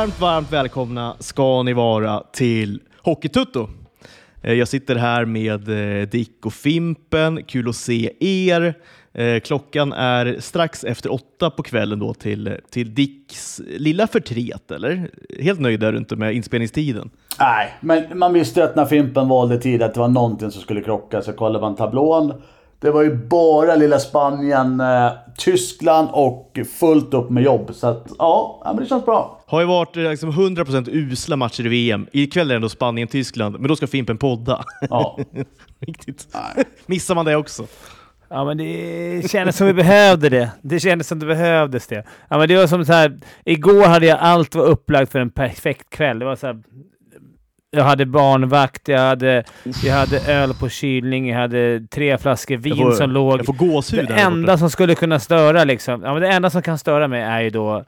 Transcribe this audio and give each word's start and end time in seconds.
Varmt, 0.00 0.20
varmt 0.20 0.52
välkomna 0.52 1.16
ska 1.18 1.62
ni 1.62 1.72
vara 1.72 2.22
till 2.32 2.80
Hockeytutto. 3.02 3.68
Eh, 4.42 4.52
jag 4.52 4.68
sitter 4.68 4.96
här 4.96 5.24
med 5.24 5.68
eh, 6.00 6.08
Dick 6.08 6.46
och 6.46 6.52
Fimpen. 6.52 7.42
Kul 7.44 7.68
att 7.68 7.76
se 7.76 8.12
er. 8.20 8.74
Eh, 9.12 9.40
klockan 9.40 9.92
är 9.92 10.36
strax 10.38 10.84
efter 10.84 11.12
åtta 11.12 11.50
på 11.50 11.62
kvällen 11.62 11.98
då 11.98 12.14
till, 12.14 12.56
till 12.70 12.94
Dicks 12.94 13.60
lilla 13.66 14.06
förtret, 14.06 14.70
eller? 14.70 15.10
Helt 15.40 15.60
nöjd 15.60 15.82
är 15.82 15.92
du 15.92 15.98
inte 15.98 16.16
med 16.16 16.34
inspelningstiden? 16.34 17.10
Nej, 17.38 17.74
men 17.80 18.18
man 18.18 18.32
visste 18.32 18.60
ju 18.60 18.66
att 18.66 18.76
när 18.76 18.86
Fimpen 18.86 19.28
valde 19.28 19.58
tid 19.58 19.82
att 19.82 19.94
det 19.94 20.00
var 20.00 20.08
någonting 20.08 20.50
som 20.50 20.62
skulle 20.62 20.82
krocka. 20.82 21.22
Så 21.22 21.32
kollade 21.32 21.60
man 21.60 21.76
tablån. 21.76 22.42
Det 22.80 22.90
var 22.90 23.02
ju 23.02 23.16
bara 23.16 23.74
lilla 23.76 23.98
Spanien, 23.98 24.80
eh, 24.80 25.12
Tyskland 25.38 26.08
och 26.12 26.58
fullt 26.78 27.14
upp 27.14 27.30
med 27.30 27.42
jobb. 27.42 27.70
Så 27.74 27.86
att, 27.86 28.06
ja, 28.18 28.62
men 28.64 28.76
det 28.76 28.86
känns 28.86 29.04
bra. 29.04 29.40
Har 29.46 29.60
ju 29.60 29.66
varit 29.66 29.96
eh, 29.96 30.02
liksom 30.02 30.30
100% 30.32 30.88
usla 30.90 31.36
matcher 31.36 31.66
i 31.66 31.68
VM. 31.68 32.06
Ikväll 32.12 32.46
är 32.46 32.54
det 32.54 32.56
ändå 32.56 32.68
Spanien-Tyskland, 32.68 33.58
men 33.58 33.68
då 33.68 33.76
ska 33.76 33.86
Fimpen 33.86 34.18
podda. 34.18 34.64
Ja. 34.90 35.18
Riktigt. 35.86 36.28
Missar 36.86 37.14
man 37.14 37.24
det 37.24 37.36
också? 37.36 37.66
Ja, 38.28 38.44
men 38.44 38.56
det 38.58 39.30
kändes 39.30 39.56
som 39.56 39.66
vi 39.66 39.72
behövde 39.72 40.28
det. 40.28 40.50
Det 40.62 40.80
kändes 40.80 41.08
som 41.08 41.18
det 41.18 41.26
behövdes 41.26 41.86
det. 41.86 42.04
Ja, 42.28 42.38
men 42.38 42.48
det 42.48 42.56
var 42.56 42.66
som 42.66 42.84
så 42.84 42.92
här. 42.92 43.18
Igår 43.44 43.84
hade 43.84 44.06
jag 44.06 44.18
allt 44.18 44.54
var 44.54 44.64
upplagt 44.64 45.12
för 45.12 45.18
en 45.18 45.30
perfekt 45.30 45.90
kväll. 45.90 46.18
Det 46.18 46.24
var 46.24 46.36
så 46.36 46.46
här, 46.46 46.62
Jag 47.76 47.84
hade 47.84 48.06
barnvakt, 48.06 48.88
jag 48.88 48.98
hade, 49.00 49.44
jag 49.84 49.94
hade 49.94 50.32
öl 50.32 50.54
på 50.54 50.68
kylning, 50.68 51.28
jag 51.28 51.38
hade 51.38 51.86
tre 51.90 52.18
flaskor 52.18 52.56
vin 52.56 52.76
får- 52.76 52.92
som 52.92 53.10
låg. 53.10 53.38
Jag 53.38 53.46
får 53.46 53.52
gåshud 53.52 54.08
Det 54.08 54.14
enda 54.14 54.58
som 54.58 54.70
skulle 54.70 54.94
kunna 54.94 55.20
störa 55.20 55.64
liksom. 55.64 56.02
Ja, 56.02 56.12
men 56.12 56.22
det 56.22 56.28
enda 56.28 56.50
som 56.50 56.62
kan 56.62 56.78
störa 56.78 57.08
mig 57.08 57.22
är 57.22 57.40
ju 57.40 57.50
då... 57.50 57.84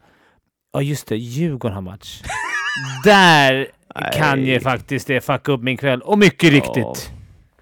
Ja, 0.72 0.82
just 0.82 1.06
det. 1.06 1.16
Djurgården 1.16 1.74
har 1.74 1.82
match. 1.82 2.22
Där 3.04 3.66
kan 4.12 4.40
ju 4.40 4.46
Nej. 4.52 4.60
faktiskt 4.60 5.06
det 5.06 5.20
fucka 5.20 5.52
upp 5.52 5.62
min 5.62 5.76
kväll. 5.76 6.00
Och 6.00 6.18
mycket 6.18 6.50
riktigt. 6.50 7.12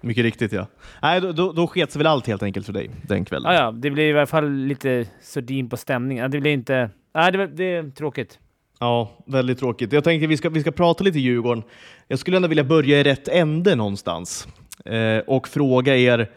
Mycket 0.01 0.23
riktigt 0.23 0.51
ja. 0.51 0.67
Nej, 1.01 1.21
då, 1.21 1.31
då, 1.31 1.51
då 1.51 1.67
sket 1.67 1.91
sig 1.91 1.99
väl 1.99 2.07
allt 2.07 2.27
helt 2.27 2.43
enkelt 2.43 2.65
för 2.65 2.73
dig 2.73 2.89
den 3.07 3.25
kvällen. 3.25 3.53
Ja, 3.53 3.59
ja. 3.61 3.71
Det 3.71 3.89
blir 3.89 4.15
i 4.15 4.17
alla 4.17 4.25
fall 4.27 4.51
lite 4.51 5.05
sordin 5.21 5.69
på 5.69 5.77
stämningen. 5.77 6.31
Det 6.31 6.39
blir 6.39 6.53
inte... 6.53 6.89
Nej, 7.15 7.31
det, 7.31 7.47
det 7.47 7.63
är 7.75 7.91
tråkigt. 7.91 8.39
Ja, 8.81 9.09
väldigt 9.25 9.59
tråkigt. 9.59 9.93
Jag 9.93 10.03
tänkte 10.03 10.27
vi 10.27 10.37
ska, 10.37 10.49
vi 10.49 10.61
ska 10.61 10.71
prata 10.71 11.03
lite 11.03 11.19
Djurgården. 11.19 11.63
Jag 12.07 12.19
skulle 12.19 12.37
ändå 12.37 12.47
vilja 12.47 12.63
börja 12.63 12.99
i 12.99 13.03
rätt 13.03 13.27
ände 13.27 13.75
någonstans 13.75 14.47
eh, 14.85 15.17
och 15.27 15.47
fråga 15.47 15.97
er, 15.97 16.29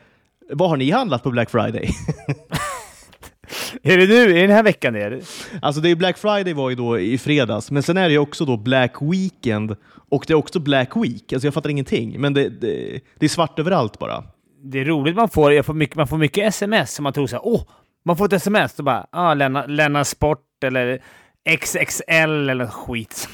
vad 0.51 0.69
har 0.71 0.77
ni 0.77 0.91
handlat 0.91 1.23
på 1.23 1.31
Black 1.31 1.51
Friday? 1.51 1.91
Är 3.83 3.99
det 3.99 4.07
nu? 4.07 4.23
Är 4.23 4.35
det 4.35 4.41
den 4.41 4.51
här 4.51 4.63
veckan 4.63 4.93
det 4.93 5.03
är? 5.03 5.21
alltså 5.63 5.81
det 5.81 5.91
är 5.91 5.97
Black 5.97 6.19
Friday 6.19 6.53
var 6.53 6.71
ju 6.71 6.77
då 6.77 6.99
i 6.99 7.19
fredags, 7.19 7.71
men 7.71 7.83
sen 7.83 7.97
är 7.97 8.09
det 8.09 8.13
ju 8.13 8.19
också 8.19 8.45
då 8.45 8.57
Black 8.57 8.95
Weekend 9.01 9.77
och 10.11 10.25
det 10.27 10.33
är 10.33 10.37
också 10.37 10.61
Black 10.61 10.97
Week. 10.97 11.33
Alltså 11.33 11.47
jag 11.47 11.55
fattar 11.55 11.71
ingenting, 11.71 12.21
men 12.21 12.35
det, 12.35 12.49
det, 12.49 13.01
det 13.19 13.27
är 13.27 13.29
svart 13.29 13.59
överallt 13.59 13.99
bara. 13.99 14.25
Det 14.63 14.81
är 14.81 14.85
roligt 14.85 15.17
man 15.17 15.29
får. 15.29 15.53
Jag 15.53 15.67
får 15.67 15.75
mycket, 15.75 15.97
man 15.97 16.07
får 16.07 16.19
mycket 16.19 16.49
sms 16.49 16.95
som 16.95 17.03
man 17.03 17.13
tror 17.13 17.27
så 17.27 17.37
här, 17.37 17.47
åh, 17.47 17.63
man 18.05 18.17
får 18.17 18.25
ett 18.25 18.33
sms 18.33 18.79
och 18.79 18.85
bara, 18.85 19.07
ah, 19.11 19.35
Länna, 19.35 19.67
Länna 19.67 20.05
Sport 20.05 20.65
eller 20.65 21.03
XXL 21.49 22.49
eller 22.51 22.67
skit. 22.67 23.29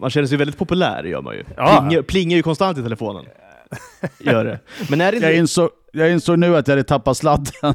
Man 0.00 0.10
känner 0.10 0.26
sig 0.26 0.38
väldigt 0.38 0.58
populär, 0.58 1.04
gör 1.04 1.22
man 1.22 1.34
ju. 1.34 1.44
Ja. 1.56 1.80
Plingar, 1.88 2.02
plingar 2.02 2.36
ju 2.36 2.42
konstant 2.42 2.78
i 2.78 2.82
telefonen. 2.82 3.24
Gör 4.18 4.44
det. 4.44 4.58
Men 4.90 5.00
är 5.00 5.12
det 5.12 5.18
Jag 5.18 5.34
insåg, 5.34 5.70
jag 5.92 6.10
insåg 6.10 6.38
nu 6.38 6.56
att 6.56 6.68
jag 6.68 6.72
hade 6.72 6.84
tappat 6.84 7.16
sladden. 7.16 7.52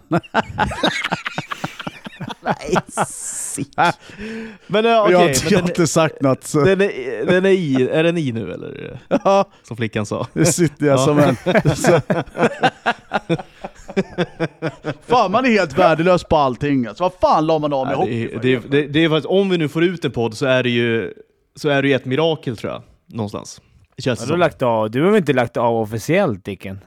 Men 4.67 4.85
uh, 4.85 4.91
jag 4.91 4.97
har 4.97 5.05
okej, 5.15 5.29
inte, 5.29 5.43
men 5.43 5.51
jag 5.51 5.57
har 5.57 5.61
den, 5.61 5.69
inte 5.69 5.87
sagt 5.87 6.21
något. 6.21 6.43
Så. 6.43 6.63
den, 6.63 6.81
är, 6.81 7.25
den 7.25 7.45
är 7.45 7.49
i, 7.49 7.89
är 7.89 8.03
den 8.03 8.17
i 8.17 8.31
nu 8.31 8.53
eller? 8.53 8.99
Ja, 9.09 9.49
Som 9.63 9.77
flickan 9.77 10.05
sa. 10.05 10.27
nu 10.33 10.45
sitter 10.45 10.85
jag 10.85 10.99
Ja. 10.99 11.05
som 11.05 11.19
en... 11.19 11.37
Fan, 15.01 15.31
man 15.31 15.45
är 15.45 15.49
helt 15.49 15.77
värdelös 15.77 16.23
på 16.23 16.35
allting. 16.37 16.85
Alltså, 16.85 17.03
vad 17.03 17.13
fan 17.13 17.45
la 17.45 17.59
man 17.59 17.73
av 17.73 17.85
med 17.85 17.93
Ja, 17.93 17.97
hockey 17.97 18.27
det, 18.27 18.41
det, 18.41 18.71
det, 18.71 18.87
det 18.87 19.03
är 19.03 19.09
faktiskt, 19.09 19.25
om 19.27 19.49
vi 19.49 19.57
nu 19.57 19.69
får 19.69 19.83
ut 19.83 20.05
en 20.05 20.11
podd 20.11 20.37
så 20.37 20.45
är 20.45 20.63
det 20.63 20.69
ju, 20.69 21.13
så 21.55 21.69
är 21.69 21.81
det 21.81 21.87
ju 21.87 21.93
ett 21.93 22.05
mirakel 22.05 22.57
tror 22.57 22.73
jag. 22.73 22.81
Någonstans. 23.05 23.61
Känns 23.97 24.19
du, 24.19 24.23
har 24.23 24.27
som. 24.27 24.39
lagt 24.39 24.61
av. 24.61 24.91
du 24.91 25.01
har 25.03 25.09
väl 25.09 25.17
inte 25.17 25.33
lagt 25.33 25.57
av 25.57 25.75
officiellt, 25.75 26.45
Dicken? 26.45 26.79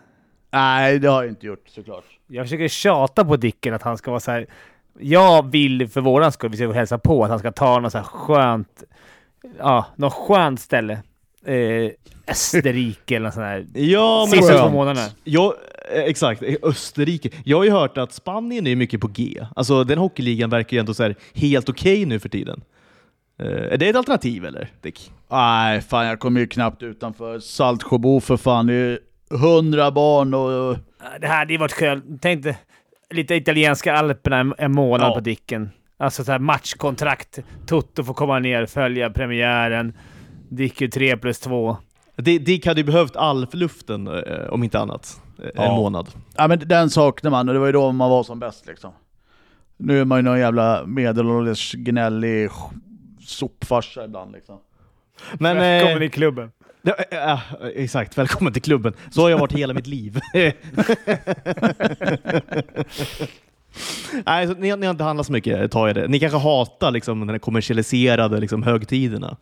Nej, 0.52 0.98
det 0.98 1.08
har 1.08 1.22
jag 1.22 1.30
inte 1.32 1.46
gjort 1.46 1.68
såklart. 1.68 2.04
Jag 2.26 2.46
försöker 2.46 2.68
tjata 2.68 3.24
på 3.24 3.36
Dicken 3.36 3.74
att 3.74 3.82
han 3.82 3.98
ska 3.98 4.10
vara 4.10 4.20
så 4.20 4.30
här. 4.30 4.46
Jag 4.98 5.50
vill 5.50 5.88
för 5.88 6.00
våran 6.00 6.32
skull, 6.32 6.50
vi 6.50 6.56
ska 6.56 6.72
hälsa 6.72 6.98
på, 6.98 7.24
att 7.24 7.30
han 7.30 7.38
ska 7.38 7.52
ta 7.52 7.80
något 7.80 7.92
så 7.92 7.98
här 7.98 8.04
skönt... 8.04 8.82
Ja, 9.58 9.86
något 9.96 10.12
skönt 10.12 10.60
ställe. 10.60 11.02
Eh, 11.46 11.90
Österrike 12.28 13.16
eller 13.16 13.24
något 13.24 13.34
sånt 13.34 13.44
här. 13.46 13.66
Ja, 13.74 14.28
men 14.30 14.38
Sista 14.42 14.58
två 14.58 14.68
månaderna. 14.70 15.06
jag, 15.24 15.54
eh, 15.94 16.02
exakt, 16.04 16.42
eh, 16.42 16.54
Österrike. 16.62 17.30
Jag 17.44 17.56
har 17.56 17.64
ju 17.64 17.70
hört 17.70 17.98
att 17.98 18.12
Spanien 18.12 18.66
är 18.66 18.76
mycket 18.76 19.00
på 19.00 19.08
G. 19.08 19.46
Alltså 19.56 19.84
den 19.84 19.98
hockeyligan 19.98 20.50
verkar 20.50 20.76
ju 20.76 20.80
ändå 20.80 20.94
så 20.94 21.02
här 21.02 21.14
helt 21.34 21.68
okej 21.68 22.06
nu 22.06 22.18
för 22.18 22.28
tiden. 22.28 22.62
Eh, 23.42 23.46
är 23.72 23.76
det 23.76 23.88
ett 23.88 23.96
alternativ 23.96 24.44
eller, 24.44 24.68
Dick? 24.82 25.12
Nej, 25.30 25.80
fan 25.80 26.06
jag 26.06 26.18
kommer 26.20 26.40
ju 26.40 26.46
knappt 26.46 26.82
utanför 26.82 27.38
Saltsjöbo 27.40 28.20
för 28.20 28.36
fan. 28.36 28.66
Det 28.66 28.74
är 28.74 28.98
hundra 29.30 29.90
barn 29.90 30.34
och... 30.34 30.76
Det 31.20 31.26
här 31.26 31.38
hade 31.38 31.52
ju 31.52 31.58
varit 31.58 31.74
kul. 31.74 32.02
Tänk 32.20 32.42
dig 32.42 32.58
lite 33.10 33.34
italienska 33.34 33.94
alperna 33.94 34.38
en, 34.38 34.54
en 34.58 34.72
månad 34.72 35.06
Ja. 35.10 35.14
på 35.14 35.20
Dicken. 35.20 35.70
Alltså 35.96 36.24
så 36.24 36.32
här 36.32 36.38
matchkontrakt. 36.38 37.38
Toto 37.66 38.04
får 38.04 38.14
komma 38.14 38.38
ner, 38.38 38.66
följa 38.66 39.10
premiären. 39.10 39.92
Dick 40.50 40.80
är 40.80 40.88
3 40.88 41.16
plus 41.16 41.38
2. 41.40 41.76
Det, 42.16 42.38
Dick 42.38 42.66
hade 42.66 42.80
ju 42.80 42.84
behövt 42.86 43.16
alfluften 43.16 44.06
eh, 44.08 44.46
om 44.50 44.64
inte 44.64 44.78
annat. 44.78 45.20
Eh, 45.38 45.44
En 45.44 45.52
Ja. 45.64 45.74
månad. 45.76 46.08
Ja 46.36 46.48
men 46.48 46.58
den 46.68 46.90
saknar 46.90 47.30
man 47.30 47.48
och 47.48 47.54
det 47.54 47.60
var 47.60 47.66
ju 47.66 47.72
då 47.72 47.92
man 47.92 48.10
var 48.10 48.22
som 48.22 48.38
bäst 48.38 48.66
liksom. 48.66 48.92
Nu 49.76 50.00
är 50.00 50.04
man 50.04 50.18
ju 50.18 50.22
någon 50.22 50.38
jävla 50.38 50.86
medelålders 50.86 51.72
gnällig 51.74 52.50
sopfarsa 53.26 54.04
ibland 54.04 54.32
liksom. 54.32 54.58
Men, 55.38 55.56
Välkommen 55.56 56.02
eh, 56.02 56.06
i 56.06 56.10
klubben. 56.10 56.50
Ja, 56.82 56.94
ja, 57.10 57.40
exakt, 57.74 58.18
välkommen 58.18 58.52
till 58.52 58.62
klubben. 58.62 58.92
Så 59.10 59.22
har 59.22 59.30
jag 59.30 59.38
varit 59.38 59.52
hela 59.52 59.74
mitt 59.74 59.86
liv. 59.86 60.20
Nej, 64.26 64.46
så 64.46 64.54
ni, 64.54 64.70
har- 64.70 64.76
ni 64.76 64.86
har 64.86 64.90
inte 64.90 65.04
handlat 65.04 65.26
så 65.26 65.32
mycket, 65.32 65.70
tar 65.72 65.86
jag 65.86 65.96
det. 65.96 66.08
Ni 66.08 66.20
kanske 66.20 66.38
hatar 66.38 66.90
liksom, 66.90 67.20
den 67.20 67.28
här 67.28 67.38
kommersialiserade 67.38 68.40
liksom, 68.40 68.62
högtiderna? 68.62 69.36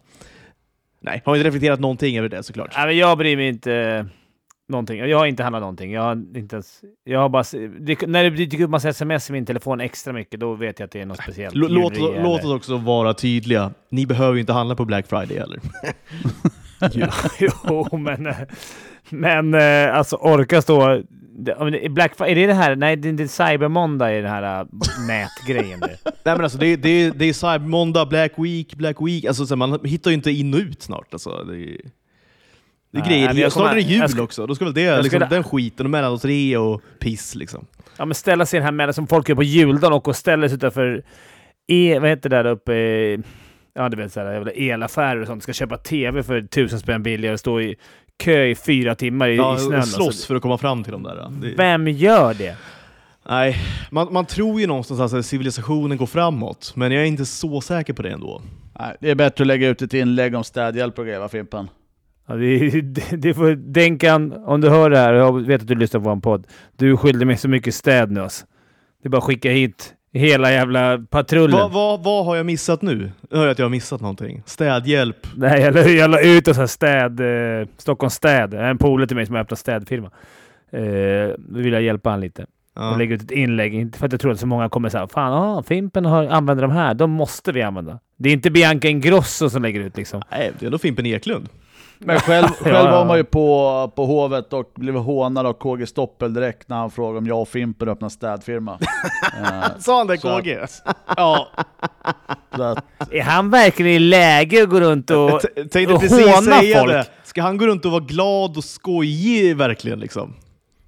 Nej, 1.00 1.22
har 1.24 1.36
inte 1.36 1.48
reflekterat 1.48 1.80
någonting 1.80 2.18
över 2.18 2.28
det 2.28 2.42
såklart. 2.42 2.72
Nej, 2.76 2.86
men 2.86 2.96
jag 2.96 3.18
bryr 3.18 3.36
mig 3.36 3.48
inte 3.48 3.74
eh, 3.74 4.04
någonting. 4.68 4.98
Jag 4.98 5.18
har 5.18 5.26
inte 5.26 5.42
handlat 5.42 5.62
någonting. 5.62 5.92
Jag 5.92 6.02
har 6.02 6.12
inte 6.36 6.56
ens... 6.56 6.80
Jag 7.04 7.20
har 7.20 7.28
bara... 7.28 7.44
Det, 7.80 8.06
när 8.06 8.24
det 8.24 8.30
dyker 8.30 8.62
upp 8.64 8.70
massa 8.70 8.88
sms 8.88 9.30
i 9.30 9.32
min 9.32 9.46
telefon 9.46 9.80
extra 9.80 10.12
mycket, 10.12 10.40
då 10.40 10.54
vet 10.54 10.78
jag 10.78 10.84
att 10.86 10.92
det 10.92 11.00
är 11.00 11.06
något 11.06 11.22
speciellt. 11.22 11.54
L- 11.54 11.66
låt, 11.68 11.98
låt 11.98 12.44
oss 12.44 12.52
också 12.52 12.76
vara 12.76 13.14
tydliga. 13.14 13.70
Ni 13.90 14.06
behöver 14.06 14.34
ju 14.34 14.40
inte 14.40 14.52
handla 14.52 14.74
på 14.74 14.84
Black 14.84 15.06
Friday 15.06 15.38
heller. 15.38 15.60
jo, 17.40 17.98
men... 17.98 18.26
eh, 18.26 18.36
Men 19.10 19.54
eh, 19.54 19.96
alltså 19.96 20.16
orka 20.16 20.62
stå... 20.62 21.02
det- 21.38 21.70
det- 21.82 21.88
Black 21.88 22.20
är 22.20 22.34
det 22.34 22.46
det 22.46 22.54
här? 22.54 22.76
Nej, 22.76 22.96
det 22.96 23.08
är 23.08 23.10
inte 23.10 23.28
Cyber 23.28 23.68
Monday 23.68 24.18
i 24.18 24.20
den 24.20 24.30
här 24.30 24.60
äh, 24.60 24.66
nätgrejen. 25.08 25.80
Det. 25.80 25.96
Nej 26.04 26.12
men 26.24 26.40
alltså 26.40 26.58
det, 26.58 26.66
är- 26.66 26.76
det, 26.76 26.88
är- 26.88 27.10
det 27.10 27.24
är 27.24 27.32
Cyber 27.32 27.58
Monday, 27.68 28.06
Black 28.06 28.32
Week, 28.36 28.74
Black 28.74 28.96
Week. 29.00 29.24
Alltså, 29.24 29.46
så 29.46 29.56
man 29.56 29.78
hittar 29.84 30.10
ju 30.10 30.14
inte 30.14 30.30
in 30.30 30.54
och 30.54 30.60
ut 30.60 30.82
snart. 30.82 31.06
Alltså, 31.12 31.30
det, 31.44 31.54
är- 31.54 31.56
det 32.92 32.98
är 32.98 33.00
Nej, 33.00 33.08
grejer. 33.08 33.26
men 33.26 33.36
jag 33.36 33.52
snart 33.52 33.70
är 33.70 33.74
det 33.74 33.80
jul 33.80 34.08
ska- 34.08 34.22
också. 34.22 34.46
Då 34.46 34.54
ska 34.54 34.64
väl 34.64 34.74
det, 34.74 34.90
liksom, 34.96 35.08
skulle- 35.10 35.26
den 35.26 35.44
skiten 35.44 35.86
och 35.86 35.90
mellandagsrea 35.90 36.60
och 36.60 36.82
piss 36.98 37.34
liksom. 37.34 37.66
Ja, 37.96 38.04
men 38.04 38.14
ställa 38.14 38.46
sig 38.46 38.56
i 38.56 38.58
den 38.58 38.64
här 38.64 38.72
mellan 38.72 38.94
som 38.94 39.06
folk 39.06 39.28
gör 39.28 39.36
på 39.36 39.42
juldagen 39.42 39.92
och 40.04 40.16
ställa 40.16 40.48
sig 40.48 40.56
utanför... 40.56 41.02
E, 41.70 41.98
vad 42.00 42.10
heter 42.10 42.30
det 42.30 42.36
där 42.42 42.50
uppe? 42.50 42.72
Ja, 43.74 43.88
du 43.88 43.96
vet 43.96 44.16
jävla 44.16 44.50
elaffärer 44.52 45.20
och 45.20 45.26
sånt. 45.26 45.42
Ska 45.42 45.52
köpa 45.52 45.76
TV 45.76 46.22
för 46.22 46.42
tusen 46.42 46.78
spänn 46.80 47.02
billigare 47.02 47.32
och 47.34 47.40
stå 47.40 47.60
i 47.60 47.76
kö 48.18 48.44
i 48.44 48.54
fyra 48.54 48.94
timmar 48.94 49.28
i, 49.28 49.36
Ja, 49.36 49.56
i 49.56 49.58
snön. 49.58 49.82
slåss 49.82 50.06
Alltså, 50.06 50.26
för 50.26 50.34
att 50.34 50.42
komma 50.42 50.58
fram 50.58 50.84
till 50.84 50.92
de 50.92 51.02
där. 51.02 51.30
Det, 51.42 51.54
Vem 51.56 51.88
gör 51.88 52.34
det? 52.34 52.56
nej, 53.28 53.56
man, 53.90 54.12
man 54.12 54.26
tror 54.26 54.60
ju 54.60 54.66
någonstans 54.66 55.00
att 55.00 55.02
alltså, 55.02 55.22
civilisationen 55.22 55.98
går 55.98 56.06
framåt, 56.06 56.72
men 56.76 56.92
jag 56.92 57.02
är 57.02 57.06
inte 57.06 57.26
så 57.26 57.60
säker 57.60 57.92
på 57.92 58.02
det 58.02 58.10
ändå. 58.10 58.42
Nej, 58.80 58.96
det 59.00 59.10
är 59.10 59.14
bättre 59.14 59.42
att 59.42 59.46
lägga 59.46 59.68
ut 59.68 59.82
ett 59.82 59.94
inlägg 59.94 60.34
om 60.34 60.44
städhjälp 60.44 60.98
och 60.98 61.04
grejer 61.04 61.20
va 61.20 61.28
Fimpen? 61.28 61.68
Ja, 62.28 62.34
det, 62.34 62.80
det, 62.80 63.16
det 63.16 63.34
får, 63.34 63.54
Denkan, 63.54 64.32
om 64.46 64.60
du 64.60 64.68
hör 64.68 64.90
det 64.90 64.98
här, 64.98 65.12
jag 65.14 65.46
vet 65.46 65.60
att 65.62 65.68
du 65.68 65.74
lyssnar 65.74 66.00
på 66.00 66.10
en 66.10 66.20
podd. 66.20 66.46
Du 66.76 66.96
skyllde 66.96 67.24
mig 67.24 67.36
så 67.36 67.48
mycket 67.48 67.74
städ 67.74 68.10
nu 68.10 68.20
alltså. 68.20 68.46
Det 69.02 69.08
är 69.08 69.10
bara 69.10 69.18
att 69.18 69.24
skicka 69.24 69.50
hit 69.50 69.94
hela 70.12 70.52
jävla 70.52 70.98
patrullen. 71.10 71.58
Vad 71.58 71.72
vad- 71.72 72.02
vad 72.04 72.24
har 72.24 72.36
jag 72.36 72.46
missat 72.46 72.82
nu? 72.82 73.10
Jag 73.30 73.38
hör 73.38 73.48
att 73.48 73.58
jag 73.58 73.66
har 73.66 73.70
missat 73.70 74.00
någonting. 74.00 74.42
Städhjälp. 74.46 75.26
Nej, 75.36 75.60
jag 75.60 75.74
la, 75.74 75.80
jag 75.82 76.10
la 76.10 76.20
ut 76.20 76.48
en 76.48 76.54
sån 76.54 76.60
här 76.62 76.66
städ... 76.66 77.20
Eh, 77.60 77.68
Stockholms 77.76 78.14
städ. 78.14 78.54
Jag 78.54 78.70
En 78.70 78.78
polare 78.78 79.06
till 79.06 79.16
mig 79.16 79.26
som 79.26 79.34
har 79.34 79.42
öppnat 79.42 79.58
städfirma. 79.58 80.10
Eh, 80.72 81.34
då 81.38 81.58
vill 81.60 81.72
jag 81.72 81.82
hjälpa 81.82 82.10
han 82.10 82.20
lite. 82.20 82.46
Ja. 82.74 82.90
och 82.90 82.98
lägger 82.98 83.14
ut 83.14 83.22
ett 83.22 83.30
inlägg. 83.30 83.74
Inte 83.74 83.98
för 83.98 84.06
att 84.06 84.12
jag 84.12 84.20
tror 84.20 84.32
att 84.32 84.40
så 84.40 84.46
många 84.46 84.68
kommer 84.68 84.88
säga 84.88 85.06
Fan, 85.06 85.32
ah, 85.32 85.62
Fimpen 85.62 86.04
har, 86.04 86.26
använder 86.26 86.62
de 86.62 86.70
här. 86.70 86.94
De 86.94 87.10
måste 87.10 87.52
vi 87.52 87.62
använda. 87.62 87.98
Det 88.16 88.28
är 88.28 88.32
inte 88.32 88.50
Bianca 88.50 88.88
Ingrosso 88.88 89.50
som 89.50 89.62
lägger 89.62 89.80
ut 89.80 89.96
liksom. 89.96 90.22
Nej, 90.30 90.52
det 90.58 90.64
är 90.64 90.66
ändå 90.66 90.78
Fimpen 90.78 91.06
Eklund. 91.06 91.48
Men 91.98 92.20
själv, 92.20 92.46
själv 92.60 92.74
Ja, 92.74 92.84
ja. 92.84 92.90
var 92.90 93.04
man 93.04 93.16
ju 93.16 93.24
på, 93.24 93.92
på 93.96 94.06
Hovet 94.06 94.52
och 94.52 94.72
blev 94.74 94.94
hånad 94.94 95.46
av 95.46 95.52
KG 95.52 95.86
Stoppel 95.86 96.34
direkt 96.34 96.68
när 96.68 96.76
han 96.76 96.90
frågade 96.90 97.18
om 97.18 97.26
jag 97.26 97.40
och 97.40 97.48
Fimpen 97.48 97.88
öppnar 97.88 98.08
städfirma. 98.08 98.78
Eh, 99.44 99.64
Sa 99.78 99.98
han 99.98 100.06
det 100.06 100.18
Så 100.20 100.28
att- 100.28 100.42
KG? 100.44 100.58
ja. 101.16 101.48
Att, 102.50 103.12
Är 103.12 103.22
han 103.22 103.50
verkligen 103.50 103.92
i 103.92 103.98
läge 103.98 104.62
att 104.62 104.68
gå 104.70 104.80
runt 104.80 105.10
och, 105.10 105.24
och 105.24 105.42
håna 105.74 106.42
säga 106.42 106.78
folk? 106.80 106.92
det. 106.92 107.06
Ska 107.24 107.42
han 107.42 107.58
gå 107.58 107.66
runt 107.66 107.84
och 107.84 107.90
vara 107.92 108.04
glad 108.04 108.56
och 108.56 108.64
skojig 108.64 109.56
verkligen 109.56 110.00
liksom? 110.00 110.34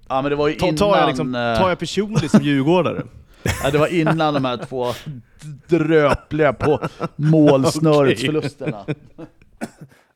ja 0.09 0.21
men 0.21 0.29
det 0.29 0.35
var 0.35 0.47
ju 0.47 0.53
Ta, 0.55 0.65
innan... 0.65 0.77
tar, 0.77 0.97
jag 0.97 1.07
liksom, 1.07 1.35
eh, 1.35 1.57
tar 1.57 1.69
jag 1.69 1.79
personligt 1.79 2.31
som 2.31 2.41
djurgårdare? 2.43 3.03
ja, 3.63 3.71
det 3.71 3.77
var 3.77 3.87
innan 3.87 4.33
de 4.33 4.45
här 4.45 4.57
två 4.57 4.87
dröpliga 5.67 6.53
på 6.53 6.79
målsnöretsförlusterna. 7.15 8.85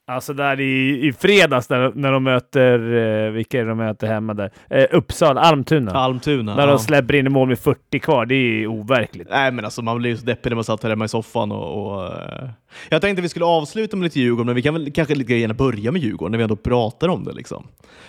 Alltså 0.07 0.33
där 0.33 0.59
i, 0.59 1.07
i 1.07 1.13
fredags 1.13 1.69
när, 1.69 1.91
när 1.95 2.11
de 2.11 2.23
möter, 2.23 2.79
eh, 2.79 3.31
vilka 3.31 3.59
är 3.59 3.63
det 3.63 3.69
de 3.69 3.77
möter 3.77 4.07
hemma 4.07 4.33
där? 4.33 4.51
Eh, 4.69 4.85
Uppsala, 4.91 5.41
Almtuna. 5.41 5.91
Almtuna. 5.91 6.55
när 6.55 6.63
ja. 6.63 6.69
de 6.69 6.79
släpper 6.79 7.15
in 7.15 7.25
i 7.25 7.29
mål 7.29 7.47
med 7.47 7.59
40 7.59 7.99
kvar. 7.99 8.25
Det 8.25 8.35
är 8.35 8.67
overkligt. 8.67 9.27
Nej 9.29 9.51
men 9.51 9.65
alltså 9.65 9.81
man 9.81 9.97
blir 9.97 10.09
ju 10.09 10.17
så 10.17 10.25
deppig 10.25 10.49
när 10.51 10.55
man 10.55 10.63
satt 10.63 10.83
här 10.83 10.89
hemma 10.89 11.05
i 11.05 11.07
soffan 11.07 11.51
och... 11.51 11.95
och 11.95 12.05
eh, 12.05 12.49
Jag 12.89 13.01
tänkte 13.01 13.21
vi 13.21 13.29
skulle 13.29 13.45
avsluta 13.45 13.97
med 13.97 14.03
lite 14.03 14.19
Djurgården, 14.19 14.45
men 14.45 14.55
vi 14.55 14.61
kan 14.61 14.73
väl 14.73 14.91
kanske 14.91 15.15
lika 15.15 15.35
gärna 15.35 15.53
börja 15.53 15.91
med 15.91 16.01
Djurgården 16.01 16.31
när 16.31 16.37
vi 16.37 16.43
ändå 16.43 16.55
pratar 16.55 17.07
om 17.07 17.23
det. 17.23 17.33
Liksom. 17.33 17.67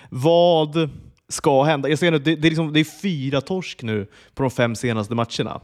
Vad 0.09 0.91
ska 1.29 1.63
hända? 1.63 1.89
Jag 1.89 1.99
ser 1.99 2.11
nu, 2.11 2.19
det, 2.19 2.37
det, 2.37 2.49
är 2.49 2.51
liksom, 2.51 2.73
det 2.73 2.81
är 2.81 3.01
fyra 3.03 3.41
torsk 3.41 3.83
nu 3.83 4.07
på 4.35 4.43
de 4.43 4.51
fem 4.51 4.75
senaste 4.75 5.15
matcherna. 5.15 5.61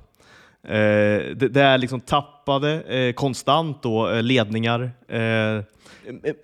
Eh, 0.69 1.37
det, 1.37 1.49
det 1.49 1.63
är 1.63 1.79
liksom 1.79 2.01
tappade 2.01 2.83
eh, 2.83 3.13
konstant 3.13 3.83
då, 3.83 4.11
eh, 4.11 4.23
ledningar. 4.23 4.91
Eh, 5.09 5.65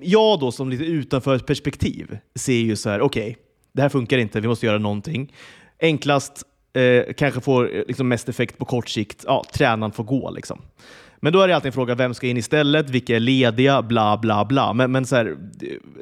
jag 0.00 0.40
då 0.40 0.52
som 0.52 0.70
lite 0.70 0.84
utanför 0.84 1.38
perspektiv 1.38 2.18
ser 2.34 2.52
ju 2.52 2.76
så 2.76 2.90
här, 2.90 3.00
okej, 3.00 3.36
det 3.72 3.82
här 3.82 3.88
funkar 3.88 4.18
inte, 4.18 4.40
vi 4.40 4.48
måste 4.48 4.66
göra 4.66 4.78
någonting. 4.78 5.32
Enklast, 5.80 6.42
eh, 6.72 7.14
kanske 7.16 7.40
får 7.40 7.76
eh, 7.76 7.82
liksom 7.88 8.08
mest 8.08 8.28
effekt 8.28 8.58
på 8.58 8.64
kort 8.64 8.88
sikt, 8.88 9.24
ja, 9.26 9.44
tränaren 9.52 9.92
får 9.92 10.04
gå. 10.04 10.30
Liksom. 10.30 10.62
Men 11.20 11.32
då 11.32 11.40
är 11.40 11.48
det 11.48 11.54
alltid 11.54 11.66
en 11.66 11.72
fråga, 11.72 11.94
vem 11.94 12.14
ska 12.14 12.26
in 12.26 12.36
istället? 12.36 12.90
Vilka 12.90 13.16
är 13.16 13.20
lediga? 13.20 13.82
Bla, 13.82 14.16
bla, 14.16 14.44
bla. 14.44 14.72
Men, 14.72 14.92
men 14.92 15.06
så 15.06 15.16
här, 15.16 15.36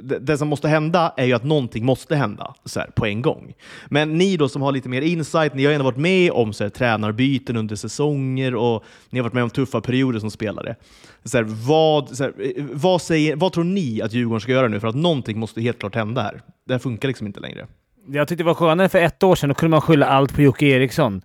det, 0.03 0.19
det 0.19 0.39
som 0.39 0.49
måste 0.49 0.69
hända 0.69 1.15
är 1.17 1.25
ju 1.25 1.33
att 1.33 1.45
någonting 1.45 1.85
måste 1.85 2.17
hända 2.17 2.55
så 2.65 2.81
här, 2.81 2.91
på 2.95 3.07
en 3.07 3.23
gång. 3.23 3.55
Men 3.87 4.19
ni 4.19 4.37
då 4.37 4.49
som 4.49 4.63
har 4.63 4.73
lite 4.73 4.89
mer 4.89 5.03
insight, 5.03 5.55
ni 5.55 5.65
har 5.65 5.71
ju 5.71 5.75
ändå 5.75 5.85
varit 5.85 5.97
med 5.97 6.31
om 6.31 6.53
så 6.53 6.65
här, 6.65 6.71
tränarbyten 6.71 7.57
under 7.57 7.77
säsonger 7.77 8.55
och 8.55 8.85
ni 9.11 9.19
har 9.19 9.25
varit 9.25 9.35
med 9.35 9.43
om 9.43 9.51
tuffa 9.51 9.81
perioder 9.81 10.21
som 10.21 10.31
spelare. 10.31 10.77
Så 11.25 11.37
här, 11.37 11.45
vad, 11.45 12.17
så 12.17 12.25
här, 12.25 12.33
vad, 12.73 13.03
säger, 13.03 13.37
vad 13.37 13.53
tror 13.53 13.65
ni 13.65 14.03
att 14.03 14.13
Djurgården 14.13 14.41
ska 14.41 14.53
göra 14.53 14.69
nu? 14.69 14.81
För 14.81 14.89
att 14.89 14.95
någonting 14.95 15.39
måste 15.39 15.61
helt 15.61 15.79
klart 15.79 15.95
hända 15.95 16.23
här. 16.23 16.41
Det 16.67 16.75
här 16.75 16.79
funkar 16.79 17.09
liksom 17.09 17.27
inte 17.27 17.41
längre. 17.41 17.67
Jag 18.09 18.29
tyckte 18.29 18.45
det 18.45 18.47
var 18.47 18.55
skönare 18.55 18.89
för 18.89 18.99
ett 18.99 19.23
år 19.23 19.35
sedan. 19.35 19.49
Då 19.49 19.55
kunde 19.55 19.71
man 19.71 19.81
skylla 19.81 20.07
allt 20.07 20.35
på 20.35 20.43
Jocke 20.43 20.67
Eriksson. 20.67 21.23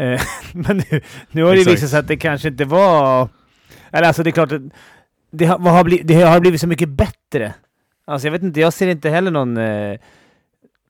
Eh, 0.00 0.20
men 0.54 0.76
nu, 0.90 1.00
nu 1.30 1.42
har 1.42 1.52
det 1.52 1.58
Exakt. 1.60 1.76
visat 1.76 1.90
sig 1.90 1.98
att 1.98 2.08
det 2.08 2.16
kanske 2.16 2.48
inte 2.48 2.64
var... 2.64 3.28
Eller 3.92 4.06
alltså 4.08 4.22
det 4.22 4.30
är 4.30 4.32
klart 4.32 4.52
det 5.30 5.44
har, 5.44 5.58
har, 5.58 5.84
blivit, 5.84 6.06
det 6.08 6.14
har 6.14 6.40
blivit 6.40 6.60
så 6.60 6.66
mycket 6.66 6.88
bättre. 6.88 7.54
Alltså 8.04 8.26
jag 8.26 8.32
vet 8.32 8.42
inte, 8.42 8.60
jag 8.60 8.72
ser 8.72 8.88
inte 8.88 9.10
heller 9.10 9.30
någon... 9.30 9.56
Eh, 9.56 9.98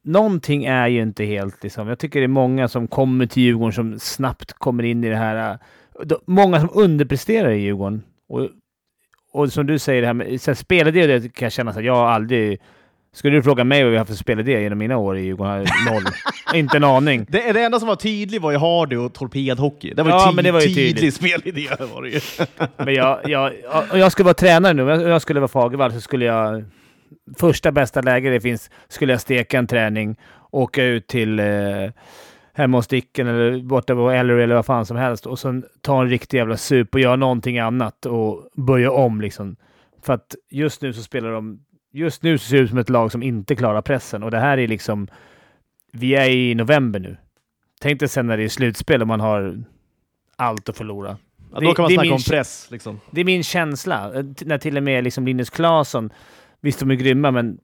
någonting 0.03 0.65
är 0.65 0.89
ju 0.89 1.03
inte 1.03 1.25
helt 1.25 1.63
liksom. 1.63 1.89
Jag 1.89 1.99
tycker 1.99 2.21
det 2.21 2.27
är 2.27 2.29
många 2.29 2.69
som 2.69 2.89
kommer 2.89 3.27
till 3.27 3.43
Djurgården 3.43 3.73
som 3.73 3.99
snabbt 3.99 4.53
kommer 4.53 4.83
in 4.83 5.05
i 5.05 5.09
det 5.09 5.17
här. 5.17 5.51
eh, 5.53 5.57
de- 6.05 6.21
Många 6.27 6.61
som 6.61 6.71
underpresterar 6.73 7.51
i 7.51 7.61
Djurgården. 7.61 8.03
Och, 8.29 8.49
och 9.33 9.53
som 9.53 9.67
du 9.67 9.79
säger, 9.79 10.01
det 10.01 10.07
här 10.07 10.15
med 10.15 10.41
så 10.41 10.55
spelidé, 10.55 11.07
det 11.07 11.35
kan 11.35 11.47
jag 11.47 11.53
känna 11.53 11.71
att 11.71 11.85
jag 11.85 11.97
aldrig... 11.97 12.61
Skulle 13.13 13.37
du 13.37 13.43
fråga 13.43 13.65
mig 13.65 13.83
vad 13.83 13.93
vi 13.93 13.99
har 13.99 14.05
för 14.05 14.15
spelidé 14.15 14.63
genom 14.63 14.79
mina 14.79 14.97
år 14.97 15.19
i 15.19 15.23
Djurgården? 15.25 15.67
jag 15.87 15.93
Noll. 15.95 16.03
inte 16.55 16.77
en 16.77 16.85
aning. 16.85 17.27
Det, 17.29 17.53
det 17.53 17.63
enda 17.63 17.79
som 17.79 17.89
var 17.89 17.97
tydligt 17.97 18.43
var 18.43 18.51
ju 18.51 18.59
Hardy 18.59 18.97
och 18.97 19.13
torpedhockey. 19.15 19.95
Det 19.95 20.03
var 20.03 20.11
ju, 20.11 20.17
Ja, 20.17 20.29
ty- 20.31 20.35
men 20.35 20.45
det 20.45 20.53
var 20.53 20.61
ju 20.61 20.67
tydlig 20.67 20.95
tydligt. 20.97 21.15
spelidé. 21.15 21.69
Var 21.95 22.03
det 22.03 22.09
ju. 22.09 22.21
Men 22.85 22.95
jag, 22.95 23.21
jag, 23.25 23.53
och 23.93 23.99
jag 23.99 24.13
skulle 24.13 24.25
vara 24.25 24.35
tränare 24.35 24.73
nu. 24.73 24.83
Om 24.83 24.89
jag, 24.89 25.03
jag 25.03 25.23
skulle 25.23 25.41
vara 25.41 25.49
Fagervall 25.49 25.93
så 25.93 26.01
skulle 26.01 26.25
jag... 26.25 26.65
Första 27.39 27.73
bästa 27.73 28.01
läge 28.01 28.31
det 28.31 28.41
finns 28.41 28.71
skulle 28.89 29.13
jag 29.13 29.21
steka 29.21 29.59
en 29.59 29.67
träning, 29.67 30.17
åka 30.51 30.85
ut 30.85 31.07
till 31.07 31.39
eh, 31.39 31.47
hemma 32.55 32.79
hos 32.79 32.87
Dicken 32.87 33.27
eller 33.27 33.63
borta 33.63 33.95
på 33.95 34.11
Ellery 34.11 34.43
eller 34.43 34.55
vad 34.55 34.67
fan 34.67 34.87
som 34.87 34.97
helst 34.97 35.27
och 35.27 35.39
sen 35.39 35.65
ta 35.81 36.03
en 36.03 36.09
riktig 36.09 36.39
jävla 36.39 36.57
sup 36.57 36.95
och 36.95 37.01
göra 37.01 37.17
någonting 37.17 37.59
annat 37.59 38.07
och 38.07 38.49
börja 38.57 38.91
om 38.93 39.21
liksom. 39.21 39.57
För 40.03 40.13
att 40.13 40.35
just 40.51 40.83
nu 40.83 40.93
så 40.93 41.03
spelar 41.03 41.33
de... 41.33 41.61
Just 41.93 42.23
nu 42.23 42.39
ser 42.39 42.57
det 42.57 42.63
ut 42.63 42.69
som 42.71 42.79
ett 42.79 42.89
lag 42.89 43.13
som 43.13 43.23
inte 43.23 43.57
klarar 43.57 43.83
pressen 43.83 44.23
och 44.23 44.31
det 44.31 44.39
här 44.39 44.59
är 44.59 44.69
liksom... 44.69 45.09
Vi 45.93 46.15
är 46.15 46.29
i 46.31 46.55
november 46.55 47.01
nu. 47.01 47.17
Tänk 47.81 48.01
dig 48.01 48.09
sen 48.09 48.27
när 48.27 48.37
det 48.37 48.45
är 48.45 48.49
slutspel 48.49 49.03
och 49.03 49.09
man 49.09 49.21
har 49.21 49.65
allt 50.37 50.69
att 50.69 50.77
förlora. 50.77 51.17
Ja, 51.53 51.61
Det- 51.61 51.67
då 51.67 51.75
kan 51.75 51.83
man 51.83 51.89
det 51.89 51.95
snacka 51.95 52.15
om 52.15 52.21
press. 52.31 52.69
Liksom. 52.71 53.01
Det 53.11 53.21
är 53.21 53.25
min 53.25 53.43
känsla. 53.45 54.09
När 54.41 54.59
till 54.59 54.77
och 54.77 54.83
med 54.83 55.05
liksom 55.05 55.27
Linus 55.27 55.51
Claesson, 55.51 56.11
visst 56.61 56.81
de 56.81 56.91
är 56.91 56.95
grymma, 56.95 57.31
men... 57.31 57.59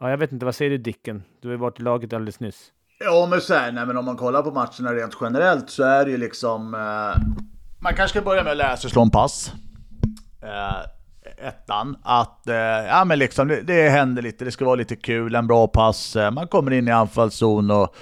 Ja, 0.00 0.10
jag 0.10 0.18
vet 0.18 0.32
inte, 0.32 0.44
vad 0.44 0.54
säger 0.54 0.70
du 0.70 0.78
Dicken? 0.78 1.22
Du 1.42 1.48
har 1.48 1.52
ju 1.52 1.58
varit 1.58 1.80
i 1.80 1.82
laget 1.82 2.12
alldeles 2.12 2.40
nyss. 2.40 2.72
Ja 2.98 3.26
men 3.30 3.40
så 3.40 3.54
här, 3.54 3.72
nej, 3.72 3.86
men 3.86 3.96
om 3.96 4.04
man 4.04 4.16
kollar 4.16 4.42
på 4.42 4.50
matcherna 4.50 4.94
rent 5.00 5.16
generellt 5.20 5.70
så 5.70 5.82
är 5.82 6.04
det 6.04 6.10
ju 6.10 6.16
liksom... 6.16 6.74
Eh, 6.74 7.22
man 7.82 7.94
kanske 7.94 8.08
ska 8.08 8.22
börja 8.22 8.42
med 8.42 8.50
att 8.50 8.56
lära 8.56 8.76
sig 8.76 8.90
slå 8.90 9.02
en 9.02 9.10
pass. 9.10 9.52
Eh, 10.42 10.76
ettan. 11.38 11.96
Att, 12.02 12.48
eh, 12.48 12.56
ja 12.56 13.04
men 13.04 13.18
liksom 13.18 13.48
det, 13.48 13.62
det 13.62 13.88
händer 13.88 14.22
lite, 14.22 14.44
det 14.44 14.50
ska 14.50 14.64
vara 14.64 14.74
lite 14.74 14.96
kul, 14.96 15.34
en 15.34 15.46
bra 15.46 15.66
pass. 15.66 16.16
Eh, 16.16 16.30
man 16.30 16.48
kommer 16.48 16.70
in 16.70 16.88
i 16.88 16.90
anfallszon 16.90 17.70
och 17.70 17.96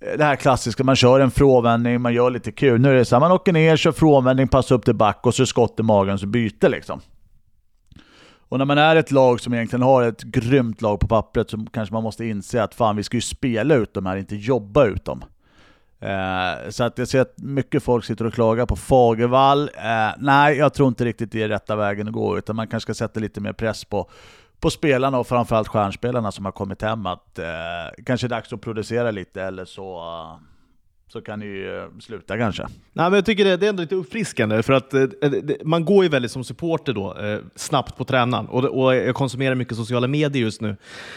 eh, 0.00 0.18
det 0.18 0.24
här 0.24 0.36
klassiska, 0.36 0.84
man 0.84 0.96
kör 0.96 1.20
en 1.20 1.30
frånvändning, 1.30 2.00
man 2.00 2.14
gör 2.14 2.30
lite 2.30 2.52
kul. 2.52 2.80
Nu 2.80 2.90
är 2.90 2.94
det 2.94 3.04
så 3.04 3.16
här, 3.16 3.20
man 3.20 3.32
åker 3.32 3.52
ner, 3.52 3.76
kör 3.76 3.92
frånvändning, 3.92 4.48
passar 4.48 4.74
upp 4.74 4.84
till 4.84 4.94
back 4.94 5.26
och 5.26 5.34
så 5.34 5.46
skott 5.46 5.80
i 5.80 5.82
magen, 5.82 6.18
så 6.18 6.26
byter 6.26 6.68
liksom. 6.68 7.00
Och 8.48 8.58
när 8.58 8.64
man 8.64 8.78
är 8.78 8.96
ett 8.96 9.10
lag 9.10 9.40
som 9.40 9.54
egentligen 9.54 9.82
har 9.82 10.02
ett 10.02 10.22
grymt 10.22 10.82
lag 10.82 11.00
på 11.00 11.08
pappret 11.08 11.50
så 11.50 11.66
kanske 11.72 11.92
man 11.92 12.02
måste 12.02 12.24
inse 12.24 12.62
att 12.62 12.74
fan 12.74 12.96
vi 12.96 13.02
ska 13.02 13.16
ju 13.16 13.20
spela 13.20 13.74
ut 13.74 13.94
dem 13.94 14.06
här, 14.06 14.16
inte 14.16 14.36
jobba 14.36 14.84
ut 14.86 15.04
dem. 15.04 15.24
Eh, 16.00 16.70
så 16.70 16.84
att 16.84 16.98
jag 16.98 17.08
ser 17.08 17.20
att 17.20 17.34
mycket 17.36 17.82
folk 17.82 18.04
sitter 18.04 18.26
och 18.26 18.34
klagar 18.34 18.66
på 18.66 18.76
Fagervall. 18.76 19.70
Eh, 19.74 20.10
nej, 20.18 20.56
jag 20.56 20.74
tror 20.74 20.88
inte 20.88 21.04
riktigt 21.04 21.32
det 21.32 21.42
är 21.42 21.48
rätta 21.48 21.76
vägen 21.76 22.08
att 22.08 22.12
gå, 22.12 22.38
utan 22.38 22.56
man 22.56 22.66
kanske 22.68 22.94
ska 22.94 23.04
sätta 23.04 23.20
lite 23.20 23.40
mer 23.40 23.52
press 23.52 23.84
på, 23.84 24.10
på 24.60 24.70
spelarna 24.70 25.18
och 25.18 25.26
framförallt 25.26 25.68
stjärnspelarna 25.68 26.32
som 26.32 26.44
har 26.44 26.52
kommit 26.52 26.82
hem 26.82 27.06
att 27.06 27.38
eh, 27.38 27.44
kanske 28.06 28.26
är 28.26 28.28
dags 28.28 28.52
att 28.52 28.60
producera 28.60 29.10
lite 29.10 29.42
eller 29.42 29.64
så, 29.64 29.98
eh, 29.98 30.40
så 31.08 31.20
kan 31.20 31.38
ni 31.38 31.46
ju 31.46 31.78
eh, 31.78 31.84
sluta 32.00 32.38
kanske. 32.38 32.62
Nej, 32.62 32.72
men 32.92 33.12
jag 33.12 33.24
tycker 33.26 33.44
det, 33.44 33.56
det 33.56 33.66
är 33.66 33.70
ändå 33.70 33.82
lite 33.82 33.94
uppfriskande, 33.94 34.62
för 34.62 34.72
att 34.72 34.94
eh, 34.94 35.02
det, 35.02 35.64
man 35.64 35.84
går 35.84 36.04
ju 36.04 36.10
väldigt 36.10 36.30
som 36.30 36.44
supporter 36.44 36.92
då, 36.92 37.16
eh, 37.18 37.38
snabbt 37.54 37.96
på 37.96 38.04
tränaren. 38.04 38.46
Och, 38.46 38.64
och 38.64 38.94
jag 38.94 39.14
konsumerar 39.14 39.54
mycket 39.54 39.76
sociala 39.76 40.06
medier 40.06 40.42
just 40.42 40.60
nu. 40.60 40.76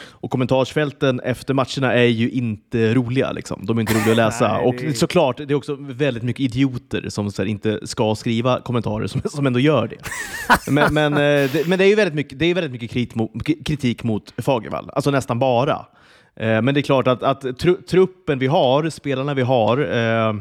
Och 0.09 0.31
kommentarsfälten 0.31 1.19
efter 1.19 1.53
matcherna 1.53 1.93
är 1.93 2.05
ju 2.05 2.29
inte 2.29 2.93
roliga. 2.93 3.31
Liksom. 3.31 3.65
De 3.65 3.77
är 3.77 3.81
inte 3.81 3.93
roliga 3.93 4.11
att 4.11 4.17
läsa. 4.17 4.53
Nej, 4.53 4.67
och 4.67 4.75
det 4.75 4.93
såklart, 4.93 5.37
det 5.37 5.51
är 5.51 5.55
också 5.55 5.77
väldigt 5.79 6.23
mycket 6.23 6.41
idioter 6.41 7.09
som 7.09 7.31
här, 7.37 7.45
inte 7.45 7.87
ska 7.87 8.15
skriva 8.15 8.61
kommentarer, 8.61 9.07
som, 9.07 9.21
som 9.25 9.45
ändå 9.45 9.59
gör 9.59 9.87
det. 9.87 9.97
men, 10.71 10.93
men, 10.93 11.13
eh, 11.13 11.51
det, 11.51 11.67
men 11.67 11.79
det 11.79 11.85
är 11.85 11.89
ju 11.89 11.95
väldigt 11.95 12.15
mycket, 12.15 12.39
det 12.39 12.45
är 12.45 12.53
väldigt 12.53 12.71
mycket 12.71 12.91
kritik 12.91 13.15
mot, 13.15 13.31
kritik 13.65 14.03
mot 14.03 14.33
Fagervall, 14.37 14.89
alltså 14.93 15.11
nästan 15.11 15.39
bara. 15.39 15.85
Eh, 16.35 16.61
Men 16.61 16.73
det 16.73 16.79
är 16.79 16.81
klart 16.81 17.07
att, 17.07 17.23
att 17.23 17.43
tru- 17.43 17.83
truppen 17.85 18.39
vi 18.39 18.47
har, 18.47 18.89
spelarna 18.89 19.33
vi 19.33 19.41
har, 19.41 19.77
eh, 19.77 20.33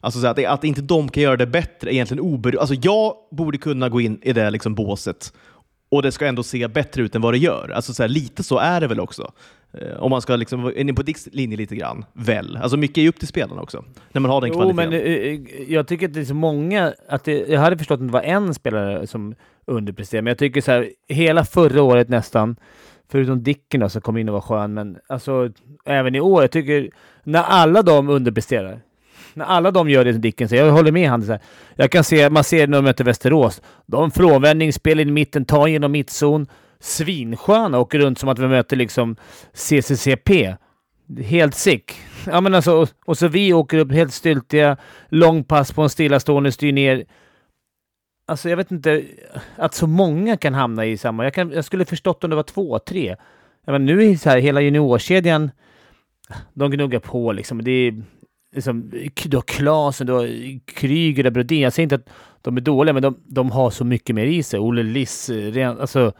alltså 0.00 0.20
så 0.20 0.26
att, 0.26 0.44
att 0.44 0.64
inte 0.64 0.82
de 0.82 1.08
kan 1.08 1.22
göra 1.22 1.36
det 1.36 1.46
bättre 1.46 1.94
egentligen 1.94 2.20
oberoende. 2.20 2.60
Alltså 2.60 2.74
jag 2.74 3.14
borde 3.30 3.58
kunna 3.58 3.88
gå 3.88 4.00
in 4.00 4.18
i 4.22 4.32
det 4.32 4.50
liksom 4.50 4.74
båset 4.74 5.32
och 5.90 6.02
det 6.02 6.12
ska 6.12 6.26
ändå 6.26 6.42
se 6.42 6.68
bättre 6.68 7.02
ut 7.02 7.14
än 7.14 7.22
vad 7.22 7.34
det 7.34 7.38
gör. 7.38 7.72
Alltså 7.74 7.94
så 7.94 8.02
här, 8.02 8.08
lite 8.08 8.42
så 8.42 8.58
är 8.58 8.80
det 8.80 8.86
väl 8.86 9.00
också. 9.00 9.32
Eh, 9.72 9.98
Om 10.02 10.10
man 10.10 10.22
ska 10.22 10.36
liksom 10.36 10.62
vara 10.62 10.74
inne 10.74 10.94
på 10.94 11.02
Dicks 11.02 11.28
linje 11.32 11.56
lite 11.56 11.76
grann, 11.76 12.04
väl. 12.12 12.56
Alltså 12.62 12.76
mycket 12.76 12.98
är 12.98 13.02
ju 13.02 13.08
upp 13.08 13.18
till 13.18 13.28
spelarna 13.28 13.62
också, 13.62 13.84
när 14.12 14.20
man 14.20 14.30
har 14.30 14.40
den 14.40 14.50
Jo, 14.52 14.54
kvaliteten. 14.54 14.90
men 14.90 15.46
jag 15.68 15.88
tycker 15.88 16.06
att 16.08 16.14
det 16.14 16.20
är 16.20 16.24
så 16.24 16.34
många... 16.34 16.92
Att 17.08 17.24
det, 17.24 17.48
jag 17.48 17.60
hade 17.60 17.78
förstått 17.78 18.00
att 18.00 18.06
det 18.06 18.12
var 18.12 18.22
en 18.22 18.54
spelare 18.54 19.06
som 19.06 19.34
underpresterade, 19.66 20.22
men 20.22 20.30
jag 20.30 20.38
tycker 20.38 20.60
så 20.60 20.70
här, 20.72 20.90
hela 21.08 21.44
förra 21.44 21.82
året 21.82 22.08
nästan, 22.08 22.56
förutom 23.10 23.42
Dicken 23.42 23.80
då, 23.80 23.88
som 23.88 24.00
kom 24.00 24.16
in 24.16 24.28
och 24.28 24.32
var 24.32 24.40
skön, 24.40 24.74
men 24.74 24.98
alltså 25.08 25.50
även 25.84 26.14
i 26.14 26.20
år, 26.20 26.42
jag 26.42 26.50
tycker 26.50 26.90
när 27.24 27.42
alla 27.42 27.82
de 27.82 28.08
underpresterar, 28.08 28.80
när 29.34 29.44
alla 29.44 29.70
de 29.70 29.90
gör 29.90 30.04
det 30.04 30.12
som 30.12 30.22
Dicken 30.22 30.48
säger, 30.48 30.64
jag 30.64 30.72
håller 30.72 30.92
med 30.92 31.10
han. 31.10 31.22
Så 31.22 31.32
här, 31.32 31.40
jag 31.76 31.90
kan 31.90 32.04
se, 32.04 32.30
man 32.30 32.44
ser 32.44 32.66
när 32.66 32.78
de 32.78 32.84
möter 32.84 33.04
Västerås, 33.04 33.62
de 33.86 34.10
frånvändning, 34.10 34.72
spel 34.72 35.00
in 35.00 35.08
i 35.08 35.12
mitten, 35.12 35.44
tar 35.44 35.66
genom 35.66 35.92
mittzon, 35.92 36.46
svinsköna, 36.80 37.78
åker 37.78 37.98
runt 37.98 38.18
som 38.18 38.28
att 38.28 38.38
vi 38.38 38.48
möter 38.48 38.76
liksom 38.76 39.16
CCCP. 39.52 40.56
helt 41.24 41.54
sick. 41.54 41.92
Ja, 42.26 42.40
men 42.40 42.54
alltså, 42.54 42.72
och, 42.72 42.88
och 43.04 43.18
så 43.18 43.28
vi 43.28 43.52
åker 43.52 43.78
upp 43.78 43.92
helt 43.92 44.12
styltiga, 44.12 44.76
långpass 45.08 45.72
på 45.72 45.82
en 45.82 45.90
stillastående, 45.90 46.52
styr 46.52 46.72
ner. 46.72 47.04
Alltså 48.28 48.48
jag 48.48 48.56
vet 48.56 48.70
inte, 48.70 49.04
att 49.56 49.74
så 49.74 49.86
många 49.86 50.36
kan 50.36 50.54
hamna 50.54 50.86
i 50.86 50.96
samma... 50.96 51.24
Jag, 51.24 51.34
kan, 51.34 51.50
jag 51.50 51.64
skulle 51.64 51.84
förstått 51.84 52.24
om 52.24 52.30
det 52.30 52.36
var 52.36 52.42
två, 52.42 52.78
tre. 52.78 53.16
Men 53.66 53.86
nu 53.86 54.02
är 54.02 54.08
det 54.08 54.18
så 54.18 54.30
här, 54.30 54.38
hela 54.38 54.60
juniorkedjan, 54.60 55.50
de 56.54 56.70
gnuggar 56.70 57.00
på 57.00 57.32
liksom. 57.32 57.64
Det 57.64 57.70
är, 57.70 58.02
liksom 58.52 58.90
du 59.24 59.36
har 59.36 59.42
Klasen, 59.42 60.06
du 60.06 60.12
har 60.12 60.28
Kryger 60.66 61.26
och 61.26 61.32
Brodin. 61.32 61.60
Jag 61.60 61.72
säger 61.72 61.84
inte 61.84 61.94
att 61.94 62.10
de 62.42 62.56
är 62.56 62.60
dåliga, 62.60 62.92
men 62.92 63.02
de, 63.02 63.16
de 63.26 63.50
har 63.50 63.70
så 63.70 63.84
mycket 63.84 64.14
mer 64.16 64.26
i 64.26 64.42
sig. 64.42 64.60
Olle 64.60 64.82
Liss, 64.82 65.30
ren, 65.30 65.80
alltså... 65.80 66.12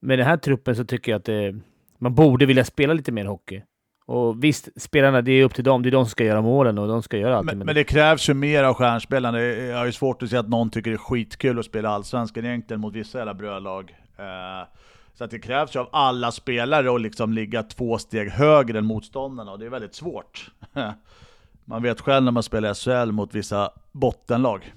Med 0.00 0.18
den 0.18 0.26
här 0.26 0.36
truppen 0.36 0.76
så 0.76 0.84
tycker 0.84 1.12
jag 1.12 1.18
att 1.18 1.24
det, 1.24 1.54
man 1.98 2.14
borde 2.14 2.46
vilja 2.46 2.64
spela 2.64 2.94
lite 2.94 3.12
mer 3.12 3.24
hockey. 3.24 3.62
Och 4.06 4.44
visst, 4.44 4.82
spelarna, 4.82 5.22
det 5.22 5.32
är 5.32 5.44
upp 5.44 5.54
till 5.54 5.64
dem. 5.64 5.82
Det 5.82 5.88
är 5.88 5.90
de 5.90 6.04
som 6.04 6.10
ska 6.10 6.24
göra 6.24 6.42
målen 6.42 6.78
och 6.78 6.88
de 6.88 7.02
ska 7.02 7.16
göra 7.16 7.36
allt. 7.36 7.46
Men, 7.46 7.58
men 7.58 7.74
det 7.74 7.84
krävs 7.84 8.28
ju 8.28 8.34
mer 8.34 8.64
av 8.64 8.74
stjärnspelarna. 8.74 9.40
Jag 9.42 9.78
har 9.78 9.86
ju 9.86 9.92
svårt 9.92 10.22
att 10.22 10.30
se 10.30 10.36
att 10.36 10.48
någon 10.48 10.70
tycker 10.70 10.90
det 10.90 10.94
är 10.94 10.98
skitkul 10.98 11.58
att 11.58 11.64
spela 11.64 11.88
Allsvenskan 11.88 12.44
egentligen 12.44 12.80
mot 12.80 12.94
vissa 12.94 13.18
jävla 13.18 13.34
brödlag. 13.34 13.94
Uh, 14.18 14.68
så 15.14 15.24
att 15.24 15.30
det 15.30 15.38
krävs 15.38 15.76
ju 15.76 15.80
av 15.80 15.88
alla 15.92 16.32
spelare 16.32 16.94
att 16.94 17.00
liksom 17.00 17.32
ligga 17.32 17.62
två 17.62 17.98
steg 17.98 18.30
högre 18.30 18.78
än 18.78 18.84
motståndarna 18.84 19.52
och 19.52 19.58
det 19.58 19.66
är 19.66 19.70
väldigt 19.70 19.94
svårt. 19.94 20.50
man 21.64 21.82
vet 21.82 22.00
själv 22.00 22.24
när 22.24 22.32
man 22.32 22.42
spelar 22.42 22.74
SHL 22.74 23.12
mot 23.12 23.34
vissa 23.34 23.70
bottenlag. 23.92 24.74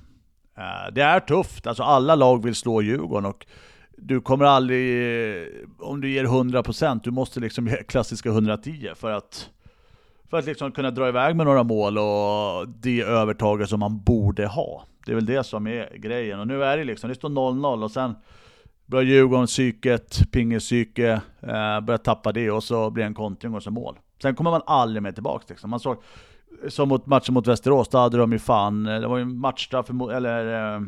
Uh, 0.57 0.93
det 0.93 1.01
är 1.01 1.19
tufft, 1.19 1.67
alltså 1.67 1.83
alla 1.83 2.15
lag 2.15 2.43
vill 2.43 2.55
slå 2.55 2.81
Djurgården 2.81 3.25
och 3.25 3.45
du 4.01 4.21
kommer 4.21 4.45
aldrig, 4.45 5.47
om 5.79 6.01
du 6.01 6.09
ger 6.09 6.25
100%, 6.25 6.99
du 7.03 7.11
måste 7.11 7.39
liksom 7.39 7.67
ge 7.67 7.83
klassiska 7.83 8.29
110 8.29 8.89
för 8.95 9.11
att, 9.11 9.49
för 10.29 10.37
att 10.37 10.45
liksom 10.45 10.71
kunna 10.71 10.91
dra 10.91 11.07
iväg 11.07 11.35
med 11.35 11.45
några 11.45 11.63
mål 11.63 11.97
och 11.97 12.67
det 12.67 13.01
övertaget 13.01 13.69
som 13.69 13.79
man 13.79 14.03
borde 14.03 14.47
ha. 14.47 14.85
Det 15.05 15.11
är 15.11 15.15
väl 15.15 15.25
det 15.25 15.43
som 15.43 15.67
är 15.67 15.97
grejen. 15.97 16.39
Och 16.39 16.47
nu 16.47 16.63
är 16.63 16.77
det 16.77 16.83
liksom, 16.83 17.09
det 17.09 17.15
står 17.15 17.29
0-0 17.29 17.83
och 17.83 17.91
sen 17.91 18.15
börjar 18.85 19.05
Djurgården 19.05 19.47
psyket, 19.47 20.31
pingelpsyke, 20.31 21.21
eh, 21.41 21.81
börjar 21.81 21.97
tappa 21.97 22.31
det 22.31 22.51
och 22.51 22.63
så 22.63 22.89
blir 22.89 23.03
det 23.03 23.07
en 23.07 23.13
kontring 23.13 23.53
och 23.53 23.63
så 23.63 23.71
mål. 23.71 23.99
Sen 24.21 24.35
kommer 24.35 24.51
man 24.51 24.61
aldrig 24.65 25.03
mer 25.03 25.11
tillbaka 25.11 25.45
liksom. 25.49 25.69
Man 25.69 25.79
såg, 25.79 25.97
som 26.67 26.89
mot 26.89 27.05
matchen 27.05 27.33
mot 27.33 27.47
Västerås, 27.47 27.89
då 27.89 27.97
hade 27.97 28.17
de 28.17 28.31
ju 28.31 28.39
fan, 28.39 28.85
eh, 28.85 28.99
det 28.99 29.07
var 29.07 29.17
ju 29.17 29.25
matchstraff, 29.25 29.89
eller 29.89 30.75
eh, 30.75 30.81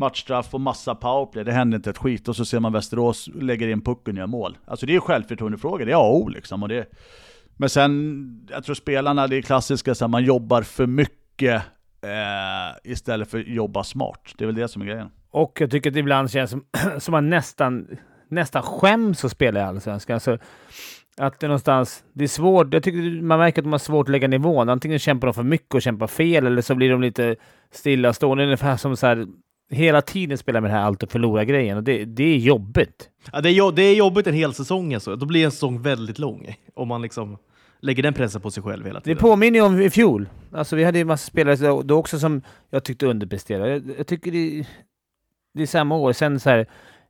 matchstraff 0.00 0.54
och 0.54 0.60
massa 0.60 0.94
powerplay, 0.94 1.44
det 1.44 1.52
händer 1.52 1.76
inte 1.76 1.90
ett 1.90 1.98
skit. 1.98 2.28
Och 2.28 2.36
så 2.36 2.44
ser 2.44 2.60
man 2.60 2.72
Västerås 2.72 3.28
lägger 3.34 3.68
in 3.68 3.80
pucken 3.80 4.14
och 4.14 4.18
gör 4.18 4.26
mål. 4.26 4.58
Alltså 4.64 4.86
det 4.86 4.96
är 4.96 5.00
självförtroendefrågor, 5.00 5.86
det 5.86 5.92
är 5.92 5.96
A 5.96 6.08
och 6.08 6.16
O 6.16 6.28
liksom. 6.28 6.62
Och 6.62 6.68
det, 6.68 6.86
men 7.56 7.68
sen, 7.68 8.48
jag 8.50 8.64
tror 8.64 8.74
spelarna, 8.74 9.26
det 9.26 9.36
är 9.36 9.42
klassiska, 9.42 9.94
så 9.94 10.04
här, 10.04 10.08
man 10.08 10.24
jobbar 10.24 10.62
för 10.62 10.86
mycket 10.86 11.62
eh, 12.02 12.92
istället 12.92 13.30
för 13.30 13.38
att 13.38 13.48
jobba 13.48 13.84
smart. 13.84 14.34
Det 14.36 14.44
är 14.44 14.46
väl 14.46 14.54
det 14.54 14.68
som 14.68 14.82
är 14.82 14.86
grejen. 14.86 15.10
Och 15.30 15.60
jag 15.60 15.70
tycker 15.70 15.90
att 15.90 15.94
det 15.94 16.00
ibland 16.00 16.30
känns 16.30 16.50
som, 16.50 16.64
som 16.98 17.12
man 17.12 17.30
nästan, 17.30 17.86
nästan 18.28 18.62
skäms 18.62 19.24
att 19.24 19.32
spela 19.32 19.60
i 19.60 19.62
Allsvenskan. 19.62 20.14
Alltså, 20.14 20.38
att 21.16 21.40
det 21.40 21.46
någonstans, 21.46 22.04
det 22.12 22.24
är 22.24 22.28
svårt. 22.28 22.74
Jag 22.74 22.82
tycker 22.82 23.22
man 23.22 23.38
märker 23.38 23.60
att 23.60 23.64
de 23.64 23.72
har 23.72 23.78
svårt 23.78 24.06
att 24.06 24.12
lägga 24.12 24.28
nivån. 24.28 24.68
Antingen 24.68 24.98
kämpar 24.98 25.26
de 25.26 25.34
för 25.34 25.42
mycket 25.42 25.74
och 25.74 25.82
kämpar 25.82 26.06
fel, 26.06 26.46
eller 26.46 26.62
så 26.62 26.74
blir 26.74 26.90
de 26.90 27.02
lite 27.02 27.36
stillastående. 27.70 28.44
Ungefär 28.44 28.76
som 28.76 28.96
så 28.96 29.06
här, 29.06 29.26
hela 29.70 30.02
tiden 30.02 30.38
spela 30.38 30.60
med 30.60 30.70
det 30.70 30.74
här 30.74 30.82
allt 30.82 31.02
och 31.02 31.10
förlora 31.10 31.44
grejen 31.44 31.76
och 31.76 31.84
det, 31.84 32.04
det 32.04 32.24
är 32.24 32.36
jobbigt. 32.36 33.10
Ja, 33.32 33.40
det, 33.40 33.50
är, 33.50 33.72
det 33.72 33.82
är 33.82 33.94
jobbigt 33.94 34.26
en 34.26 34.34
hel 34.34 34.54
säsong 34.54 34.94
alltså. 34.94 35.16
Då 35.16 35.26
blir 35.26 35.44
en 35.44 35.50
säsong 35.50 35.82
väldigt 35.82 36.18
lång 36.18 36.54
om 36.74 36.88
man 36.88 37.02
liksom 37.02 37.38
lägger 37.80 38.02
den 38.02 38.14
pressen 38.14 38.40
på 38.40 38.50
sig 38.50 38.62
själv 38.62 38.86
hela 38.86 39.00
tiden. 39.00 39.16
Det 39.16 39.20
påminner 39.20 39.58
ju 39.58 39.66
om 39.66 39.80
i 39.80 39.90
fjol. 39.90 40.28
Alltså 40.52 40.76
vi 40.76 40.84
hade 40.84 40.98
ju 40.98 41.00
en 41.00 41.06
massa 41.06 41.30
spelare 41.30 41.82
då 41.82 41.96
också 41.96 42.18
som 42.18 42.42
jag 42.70 42.84
tyckte 42.84 43.06
underpresterade. 43.06 43.70
Jag, 43.70 43.82
jag 43.98 44.06
tycker 44.06 44.30
det, 44.30 44.66
det 45.54 45.62
är 45.62 45.66
samma 45.66 45.96
år. 45.96 46.12
Sen 46.12 46.40
så 46.40 46.50
här, 46.50 46.66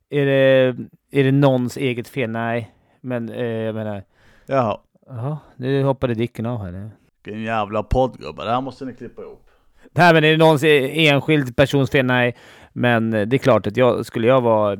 är 0.09 0.25
det, 0.25 0.75
är 1.11 1.23
det 1.23 1.31
någons 1.31 1.77
eget 1.77 2.07
fel? 2.07 2.29
Nej, 2.29 2.75
men 3.01 3.29
eh, 3.29 3.45
jag 3.45 3.75
menar... 3.75 4.03
Jaha. 4.45 4.77
Jaha, 5.07 5.37
nu 5.55 5.83
hoppade 5.83 6.13
Dicken 6.13 6.45
av 6.45 6.63
här. 6.63 6.91
Vilken 7.23 7.43
jävla 7.43 7.83
podd 7.83 8.19
gubbar, 8.19 8.45
det 8.45 8.51
här 8.51 8.61
måste 8.61 8.85
ni 8.85 8.93
klippa 8.93 9.21
ihop. 9.21 9.50
Nej, 9.91 10.13
men 10.13 10.23
är 10.23 10.31
det 10.31 10.37
någon 10.37 10.59
enskild 10.63 11.55
persons 11.55 11.91
fel? 11.91 12.05
Nej. 12.05 12.35
Men 12.73 13.13
eh, 13.13 13.27
det 13.27 13.35
är 13.35 13.37
klart 13.37 13.67
att 13.67 13.77
jag, 13.77 14.05
skulle 14.05 14.27
jag 14.27 14.41
vara 14.41 14.73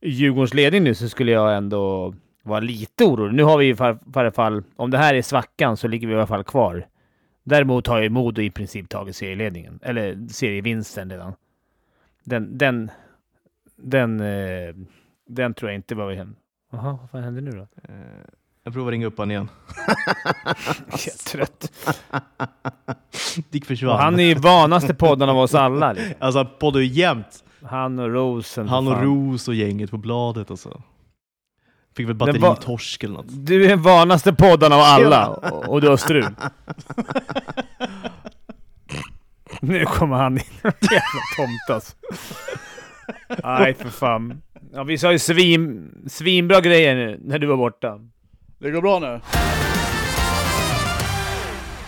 i 0.00 0.10
Djurgårdens 0.10 0.54
ledning 0.54 0.84
nu 0.84 0.94
så 0.94 1.08
skulle 1.08 1.32
jag 1.32 1.56
ändå 1.56 2.14
vara 2.42 2.60
lite 2.60 3.04
orolig. 3.04 3.34
Nu 3.34 3.42
har 3.42 3.58
vi 3.58 3.68
i 3.68 3.76
alla 4.14 4.32
fall, 4.32 4.62
om 4.76 4.90
det 4.90 4.98
här 4.98 5.14
är 5.14 5.22
svackan 5.22 5.76
så 5.76 5.88
ligger 5.88 6.06
vi 6.06 6.12
i 6.12 6.16
alla 6.16 6.26
fall 6.26 6.44
kvar. 6.44 6.86
Däremot 7.44 7.86
har 7.86 8.02
ju 8.02 8.08
Modo 8.08 8.42
i 8.42 8.50
princip 8.50 8.88
tagit 8.88 9.16
serieledningen, 9.16 9.78
eller 9.82 10.28
serievinsten 10.28 11.10
redan. 11.10 11.32
Den, 12.24 12.58
den, 12.58 12.90
den, 13.76 14.18
den, 14.18 14.86
den 15.26 15.54
tror 15.54 15.70
jag 15.70 15.78
inte 15.78 15.94
var 15.94 16.12
hem. 16.12 16.36
Jaha, 16.72 16.98
vad 17.00 17.10
fan 17.10 17.22
händer 17.22 17.42
nu 17.42 17.50
då? 17.50 17.62
Eh, 17.62 18.24
jag 18.68 18.72
provar 18.74 18.92
ringa 18.92 19.06
upp 19.06 19.18
honom 19.18 19.30
igen. 19.30 19.48
jag 20.90 21.06
är 21.06 21.30
trött. 21.30 21.72
Dick 23.50 23.64
försvann. 23.64 23.90
Och 23.90 23.98
han 23.98 24.20
är 24.20 24.24
ju 24.24 24.34
vanaste 24.34 24.94
podden 24.94 25.28
av 25.28 25.38
oss 25.38 25.54
alla. 25.54 25.92
Liksom. 25.92 26.14
Alltså 26.18 26.38
han 26.38 26.48
poddar 26.60 26.80
ju 26.80 26.86
jämt. 26.86 27.44
Han 27.62 27.98
och 27.98 28.10
Rosen. 28.10 28.68
Han 28.68 28.88
och 28.88 28.94
fan. 28.94 29.04
Ros 29.04 29.48
och 29.48 29.54
gänget 29.54 29.90
på 29.90 29.96
bladet 29.96 30.50
alltså. 30.50 30.82
Fick 31.96 32.08
väl 32.08 32.14
batteritorsk 32.14 33.04
eller 33.04 33.14
något. 33.14 33.26
Du 33.28 33.64
är 33.64 33.68
den 33.68 33.82
vanaste 33.82 34.32
podden 34.32 34.72
av 34.72 34.80
alla 34.80 35.28
och, 35.28 35.68
och 35.68 35.80
du 35.80 35.88
har 35.88 35.96
strul. 35.96 36.34
nu 39.60 39.84
kommer 39.84 40.16
han 40.16 40.32
in. 40.32 40.44
Jävla 40.62 41.22
tomt 41.36 41.70
alltså. 41.70 41.96
Nej 43.44 43.74
för 43.74 43.88
fan. 43.88 44.42
Ja, 44.72 44.84
vi 44.84 44.98
sa 44.98 45.12
ju 45.12 45.18
svin, 45.18 45.90
svinbra 46.08 46.60
grejer 46.60 46.96
nu 46.96 47.20
när 47.24 47.38
du 47.38 47.46
var 47.46 47.56
borta. 47.56 48.00
Det 48.60 48.70
går 48.70 48.82
bra 48.82 48.98
nu. 48.98 49.20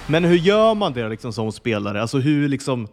Men 0.06 0.24
hur 0.24 0.36
gör 0.36 0.74
man 0.74 0.92
det 0.92 1.08
liksom 1.08 1.32
som 1.32 1.52
spelare? 1.52 2.00
Alltså 2.00 2.18
hur 2.18 2.48
liksom... 2.48 2.88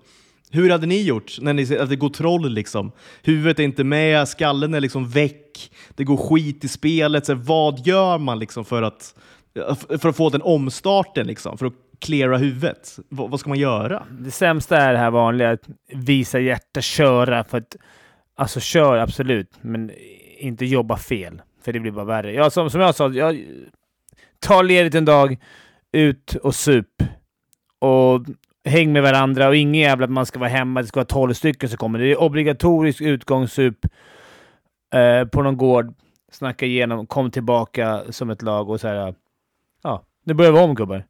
Hur 0.51 0.69
hade 0.69 0.87
ni 0.87 1.01
gjort 1.01 1.37
när 1.41 1.53
ni 1.53 1.65
ser 1.65 1.79
att 1.79 1.89
det 1.89 1.95
går 1.95 2.09
troll? 2.09 2.49
Liksom? 2.49 2.91
Huvudet 3.23 3.59
är 3.59 3.63
inte 3.63 3.83
med, 3.83 4.27
skallen 4.27 4.73
är 4.73 4.79
liksom 4.79 5.09
väck, 5.09 5.71
det 5.95 6.03
går 6.03 6.17
skit 6.17 6.63
i 6.63 6.67
spelet. 6.67 7.25
Så 7.25 7.33
vad 7.35 7.87
gör 7.87 8.17
man 8.17 8.39
liksom 8.39 8.65
för, 8.65 8.81
att, 8.81 9.15
för 10.01 10.09
att 10.09 10.15
få 10.15 10.29
den 10.29 10.41
omstarten, 10.41 11.27
liksom, 11.27 11.57
för 11.57 11.65
att 11.65 11.73
klara 11.99 12.37
huvudet? 12.37 12.95
V 12.97 13.03
vad 13.29 13.39
ska 13.39 13.49
man 13.49 13.59
göra? 13.59 14.03
Det 14.09 14.31
sämsta 14.31 14.77
är 14.77 14.93
det 14.93 14.99
här 14.99 15.11
vanliga, 15.11 15.51
att 15.51 15.69
visa 15.93 16.39
hjärta, 16.39 16.81
köra. 16.81 17.43
För 17.43 17.57
att, 17.57 17.75
alltså 18.35 18.59
kör 18.59 18.97
absolut, 18.97 19.51
men 19.61 19.91
inte 20.39 20.65
jobba 20.65 20.97
fel. 20.97 21.41
För 21.67 21.73
det 21.73 21.79
blir 21.79 21.91
bara 21.91 22.05
värre. 22.05 22.33
Ja, 22.33 22.49
som, 22.49 22.69
som 22.69 22.81
jag 22.81 22.95
sa, 22.95 23.09
jag 23.09 23.45
tar 24.39 24.63
ledigt 24.63 24.95
en 24.95 25.05
dag, 25.05 25.37
ut 25.91 26.35
och 26.35 26.55
sup. 26.55 27.03
Och 27.79 28.25
häng 28.65 28.93
med 28.93 29.01
varandra 29.01 29.47
och 29.47 29.55
ingen 29.55 29.81
jävla 29.81 30.05
att 30.05 30.11
man 30.11 30.25
ska 30.25 30.39
vara 30.39 30.49
hemma, 30.49 30.81
det 30.81 30.87
ska 30.87 30.99
vara 30.99 31.05
tolv 31.05 31.33
stycken 31.33 31.69
som 31.69 31.77
kommer. 31.77 31.99
Det 31.99 32.11
är 32.11 32.21
obligatorisk 32.21 33.01
utgångssup 33.01 33.85
eh, 34.93 35.25
på 35.25 35.41
någon 35.41 35.57
gård. 35.57 35.93
Snacka 36.31 36.65
igenom, 36.65 37.07
kom 37.07 37.31
tillbaka 37.31 38.03
som 38.09 38.29
ett 38.29 38.41
lag 38.41 38.69
och 38.69 38.79
så 38.79 38.87
här. 38.87 39.15
Ja, 39.83 40.03
nu 40.23 40.33
börjar 40.33 40.51
vi 40.51 40.59
om 40.59 40.75
gubbar. 40.75 41.03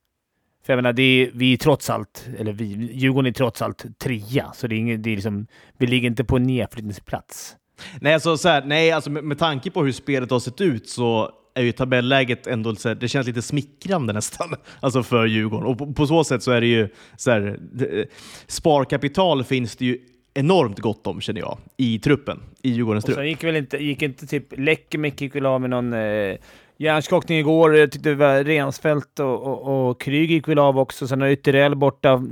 För 0.65 0.73
jag 0.73 0.77
menar, 0.77 0.93
det 0.93 1.03
är, 1.03 1.31
vi 1.33 1.53
är 1.53 1.57
trots 1.57 1.89
allt, 1.89 2.29
eller 2.37 2.53
vi, 2.53 2.65
Djurgården 2.93 3.29
är 3.29 3.33
trots 3.33 3.61
allt 3.61 3.99
trea, 3.99 4.51
så 4.53 4.67
det 4.67 4.75
är 4.75 4.77
inget, 4.77 5.03
det 5.03 5.09
är 5.09 5.15
liksom, 5.15 5.47
vi 5.77 5.87
ligger 5.87 6.07
inte 6.07 6.23
på 6.23 6.35
en 6.35 6.43
nedflyttningsplats. 6.43 7.57
Nej, 8.01 8.13
alltså, 8.13 8.37
så 8.37 8.49
här, 8.49 8.63
nej 8.65 8.91
alltså 8.91 9.09
med, 9.09 9.23
med 9.23 9.39
tanke 9.39 9.71
på 9.71 9.83
hur 9.83 9.91
spelet 9.91 10.31
har 10.31 10.39
sett 10.39 10.61
ut 10.61 10.89
så 10.89 11.31
är 11.53 11.61
ju 11.61 11.71
tabelläget 11.71 12.47
ändå 12.47 12.75
så 12.75 12.87
här, 12.87 12.95
det 12.95 13.07
känns 13.07 13.27
lite 13.27 13.41
smickrande 13.41 14.13
nästan 14.13 14.55
alltså 14.79 15.03
för 15.03 15.25
Djurgården. 15.25 15.67
Och 15.67 15.77
på, 15.77 15.93
på 15.93 16.07
så 16.07 16.23
sätt 16.23 16.43
så 16.43 16.51
är 16.51 16.61
det 16.61 16.67
ju 16.67 16.89
så 17.17 17.31
här, 17.31 17.59
det, 17.59 18.05
sparkapital 18.47 19.43
finns 19.43 19.75
det 19.75 19.85
ju 19.85 19.99
enormt 20.33 20.79
gott 20.79 21.07
om 21.07 21.21
känner 21.21 21.41
jag 21.41 21.57
i 21.77 21.99
truppen, 21.99 22.39
i 22.63 22.69
Djurgårdens 22.69 23.05
trupp. 23.05 23.25
gick 23.25 23.43
väl 23.43 23.55
inte, 23.55 23.77
gick 23.77 24.01
inte 24.01 24.27
typ 24.27 24.57
Läckemäki 24.57 25.25
gick 25.25 25.35
väl 25.35 25.45
av 25.45 25.61
med 25.61 25.69
någon 25.69 25.93
eh, 25.93 26.37
hjärnskakning 26.77 27.39
igår. 27.39 27.75
Jag 27.75 27.91
tyckte 27.91 28.09
det 28.09 28.15
var 28.15 28.43
Rensfeldt 28.43 29.19
och, 29.19 29.43
och, 29.43 29.89
och 29.89 30.01
Kryg 30.01 30.31
gick 30.31 30.47
väl 30.47 30.59
av 30.59 30.79
också. 30.79 31.07
Sen 31.07 31.21
har 31.21 31.27
Ytterell 31.27 31.75
borta. 31.75 32.23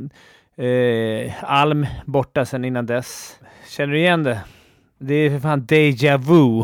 Eh, 0.58 1.44
Alm 1.44 1.86
borta 2.06 2.46
sen 2.46 2.66
innan 2.66 2.86
dess. 2.86 3.40
Känner 3.70 3.94
du 3.94 4.00
igen 4.00 4.24
det? 4.24 4.42
Det 4.98 5.14
är 5.14 5.30
för 5.30 5.40
fan 5.40 5.62
déjà 5.62 6.18
vu. 6.18 6.64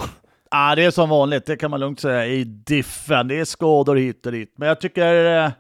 Ja, 0.52 0.76
det 0.76 0.84
är 0.84 0.92
som 0.92 1.10
vanligt, 1.10 1.46
det 1.46 1.56
kan 1.56 1.72
man 1.72 1.80
lugnt 1.80 2.00
säga, 2.00 2.26
i 2.28 2.44
diffen. 2.44 3.28
Det 3.28 3.40
är 3.40 3.46
skador 3.46 3.96
hit 3.96 4.26
och 4.26 4.32
dit. 4.32 4.54
Men 4.56 4.68
jag 4.68 4.82
tycker 4.82 5.46
eh, 5.46 5.52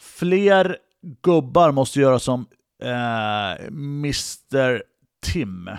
fler 0.00 0.76
gubbar 1.22 1.72
måste 1.72 2.00
göra 2.00 2.18
som 2.18 2.46
eh, 2.82 3.66
Mr 3.68 4.82
Tim. 5.32 5.70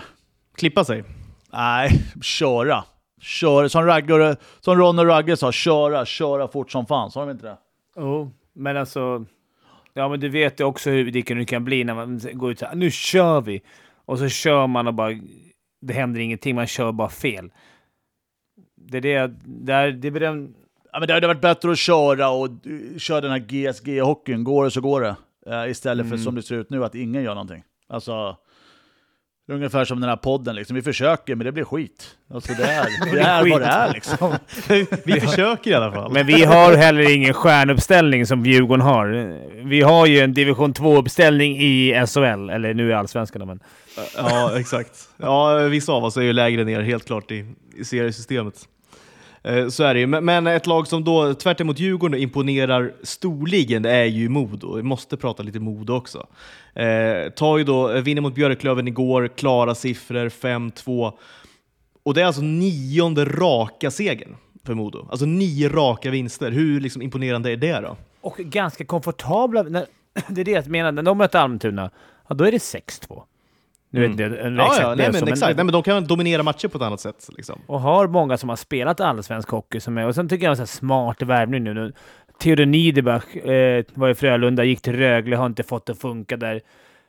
Klippa 0.56 0.84
sig? 0.84 1.04
Nej, 1.52 1.90
köra. 2.22 2.84
Kör, 3.20 3.68
som, 3.68 3.86
Ragge, 3.86 4.36
som 4.60 4.78
Ron 4.78 4.98
och 4.98 5.06
Ragge 5.06 5.36
sa, 5.36 5.52
köra, 5.52 6.06
köra 6.06 6.48
fort 6.48 6.70
som 6.70 6.86
fan. 6.86 7.10
Sa 7.10 7.20
de 7.20 7.30
inte 7.30 7.46
det? 7.46 7.58
Jo, 7.96 8.30
men 8.52 8.76
alltså... 8.76 9.24
Ja, 9.96 10.08
men 10.08 10.20
du 10.20 10.28
vet 10.28 10.60
ju 10.60 10.64
också 10.64 10.90
hur 10.90 11.10
det 11.10 11.44
kan 11.44 11.64
bli 11.64 11.84
när 11.84 11.94
man 11.94 12.20
går 12.32 12.50
ut 12.50 12.58
så 12.58 12.66
här, 12.66 12.74
nu 12.74 12.90
kör 12.90 13.40
vi! 13.40 13.62
Och 14.04 14.18
så 14.18 14.28
kör 14.28 14.66
man 14.66 14.86
och 14.86 14.94
bara... 14.94 15.12
Det 15.86 15.94
händer 15.94 16.20
ingenting, 16.20 16.54
man 16.54 16.66
kör 16.66 16.92
bara 16.92 17.08
fel. 17.08 17.52
Det 18.76 18.96
är 18.96 19.00
det... 19.00 19.34
Det, 19.44 19.72
är, 19.72 19.92
det 19.92 20.10
den... 20.10 20.54
Ja, 20.92 20.98
men 21.00 21.08
det 21.08 21.14
hade 21.14 21.26
varit 21.26 21.40
bättre 21.40 21.70
att 21.72 21.78
köra 21.78 22.28
och 22.28 22.48
uh, 22.66 22.98
köra 22.98 23.20
den 23.20 23.30
här 23.30 23.38
GSG-hockeyn. 23.38 24.42
Går 24.42 24.64
det 24.64 24.70
så 24.70 24.80
går 24.80 25.00
det. 25.00 25.16
Uh, 25.46 25.70
istället 25.70 26.06
för 26.06 26.14
Mm. 26.14 26.24
som 26.24 26.34
det 26.34 26.42
ser 26.42 26.54
ut 26.54 26.70
nu, 26.70 26.84
att 26.84 26.94
ingen 26.94 27.22
gör 27.22 27.34
någonting. 27.34 27.62
Alltså... 27.88 28.36
det 29.46 29.52
är 29.52 29.56
Ungefär 29.56 29.84
som 29.84 30.00
den 30.00 30.08
här 30.08 30.16
podden, 30.16 30.56
liksom. 30.56 30.76
vi 30.76 30.82
försöker 30.82 31.34
men 31.34 31.44
det 31.44 31.52
blir 31.52 31.64
skit. 31.64 32.16
Alltså 32.34 32.52
det 32.52 32.64
är, 32.64 33.12
det 33.14 33.20
är 33.20 33.50
vad 33.50 33.60
det 33.60 33.66
är 33.66 33.92
liksom. 33.92 34.34
Vi 35.04 35.20
försöker 35.20 35.70
i 35.70 35.74
alla 35.74 35.92
fall. 35.92 36.12
Men 36.12 36.26
vi 36.26 36.44
har 36.44 36.76
heller 36.76 37.14
ingen 37.14 37.34
stjärnuppställning 37.34 38.26
som 38.26 38.46
Djurgården 38.46 38.86
har. 38.86 39.06
Vi 39.64 39.80
har 39.80 40.06
ju 40.06 40.20
en 40.20 40.34
division 40.34 40.74
2-uppställning 40.74 41.56
i 41.58 42.06
SHL, 42.06 42.50
eller 42.50 42.74
nu 42.74 42.88
i 42.88 42.92
Allsvenskan. 42.92 43.46
Men... 43.46 43.60
Ja, 44.16 44.58
exakt. 44.58 45.08
Ja, 45.16 45.58
vissa 45.58 45.92
av 45.92 46.04
oss 46.04 46.16
är 46.16 46.22
ju 46.22 46.32
lägre 46.32 46.64
ner 46.64 46.80
helt 46.80 47.06
klart 47.06 47.30
i, 47.30 47.54
i 47.76 47.84
seriesystemet. 47.84 48.68
Eh, 49.44 49.68
så 49.68 49.84
är 49.84 49.94
det 49.94 50.00
ju. 50.00 50.06
Men- 50.06 50.46
ett 50.46 50.66
lag 50.66 50.86
som 50.86 51.04
då 51.04 51.34
tvärt 51.34 51.60
emot 51.60 51.78
Djurgården 51.78 52.20
imponerar 52.20 52.92
storligen 53.02 53.82
det 53.82 53.90
är 53.90 54.04
ju 54.04 54.28
Modo. 54.28 54.76
Vi 54.76 54.82
måste 54.82 55.16
prata 55.16 55.42
lite 55.42 55.60
Modo 55.60 55.92
också. 55.94 56.26
Eh, 56.74 57.30
tar 57.30 57.58
ju 57.58 57.64
då, 57.64 57.90
eh, 57.90 58.02
vinner 58.02 58.22
mot 58.22 58.34
Björklöven 58.34 58.88
igår, 58.88 59.28
klara 59.36 59.74
siffror, 59.74 60.28
5-2. 60.28 61.12
Och 62.02 62.14
det 62.14 62.22
är 62.22 62.26
alltså 62.26 62.42
nionde 62.42 63.24
raka 63.24 63.90
segern 63.90 64.36
för 64.66 64.74
Modo. 64.74 65.08
Alltså 65.10 65.26
nio 65.26 65.68
raka 65.68 66.10
vinster. 66.10 66.50
Hur 66.50 66.80
liksom 66.80 67.02
imponerande 67.02 67.50
är 67.50 67.56
det 67.56 67.80
då? 67.80 67.96
Och 68.20 68.36
ganska 68.36 68.84
komfortabla. 68.84 69.64
Det 70.28 70.40
är 70.40 70.44
det 70.44 70.50
jag 70.50 70.66
menar, 70.68 70.92
när 70.92 71.02
de 71.02 71.18
möter 71.18 71.38
Almtuna, 71.38 71.90
ja, 72.28 72.34
då 72.34 72.44
är 72.44 72.52
det 72.52 72.58
6-2. 72.58 73.22
Nu 73.94 74.00
vet 74.00 74.10
inte 74.10 74.22
jag 74.22 74.32
Mm. 74.32 74.56
Ja, 74.56 74.76
ja 74.80 74.88
det 74.88 74.96
nej, 74.96 75.06
är 75.06 75.12
men, 75.12 75.20
så, 75.20 75.26
exakt. 75.26 75.56
Nej, 75.56 75.64
men 75.64 75.72
de 75.72 75.82
kan 75.82 76.04
dominera 76.04 76.42
matcher 76.42 76.68
på 76.68 76.78
ett 76.78 76.82
annat 76.82 77.00
sätt. 77.00 77.28
Liksom. 77.36 77.60
Och 77.66 77.80
har 77.80 78.08
många 78.08 78.36
som 78.36 78.48
har 78.48 78.56
spelat 78.56 79.00
allsvensk 79.00 79.48
hockey 79.48 79.80
som 79.80 79.98
är... 79.98 80.06
Och 80.06 80.14
sen 80.14 80.28
tycker 80.28 80.46
jag 80.46 80.50
en 80.50 80.56
sån 80.56 80.62
här 80.62 80.66
smart 80.66 81.22
värvning 81.22 81.64
nu. 81.64 81.74
nu. 81.74 81.92
Theodor 82.38 82.66
Niederbach 82.66 83.36
eh, 83.36 83.84
var 83.94 84.08
i 84.08 84.14
Frölunda, 84.14 84.64
gick 84.64 84.80
till 84.82 84.96
Rögle, 84.96 85.36
har 85.36 85.46
inte 85.46 85.62
fått 85.62 85.86
det 85.86 85.92
att 85.92 85.98
funka 85.98 86.36
där. 86.36 86.60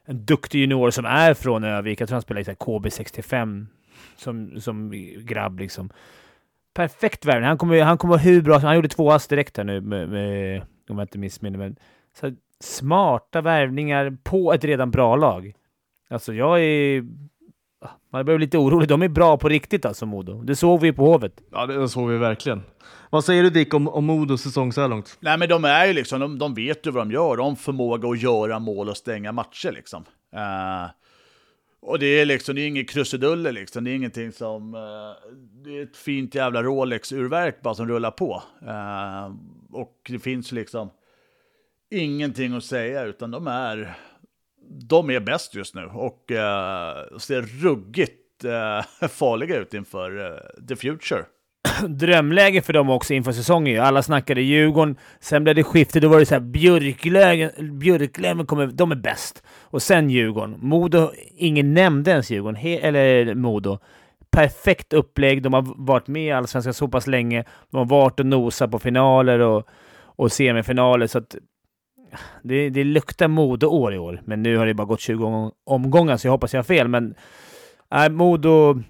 En 0.06 0.25
duktig 0.25 0.60
junior 0.60 0.92
som 0.92 1.06
är 1.06 1.34
från 1.34 1.63
Övik. 1.63 2.01
Jag 2.01 2.08
tror 2.08 2.15
han 2.15 2.22
spelar 2.22 2.42
i 2.42 2.44
så 2.44 2.51
här 2.51 2.58
KB65 2.58 3.65
som, 4.18 4.62
som 4.62 4.92
grabb 5.18 5.60
liksom. 5.60 5.89
Perfekt 6.74 7.25
värvning. 7.25 7.48
Han 7.48 7.58
kommer, 7.58 7.82
han 7.82 7.98
kommer 7.98 8.12
vara 8.12 8.22
hur 8.22 8.42
bra 8.42 8.60
som... 8.60 8.68
Han 8.68 8.75
gjorde 8.75 8.88
två 8.88 9.12
ass 9.12 9.27
direkt 9.27 9.58
här 9.58 9.63
nu 9.63 9.82
med, 9.82 10.10
med 10.10 10.62
om 10.89 10.98
jag 10.98 11.04
inte 11.04 11.18
missminner 11.18 11.58
mig. 11.58 11.75
Smarta 12.60 13.42
värvningar 13.42 14.18
på 14.24 14.54
ett 14.54 14.63
redan 14.63 14.92
bra 14.92 15.15
lag. 15.15 15.54
Alltså 16.10 16.34
jag 16.34 16.64
är... 16.64 17.04
Man 18.12 18.26
börjar 18.26 18.38
bli 18.38 18.46
lite 18.46 18.58
orolig. 18.58 18.90
De 18.90 19.02
är 19.02 19.08
bra 19.08 19.38
på 19.38 19.50
riktigt 19.50 19.86
alltså, 19.86 20.06
Modo. 20.06 20.42
Det 20.42 20.56
såg 20.56 20.82
vi 20.82 20.94
på 20.94 21.06
Hovet. 21.06 21.41
Ja, 21.52 21.65
det 21.65 21.89
såg 21.89 22.10
vi 22.10 22.18
verkligen. 22.18 22.63
Vad 23.10 23.26
säger 23.26 23.44
du 23.44 23.50
Dick 23.50 23.74
om, 23.74 23.88
om 23.88 24.06
Modos 24.06 24.41
säsong 24.41 24.74
så 24.74 24.82
här 24.82 24.88
långt? 24.88 25.18
Nej 25.20 25.38
men 25.38 25.50
de 25.50 25.65
är 25.65 25.86
ju 25.86 25.94
liksom, 25.94 26.20
de, 26.20 26.39
de 26.39 26.54
vet 26.54 26.88
ju 26.88 26.91
vad 26.91 27.08
de 27.08 27.12
gör. 27.12 27.38
De 27.38 27.50
har 27.50 27.56
förmåga 27.56 28.10
att 28.10 28.22
göra 28.22 28.60
mål 28.60 28.89
och 28.89 28.98
stänga 28.98 29.32
matcher 29.32 29.72
liksom. 29.72 30.06
Eh, 30.36 30.89
och 31.82 32.00
det 32.00 32.06
är 32.06 32.26
liksom, 32.26 32.56
det 32.56 32.62
är 32.62 32.68
inget 32.68 32.89
krusiduller 32.89 33.52
liksom. 33.52 33.84
Det 33.84 33.91
är 33.91 33.96
ingenting 33.96 34.32
som, 34.32 34.74
eh, 34.76 35.32
det 35.63 35.78
är 35.78 35.84
ett 35.84 35.98
fint 35.98 36.36
jävla 36.36 36.63
Rolex-urverk 36.63 37.62
bara 37.62 37.74
som 37.74 37.88
rullar 37.88 38.12
på. 38.12 38.44
Eh, 38.68 39.36
och 39.72 39.96
det 40.10 40.20
finns 40.20 40.52
liksom 40.52 40.89
ingenting 41.89 42.54
att 42.54 42.63
säga 42.63 43.04
utan 43.04 43.32
de 43.32 43.48
är, 43.48 43.98
de 44.69 45.10
är 45.10 45.19
bäst 45.19 45.56
just 45.56 45.75
nu 45.75 45.86
och 45.86 46.32
eh, 46.32 47.17
ser 47.17 47.41
ruggigt 47.41 48.43
eh, 48.43 49.08
farliga 49.08 49.58
ut 49.58 49.73
inför 49.73 50.25
eh, 50.25 50.65
the 50.67 50.75
future. 50.75 51.25
Drömläge 51.88 52.62
för 52.62 52.73
dem 52.73 52.89
också 52.89 53.13
inför 53.13 53.32
säsongen 53.32 53.73
ju. 53.73 53.80
Alla 53.80 54.01
snackade 54.01 54.41
Djurgården, 54.41 54.95
sen 55.19 55.43
blev 55.43 55.56
det 55.56 55.63
skifte. 55.63 55.99
Då 55.99 56.08
var 56.08 56.19
det 56.19 56.25
så 56.25 56.36
här 56.36 56.41
Björklöven, 56.41 57.80
Björklöven 57.80 58.45
kommer, 58.45 58.67
de 58.67 58.91
är 58.91 58.95
bäst. 58.95 59.43
Och 59.62 59.82
sen 59.82 60.10
Djurgården. 60.10 60.56
Modo, 60.60 61.12
ingen 61.36 61.73
nämnde 61.73 62.12
ens 62.12 62.32
Djurgården, 62.32 62.56
he, 62.56 62.78
eller 62.78 63.36
Modo. 63.36 63.80
Perfekt 64.32 64.93
upplägg. 64.93 65.43
De 65.43 65.54
har 65.54 65.86
varit 65.86 66.08
med 66.08 66.28
i 66.28 66.32
Allsvenskan 66.32 66.73
så 66.73 66.88
pass 66.88 67.08
länge. 67.08 67.43
De 67.71 67.78
har 67.78 67.86
varit 67.86 68.19
och 68.19 68.25
nosat 68.25 68.71
på 68.71 68.80
finaler 68.80 69.39
och, 69.39 69.67
och 70.01 70.32
semifinaler. 70.32 71.08
Så 71.08 71.17
att 71.17 71.36
det, 72.43 72.69
det 72.69 72.84
luktar 72.84 73.28
Modo-år 73.28 73.93
i 73.93 73.97
år. 73.97 74.21
Men 74.25 74.43
nu 74.43 74.58
har 74.58 74.65
det 74.65 74.73
bara 74.73 74.88
gått 74.88 74.99
20 74.99 75.51
omgångar, 75.63 76.17
så 76.17 76.28
jag 76.28 76.32
hoppas 76.32 76.54
jag 76.54 76.58
har 76.58 76.63
fel. 76.63 76.88
Men 76.88 77.15
äh, 77.95 78.10
Modo, 78.10 78.84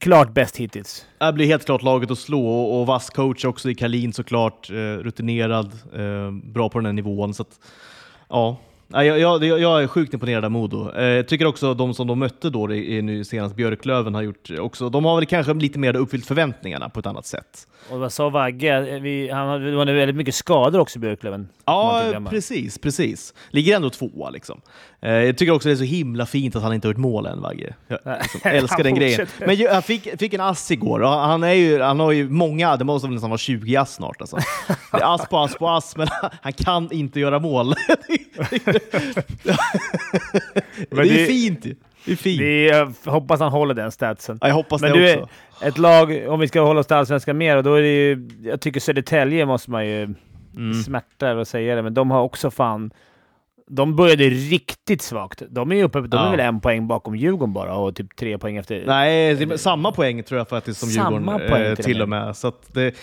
klart 0.00 0.34
bäst 0.34 0.56
hittills. 0.56 1.06
Det 1.18 1.32
blir 1.32 1.46
helt 1.46 1.64
klart 1.64 1.82
laget 1.82 2.10
att 2.10 2.18
slå 2.18 2.48
och, 2.48 2.80
och 2.80 2.86
vass 2.86 3.10
coach 3.10 3.44
också 3.44 3.70
i 3.70 3.74
Kalin 3.74 4.12
såklart. 4.12 4.70
Eh, 4.70 4.74
rutinerad, 4.74 5.72
eh, 5.94 6.30
bra 6.52 6.68
på 6.68 6.78
den 6.78 6.86
här 6.86 6.92
nivån. 6.92 7.34
Så 7.34 7.42
att, 7.42 7.60
ja. 8.28 8.56
Jag, 8.88 9.18
jag, 9.18 9.44
jag 9.44 9.82
är 9.82 9.86
sjukt 9.86 10.14
imponerad 10.14 10.44
av 10.44 10.50
Modo. 10.50 10.92
Eh, 10.96 11.04
Jag 11.04 11.28
tycker 11.28 11.46
också 11.46 11.74
de 11.74 11.94
som 11.94 12.06
de 12.06 12.18
mötte 12.18 12.50
då 12.50 12.74
i, 12.74 13.02
nu 13.02 13.24
senast 13.24 13.56
Björklöven 13.56 14.14
har 14.14 14.22
gjort 14.22 14.50
också. 14.58 14.88
De 14.88 15.04
har 15.04 15.16
väl 15.16 15.26
kanske 15.26 15.54
lite 15.54 15.78
mer 15.78 15.96
uppfyllt 15.96 16.26
förväntningarna 16.26 16.88
på 16.88 17.00
ett 17.00 17.06
annat 17.06 17.26
sätt. 17.26 17.66
Och 17.90 17.98
vad 18.00 18.12
sa 18.12 18.28
Vagge? 18.28 18.98
Vi, 18.98 19.30
han 19.30 19.48
hade 19.48 19.92
väldigt 19.92 20.16
mycket 20.16 20.34
skador 20.34 20.80
också 20.80 20.98
Björklöven. 20.98 21.48
Ja, 21.64 22.02
precis, 22.30 22.78
precis. 22.78 23.34
Ligger 23.50 23.76
ändå 23.76 23.90
tvåa 23.90 24.30
liksom. 24.30 24.60
Eh, 25.00 25.10
jag 25.12 25.38
tycker 25.38 25.52
också 25.52 25.68
det 25.68 25.74
är 25.74 25.76
så 25.76 25.84
himla 25.84 26.26
fint 26.26 26.56
att 26.56 26.62
han 26.62 26.72
inte 26.74 26.88
har 26.88 26.92
gjort 26.92 26.98
mål 27.00 27.26
än, 27.26 27.40
Vagge. 27.40 27.74
Jag 27.88 27.98
liksom 28.22 28.40
älskar 28.44 28.84
den 28.84 28.94
grejen. 28.94 29.26
Men 29.38 29.66
han 29.72 29.82
fick, 29.82 30.18
fick 30.18 30.34
en 30.34 30.40
ass 30.40 30.70
igår 30.70 31.00
och 31.00 31.08
han, 31.08 31.42
är 31.44 31.52
ju, 31.52 31.80
han 31.80 32.00
har 32.00 32.12
ju 32.12 32.28
många, 32.28 32.76
det 32.76 32.84
måste 32.84 33.08
väl 33.08 33.14
nästan 33.14 33.30
vara 33.30 33.38
20 33.38 33.76
ass 33.76 33.94
snart 33.94 34.20
alltså. 34.20 34.36
Det 34.92 34.98
är 34.98 35.14
ass 35.14 35.28
på 35.28 35.38
ass 35.38 35.54
på 35.58 35.68
ass, 35.68 35.96
men 35.96 36.08
han 36.42 36.52
kan 36.52 36.92
inte 36.92 37.20
göra 37.20 37.38
mål. 37.38 37.74
det 40.90 41.00
är 41.00 41.04
ju 41.04 41.16
det- 41.18 41.26
fint. 41.26 41.66
Det 42.04 42.12
är 42.12 42.16
fint. 42.16 42.40
Vi 42.40 42.70
eh, 42.70 42.88
hoppas 43.12 43.40
han 43.40 43.52
håller 43.52 43.74
den 43.74 43.92
statsen. 43.92 44.38
Ja, 44.40 44.48
jag 44.48 44.54
hoppas 44.54 44.80
Men 44.80 44.92
det 44.92 44.98
du, 45.14 45.16
också. 45.22 45.34
ett 45.64 45.78
lag, 45.78 46.24
om 46.28 46.40
vi 46.40 46.48
ska 46.48 46.60
hålla 46.60 46.80
oss 46.80 46.86
till 46.86 46.96
Allsvenskan 46.96 47.38
mer, 47.38 47.56
och 47.56 47.62
då 47.62 47.74
är 47.74 47.82
det 47.82 47.88
ju... 48.08 48.28
Jag 48.42 48.60
tycker 48.60 48.80
Södertälje 48.80 49.46
måste 49.46 49.70
man 49.70 49.86
ju... 49.86 50.02
Mm. 50.56 50.82
Smärta 50.82 51.30
att 51.40 51.48
säga 51.48 51.74
det, 51.76 51.82
men 51.82 51.94
de 51.94 52.10
har 52.10 52.20
också 52.22 52.50
fan... 52.50 52.90
De 53.68 53.96
började 53.96 54.24
riktigt 54.30 55.02
svagt. 55.02 55.42
De 55.50 55.72
är 55.72 55.76
ju 55.76 55.82
uppe, 55.82 56.00
de 56.00 56.16
är 56.16 56.24
Ja. 56.24 56.30
väl 56.30 56.40
en 56.40 56.60
poäng 56.60 56.86
bakom 56.86 57.16
Djurgården 57.16 57.52
bara 57.52 57.74
och 57.74 57.96
typ 57.96 58.16
tre 58.16 58.38
poäng 58.38 58.56
efter... 58.56 58.84
Nej, 58.86 59.34
det 59.34 59.54
är 59.54 59.56
samma 59.56 59.92
poäng 59.92 60.22
tror 60.22 60.38
jag 60.38 60.48
faktiskt 60.48 60.80
som 60.80 60.88
Samma 60.88 61.10
Djurgården 61.18 61.48
poäng 61.50 61.62
eh, 61.62 61.74
till 61.74 61.78
och 61.80 61.84
till 61.84 62.02
och 62.02 62.08
med. 62.08 62.36
Så 62.36 62.48
att 62.48 62.74
det, 62.74 62.94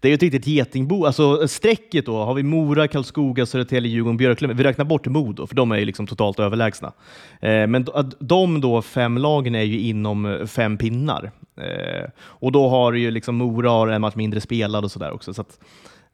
det 0.00 0.08
är 0.08 0.10
ju 0.10 0.14
ett 0.14 0.22
riktigt 0.22 0.46
getingbo. 0.46 1.04
Alltså 1.06 1.48
strecket 1.48 2.06
då 2.06 2.24
har 2.24 2.34
vi 2.34 2.42
Mora, 2.42 2.88
Karlskoga, 2.88 3.46
Södertälje, 3.46 3.90
Djurgården, 3.90 4.16
Björklöven. 4.16 4.56
Vi 4.56 4.64
räknar 4.64 4.84
bort 4.84 5.06
Modo 5.06 5.46
för 5.46 5.54
de 5.54 5.72
är 5.72 5.76
ju 5.78 5.84
liksom 5.84 6.06
totalt 6.06 6.40
överlägsna. 6.40 6.92
Eh, 7.40 7.66
men 7.66 7.86
de 8.18 8.60
då 8.60 8.82
fem 8.82 9.18
lagen 9.18 9.54
är 9.54 9.62
ju 9.62 9.78
inom 9.80 10.26
eh, 10.26 10.46
fem 10.46 10.78
pinnar. 10.78 11.30
Eh, 11.56 12.08
och 12.20 12.52
då 12.52 12.68
har 12.68 12.92
ju 12.92 13.10
liksom 13.10 13.34
Mora 13.34 13.70
har 13.70 13.88
en 13.88 14.00
match 14.00 14.14
mindre 14.14 14.40
spelad 14.40 14.84
och 14.84 14.90
sådär 14.90 15.12
också. 15.12 15.34
Så 15.34 15.40
att, 15.40 15.58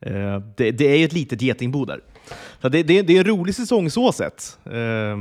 eh, 0.00 0.38
det, 0.56 0.70
det 0.70 0.92
är 0.92 0.96
ju 0.98 1.04
ett 1.04 1.12
litet 1.12 1.42
getingbo 1.42 1.84
där. 1.84 2.00
Så 2.62 2.68
det, 2.68 2.82
det, 2.82 3.02
det 3.02 3.12
är 3.16 3.18
en 3.18 3.26
rolig 3.26 3.54
säsong 3.54 3.90
så 3.90 4.12
sett. 4.12 4.58
Eh, 4.64 5.16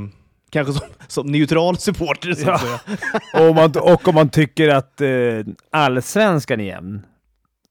kanske 0.50 0.72
som, 0.72 0.88
som 1.08 1.26
neutral 1.26 1.76
supporter 1.78 2.32
så 2.32 2.50
att 2.50 2.60
säga. 2.60 2.80
och, 3.34 3.48
om 3.48 3.54
man, 3.56 3.72
och 3.76 4.08
om 4.08 4.14
man 4.14 4.28
tycker 4.28 4.68
att 4.68 5.00
eh, 5.00 5.08
Allsvenskan 5.70 6.60
är 6.60 6.64
jämn, 6.64 7.06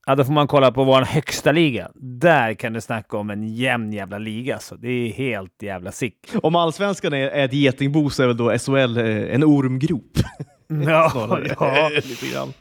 ja, 0.06 0.15
då 0.15 0.23
får 0.23 0.34
man 0.34 0.47
kolla 0.47 0.71
på 0.71 0.84
vår 0.84 1.02
högsta 1.02 1.52
liga. 1.52 1.91
Där 1.95 2.54
kan 2.54 2.73
du 2.73 2.82
snacka 2.82 3.17
om 3.17 3.30
en 3.30 3.56
jämn 3.56 3.93
jävla 3.93 4.17
liga. 4.17 4.60
Så 4.60 4.76
det 4.76 4.89
är 4.89 5.13
helt 5.13 5.63
jävla 5.63 5.91
sick. 5.91 6.17
Om 6.43 6.56
allsvenskan 6.56 7.13
är, 7.13 7.28
är 7.28 7.45
ett 7.45 7.54
getingbo 7.54 8.10
så 8.10 8.23
är 8.23 8.28
väl 8.28 8.38
då 8.38 8.58
SHL 8.58 8.97
eh, 8.97 9.36
en 9.36 9.43
ormgrop. 9.43 10.04
Ja, 10.86 11.12
ja. 11.60 11.89
Lite 11.89 12.28
grann. 12.34 12.54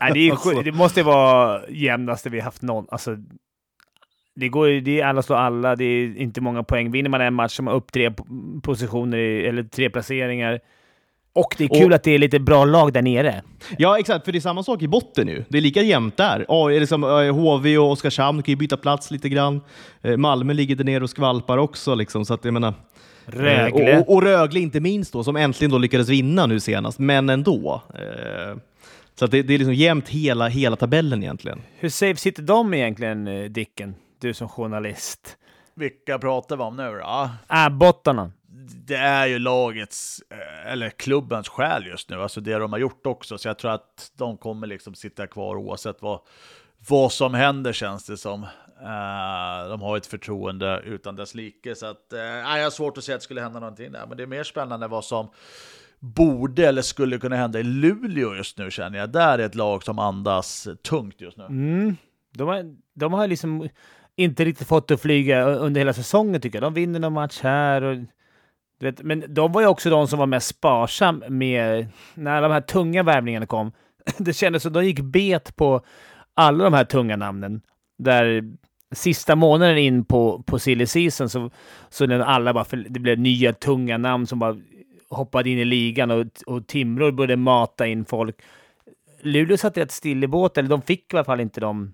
Nej, 0.00 0.12
det, 0.14 0.20
är 0.28 0.30
Alltså. 0.30 0.48
sjukt. 0.50 0.64
det 0.64 0.72
måste 0.72 1.02
vara 1.02 1.60
jämnaste 1.68 2.30
vi 2.30 2.40
haft 2.40 2.62
någon. 2.62 2.86
Alltså, 2.90 3.16
det 4.36 4.48
går 4.48 4.68
det 4.68 5.00
är 5.00 5.06
alla 5.06 5.22
slår 5.22 5.36
alla, 5.36 5.76
det 5.76 5.84
är 5.84 6.16
inte 6.18 6.40
många 6.40 6.62
poäng. 6.62 6.90
Vinner 6.90 7.10
man 7.10 7.20
en 7.20 7.34
match 7.34 7.52
så 7.56 7.62
har 7.62 7.64
man 7.64 7.74
upp 7.74 7.92
tre 7.92 8.08
po- 8.08 8.60
positioner, 8.60 9.18
eller 9.18 9.62
tre 9.62 9.90
placeringar. 9.90 10.60
Och 11.32 11.54
det 11.58 11.64
är 11.64 11.68
kul 11.68 11.86
Och- 11.90 11.92
att 11.96 12.02
det 12.02 12.10
är 12.10 12.18
lite 12.18 12.38
bra 12.40 12.64
lag 12.64 12.92
där 12.92 13.02
nere. 13.02 13.42
Ja, 13.78 13.98
exakt, 13.98 14.24
för 14.24 14.32
det 14.32 14.38
är 14.38 14.40
samma 14.40 14.62
sak 14.62 14.82
i 14.82 14.88
botten 14.88 15.26
nu. 15.26 15.44
Det 15.48 15.58
är 15.58 15.62
lika 15.62 15.82
jämnt 15.82 16.16
där. 16.16 16.44
Ja, 16.48 16.70
är 16.70 16.74
det 16.74 16.80
liksom, 16.80 17.04
eh, 17.04 17.34
HV 17.34 17.78
och 17.78 17.90
Oskarshamn 17.90 18.42
kan 18.42 18.52
ju 18.52 18.56
byta 18.56 18.76
plats 18.76 19.10
lite 19.10 19.28
grann. 19.28 19.60
Eh, 20.02 20.16
Malmö 20.16 20.52
ligger 20.52 20.76
där 20.76 20.84
nere 20.84 21.04
och 21.04 21.10
skvalpar 21.10 21.58
också. 21.58 21.94
Liksom, 21.94 22.24
så 22.24 22.34
att, 22.34 22.44
jag 22.44 22.54
menar, 22.54 22.74
Rögle. 23.26 23.92
Eh, 23.92 23.98
och, 24.00 24.14
och 24.14 24.22
Rögle 24.22 24.60
inte 24.60 24.80
minst 24.80 25.12
då, 25.12 25.24
som 25.24 25.36
äntligen 25.36 25.70
då 25.70 25.78
lyckades 25.78 26.08
vinna 26.08 26.46
nu 26.46 26.60
senast, 26.60 26.98
men 26.98 27.28
ändå. 27.30 27.82
Eh, 27.94 28.56
Så 29.14 29.24
att 29.24 29.30
det, 29.30 29.42
det 29.42 29.54
är 29.54 29.58
liksom 29.58 29.74
jämnt 29.74 30.08
hela, 30.08 30.48
hela 30.48 30.76
tabellen 30.76 31.22
egentligen. 31.22 31.60
Hur 31.78 31.88
safe 31.88 32.16
sitter 32.20 32.42
de 32.42 32.74
egentligen, 32.74 33.28
eh, 33.28 33.44
Dicken? 33.44 33.94
Du 34.20 34.34
som 34.34 34.48
journalist. 34.48 35.36
Vilka 35.74 36.18
pratar 36.18 36.56
vi 36.56 36.62
om 36.62 36.76
nu 36.76 36.98
då? 36.98 37.30
Abbottarna. 37.46 38.32
Det 38.86 38.96
är 38.96 39.26
ju 39.26 39.38
lagets, 39.38 40.22
eh, 40.30 40.72
eller 40.72 40.90
klubbens 40.90 41.48
själ 41.48 41.86
just 41.86 42.10
nu, 42.10 42.22
alltså 42.22 42.40
det 42.40 42.58
de 42.58 42.72
har 42.72 42.80
gjort 42.80 43.06
också. 43.06 43.38
Så 43.38 43.48
jag 43.48 43.58
tror 43.58 43.70
att 43.70 44.12
de 44.14 44.36
kommer 44.36 44.66
liksom 44.66 44.94
sitta 44.94 45.26
kvar 45.26 45.56
oavsett 45.56 46.02
vad, 46.02 46.20
vad 46.88 47.12
som 47.12 47.34
händer 47.34 47.72
känns 47.72 48.06
det 48.06 48.16
som. 48.16 48.42
Uh, 48.42 49.68
de 49.68 49.82
har 49.82 49.96
ett 49.96 50.06
förtroende 50.06 50.82
utan 50.84 51.16
dess 51.16 51.34
like. 51.34 51.74
Så 51.74 51.86
att, 51.86 52.12
uh, 52.12 52.20
jag 52.20 52.64
har 52.64 52.70
svårt 52.70 52.98
att 52.98 53.04
säga 53.04 53.14
att 53.14 53.20
det 53.20 53.24
skulle 53.24 53.40
hända 53.40 53.60
någonting 53.60 53.92
där. 53.92 54.06
Men 54.06 54.16
det 54.16 54.22
är 54.22 54.26
mer 54.26 54.44
spännande 54.44 54.88
vad 54.88 55.04
som 55.04 55.30
borde 55.98 56.68
eller 56.68 56.82
skulle 56.82 57.18
kunna 57.18 57.36
hända 57.36 57.60
i 57.60 57.62
Luleå 57.62 58.34
just 58.34 58.58
nu 58.58 58.70
känner 58.70 58.98
jag. 58.98 59.10
Där 59.10 59.38
är 59.38 59.46
ett 59.46 59.54
lag 59.54 59.82
som 59.84 59.98
andas 59.98 60.68
tungt 60.82 61.20
just 61.20 61.36
nu. 61.36 61.44
Mm. 61.44 61.96
De, 62.34 62.48
har, 62.48 62.76
de 62.94 63.12
har 63.12 63.26
liksom 63.26 63.68
inte 64.16 64.44
riktigt 64.44 64.68
fått 64.68 64.90
att 64.90 65.00
flyga 65.02 65.44
under 65.44 65.80
hela 65.80 65.92
säsongen 65.92 66.40
tycker 66.40 66.56
jag. 66.56 66.62
De 66.62 66.74
vinner 66.74 67.00
någon 67.00 67.12
match 67.12 67.40
här 67.42 67.82
och 67.82 67.96
du 68.80 68.86
vet, 68.86 69.02
men 69.02 69.24
de 69.28 69.52
var 69.52 69.60
ju 69.60 69.66
också 69.66 69.90
de 69.90 70.08
som 70.08 70.18
var 70.18 70.26
mest 70.26 70.46
sparsam 70.46 71.24
med 71.28 71.86
när 72.14 72.42
de 72.42 72.52
här 72.52 72.60
tunga 72.60 73.02
värvningarna 73.02 73.46
kom. 73.46 73.72
Det 74.18 74.32
kändes 74.32 74.62
som 74.62 74.72
de 74.72 74.84
gick 74.84 75.00
bet 75.00 75.56
på 75.56 75.80
alla 76.34 76.64
de 76.64 76.74
här 76.74 76.84
tunga 76.84 77.16
namnen. 77.16 77.60
Där 77.98 78.42
sista 78.92 79.36
månaden 79.36 79.78
in 79.78 80.04
på, 80.04 80.42
på 80.42 80.58
silly 80.58 80.86
season 80.86 81.28
så, 81.28 81.50
så 81.88 82.22
alla 82.22 82.54
bara, 82.54 82.64
det 82.88 83.00
blev 83.00 83.18
nya 83.18 83.52
tunga 83.52 83.98
namn 83.98 84.26
som 84.26 84.38
bara 84.38 84.56
hoppade 85.08 85.50
in 85.50 85.58
i 85.58 85.64
ligan 85.64 86.10
och, 86.10 86.26
och 86.46 86.66
Timrå 86.66 87.12
började 87.12 87.36
mata 87.36 87.86
in 87.86 88.04
folk. 88.04 88.36
Luleå 89.22 89.56
satt 89.56 89.76
rätt 89.76 89.90
still 89.90 90.24
i 90.24 90.26
båten, 90.26 90.64
eller 90.64 90.76
de 90.76 90.82
fick 90.82 91.14
i 91.14 91.16
alla 91.16 91.24
fall 91.24 91.40
inte 91.40 91.60
de 91.60 91.92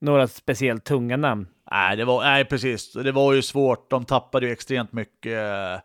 några 0.00 0.28
speciellt 0.28 0.84
tunga 0.84 1.16
namn. 1.16 1.46
Nej, 1.70 1.96
det 1.96 2.04
var, 2.04 2.24
nej, 2.24 2.44
precis. 2.44 2.92
Det 2.92 3.12
var 3.12 3.32
ju 3.32 3.42
svårt. 3.42 3.90
De 3.90 4.04
tappade 4.04 4.46
ju 4.46 4.52
extremt 4.52 4.92
mycket 4.92 5.32
eh, 5.32 5.80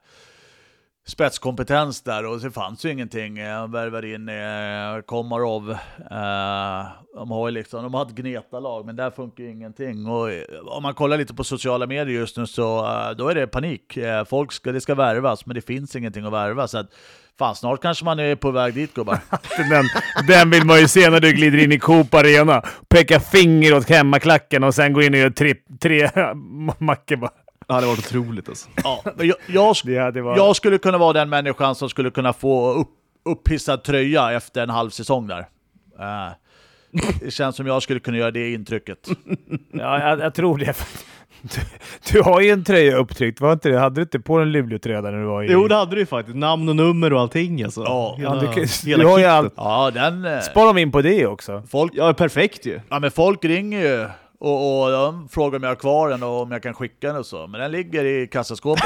spetskompetens 1.07 2.01
där 2.01 2.25
och 2.25 2.39
det 2.39 2.51
fanns 2.51 2.85
ju 2.85 2.91
ingenting. 2.91 3.37
Eh, 3.37 3.61
de 3.61 3.71
värvade 3.71 4.13
in 4.13 4.29
eh, 4.29 5.01
Komarov. 5.05 5.71
Eh, 5.71 6.87
de 7.15 7.31
har 7.31 7.47
ju 7.47 7.51
liksom, 7.51 7.83
de 7.83 7.93
har 7.93 8.05
ett 8.05 8.11
gneta-lag, 8.15 8.85
men 8.85 8.95
där 8.95 9.11
funkar 9.11 9.43
ju 9.43 9.51
ingenting. 9.51 10.07
Och 10.07 10.31
eh, 10.31 10.59
om 10.65 10.83
man 10.83 10.93
kollar 10.93 11.17
lite 11.17 11.33
på 11.33 11.43
sociala 11.43 11.87
medier 11.87 12.19
just 12.19 12.37
nu 12.37 12.47
så 12.47 12.85
eh, 12.85 13.11
då 13.17 13.27
är 13.27 13.35
det 13.35 13.47
panik. 13.47 13.97
Eh, 13.97 14.25
folk 14.25 14.51
ska, 14.51 14.71
det 14.71 14.81
ska 14.81 14.95
värvas, 14.95 15.45
men 15.45 15.55
det 15.55 15.61
finns 15.61 15.95
ingenting 15.95 16.25
att 16.25 16.33
värva. 16.33 16.67
Så 16.67 16.77
att, 16.77 16.93
Fan, 17.39 17.55
snart 17.55 17.81
kanske 17.81 18.05
man 18.05 18.19
är 18.19 18.35
på 18.35 18.51
väg 18.51 18.73
dit 18.73 18.93
gubbar. 18.93 19.19
den, 19.69 19.85
den 20.27 20.49
vill 20.49 20.65
man 20.65 20.79
ju 20.79 20.87
se 20.87 21.09
när 21.09 21.19
du 21.19 21.31
glider 21.31 21.57
in 21.57 21.71
i 21.71 21.79
Coop 21.79 22.13
Arena, 22.13 22.61
pekar 22.89 23.19
finger 23.19 23.73
åt 23.73 23.89
hemmaklacken 23.89 24.63
och 24.63 24.75
sen 24.75 24.93
går 24.93 25.03
in 25.03 25.13
och 25.13 25.19
gör 25.19 25.29
tre, 25.29 25.55
tre 25.81 26.09
mackor 26.79 27.15
bara. 27.15 27.31
Det 27.67 27.73
hade 27.73 27.87
varit 27.87 27.99
otroligt 27.99 28.49
alltså. 28.49 28.69
Ja, 28.83 29.01
jag, 29.05 29.35
jag, 29.47 29.75
ja, 29.83 30.11
var... 30.11 30.37
jag, 30.37 30.55
skulle 30.55 30.77
kunna 30.77 30.97
vara 30.97 31.13
den 31.13 31.29
människan 31.29 31.75
som 31.75 31.89
skulle 31.89 32.11
kunna 32.11 32.33
få 32.33 32.73
upp, 32.73 32.89
upphissad 33.25 33.83
tröja 33.83 34.31
efter 34.31 34.63
en 34.63 34.69
halv 34.69 34.89
säsong 34.89 35.27
där. 35.27 35.39
Uh, 35.39 36.33
det 37.21 37.31
känns 37.31 37.55
som 37.55 37.67
jag 37.67 37.83
skulle 37.83 37.99
kunna 37.99 38.17
göra 38.17 38.31
det 38.31 38.53
intrycket. 38.53 39.07
ja, 39.73 40.09
jag, 40.09 40.19
jag 40.19 40.33
tror 40.33 40.57
det. 40.57 40.75
Du, 41.53 41.61
du, 42.11 42.21
har 42.21 42.41
ju 42.41 42.49
en 42.49 42.63
tröja 42.63 42.97
upptryckt, 42.97 43.41
var 43.41 43.53
inte 43.53 43.69
det? 43.69 43.79
Hade 43.79 43.95
du 43.95 44.01
inte 44.01 44.19
på 44.19 44.39
en 44.39 44.51
Luleå-tröja 44.51 45.01
när 45.01 45.11
du 45.11 45.23
var 45.23 45.43
i... 45.43 45.51
Jo, 45.51 45.67
det 45.67 45.75
hade 45.75 45.95
du 45.95 45.99
ju 45.99 46.05
faktiskt. 46.05 46.37
Namn 46.37 46.69
och 46.69 46.75
nummer 46.75 47.13
och 47.13 47.21
allting 47.21 47.63
alltså. 47.63 47.83
Ja, 47.83 48.15
hela, 48.17 48.35
ja, 48.35 48.53
du, 48.55 48.89
hela 48.89 49.03
du 49.03 49.09
har 49.09 49.19
ju 49.19 49.25
allt. 49.25 49.53
Ja, 49.57 49.91
den... 49.93 50.25
Eh, 50.25 50.39
Spara 50.39 50.65
dem 50.65 50.77
in 50.77 50.91
på 50.91 51.01
det 51.01 51.27
också. 51.27 51.63
Folk, 51.71 51.91
ja, 51.95 52.13
perfekt 52.13 52.65
ju. 52.65 52.79
Ja, 52.89 52.99
men 52.99 53.11
folk 53.11 53.45
ringer 53.45 53.81
ju 53.81 54.07
och, 54.41 54.83
och 54.83 54.91
de 54.91 55.29
frågar 55.29 55.57
om 55.57 55.63
jag 55.63 55.69
har 55.69 55.75
kvar 55.75 56.09
den 56.09 56.23
och 56.23 56.41
om 56.41 56.51
jag 56.51 56.63
kan 56.63 56.73
skicka 56.73 57.07
den 57.07 57.15
och 57.15 57.25
så. 57.25 57.47
Men 57.47 57.61
den 57.61 57.71
ligger 57.71 58.05
i 58.05 58.27
kassaskåpet. 58.27 58.83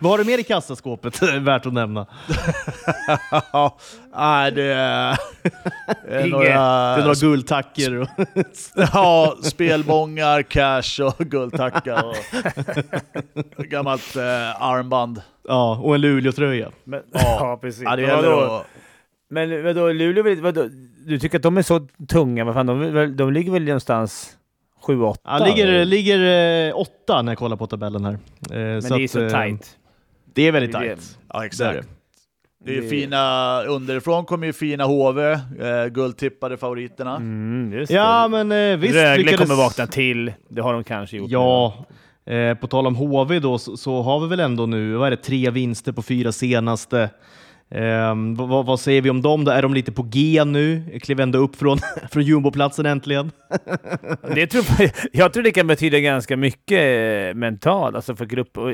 Vad 0.00 0.10
har 0.12 0.18
du 0.18 0.24
mer 0.24 0.38
i 0.38 0.42
kassaskåpet 0.42 1.22
värt 1.40 1.66
att 1.66 1.72
nämna? 1.72 2.06
Nej, 4.16 4.52
det 4.52 4.62
är, 4.72 5.16
är 6.08 6.26
några... 6.26 6.44
Det 6.96 7.02
är 7.02 7.04
några 7.04 7.14
guldtacker. 7.14 8.00
Och 8.00 8.08
ja, 8.92 9.36
spelbångar, 9.42 10.42
cash 10.42 11.04
och 11.04 11.18
guldtackar. 11.18 12.04
Och 13.56 13.64
gammalt 13.64 14.16
eh, 14.16 14.62
armband. 14.62 15.22
Ja, 15.48 15.80
och 15.82 15.94
en 15.94 16.00
Luleå-tröja. 16.00 16.70
Ja. 16.84 17.00
ja, 17.12 17.58
precis. 17.60 17.82
Ja, 17.82 17.96
det 17.96 18.02
gäller 18.02 18.62
men 19.30 19.64
vadå, 19.64 19.92
Luleå, 19.92 20.42
vadå, 20.42 20.68
du 21.08 21.18
tycker 21.18 21.38
att 21.38 21.42
de 21.42 21.56
är 21.56 21.62
så 21.62 21.86
tunga? 22.08 22.44
Vad 22.44 22.54
fan, 22.54 22.66
de, 22.66 23.16
de 23.16 23.32
ligger 23.32 23.52
väl 23.52 23.64
någonstans 23.64 24.36
7-8? 24.86 25.16
Ja, 25.24 25.46
ligger, 25.46 25.84
ligger 25.84 26.78
8 26.78 26.90
eh, 27.08 27.22
när 27.22 27.32
jag 27.32 27.38
kollar 27.38 27.56
på 27.56 27.66
tabellen 27.66 28.04
här. 28.04 28.12
Eh, 28.12 28.18
Men 28.50 28.82
så 28.82 28.94
det 28.94 29.00
är 29.00 29.04
att, 29.04 29.10
så 29.10 29.20
eh, 29.20 29.28
tight. 29.28 29.76
Det 30.34 30.42
är 30.42 30.52
väldigt 30.52 30.72
tight. 30.72 31.18
Ja, 31.32 31.46
exakt. 31.46 31.88
Det 32.64 32.78
är 32.78 32.82
fina, 32.82 33.62
underifrån 33.62 34.24
kommer 34.24 34.46
ju 34.46 34.52
fina 34.52 34.84
HV, 34.84 35.32
eh, 35.32 35.86
guldtippade 35.90 36.56
favoriterna. 36.56 37.16
Mm, 37.16 37.86
ja 37.88 38.28
men 38.28 38.52
eh, 38.52 38.76
visst 38.76 38.94
Rögle 38.94 39.16
lyckades... 39.16 39.40
kommer 39.40 39.62
vakna 39.62 39.86
till, 39.86 40.32
det 40.48 40.60
har 40.60 40.72
de 40.72 40.84
kanske 40.84 41.16
gjort. 41.16 41.30
Ja, 41.30 41.86
eh, 42.26 42.54
på 42.54 42.66
tal 42.66 42.86
om 42.86 42.96
HV 42.96 43.38
då 43.38 43.58
så, 43.58 43.76
så, 43.76 44.02
har 44.02 44.20
vi 44.20 44.26
väl 44.28 44.40
ändå 44.40 44.66
nu, 44.66 44.94
vad 44.94 45.06
är 45.06 45.10
det, 45.10 45.16
tre 45.16 45.50
vinster 45.50 45.92
på 45.92 46.02
fyra 46.02 46.32
senaste. 46.32 47.10
Um, 47.70 48.34
vad, 48.34 48.66
vad, 48.66 48.80
säger 48.80 49.02
vi 49.02 49.10
om 49.10 49.22
dem? 49.22 49.44
Då? 49.44 49.50
Är 49.50 49.62
de 49.62 49.74
lite 49.74 49.92
på 49.92 50.02
G 50.02 50.44
nu? 50.44 50.98
Klev 51.02 51.20
ändå 51.20 51.38
upp 51.38 51.56
från, 51.56 51.78
från 52.10 52.22
jumboplatsen 52.22 52.86
äntligen. 52.86 53.32
det 54.34 54.46
tror, 54.46 54.64
jag 55.12 55.32
tror 55.32 55.42
det 55.42 55.50
kan 55.50 55.66
betyda 55.66 56.00
ganska 56.00 56.36
mycket 56.36 56.80
eh, 56.80 57.34
mentalt, 57.34 57.96
alltså 57.96 58.16
för 58.16 58.26
grupp. 58.26 58.58
Och, 58.58 58.72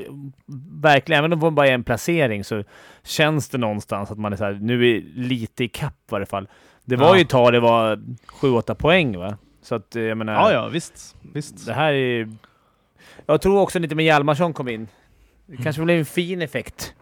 verkligen, 0.82 1.18
även 1.18 1.32
om 1.32 1.40
det 1.40 1.50
bara 1.50 1.68
är 1.68 1.72
en 1.72 1.84
placering 1.84 2.44
så 2.44 2.64
känns 3.04 3.48
det 3.48 3.58
någonstans 3.58 4.10
att 4.10 4.18
man 4.18 4.32
är 4.32 4.36
så 4.36 4.44
här, 4.44 4.58
nu 4.60 4.90
är 4.90 5.02
lite 5.14 5.64
i 5.64 5.68
kapp 5.68 5.94
i 5.94 6.10
varje 6.10 6.26
fall. 6.26 6.48
Det 6.84 6.96
var 6.96 7.08
ja. 7.08 7.16
ju 7.16 7.22
ett 7.22 7.28
tag 7.28 7.52
det 7.52 7.60
var 7.60 7.96
7-8 8.40 8.74
poäng 8.74 9.18
va? 9.18 9.38
Så 9.62 9.74
att 9.74 9.94
jag 9.94 10.18
menar... 10.18 10.32
Ja, 10.32 10.52
ja, 10.52 10.68
visst. 10.68 11.16
visst. 11.32 11.66
Det 11.66 11.72
här 11.72 11.92
är... 11.92 12.28
Jag 13.26 13.40
tror 13.40 13.60
också 13.60 13.78
lite 13.78 13.94
med 13.94 14.04
Hjalmarsson 14.04 14.52
kom 14.52 14.68
in. 14.68 14.88
Det 15.46 15.56
kanske 15.56 15.82
blev 15.82 15.98
en 15.98 16.04
fin 16.04 16.42
effekt. 16.42 16.94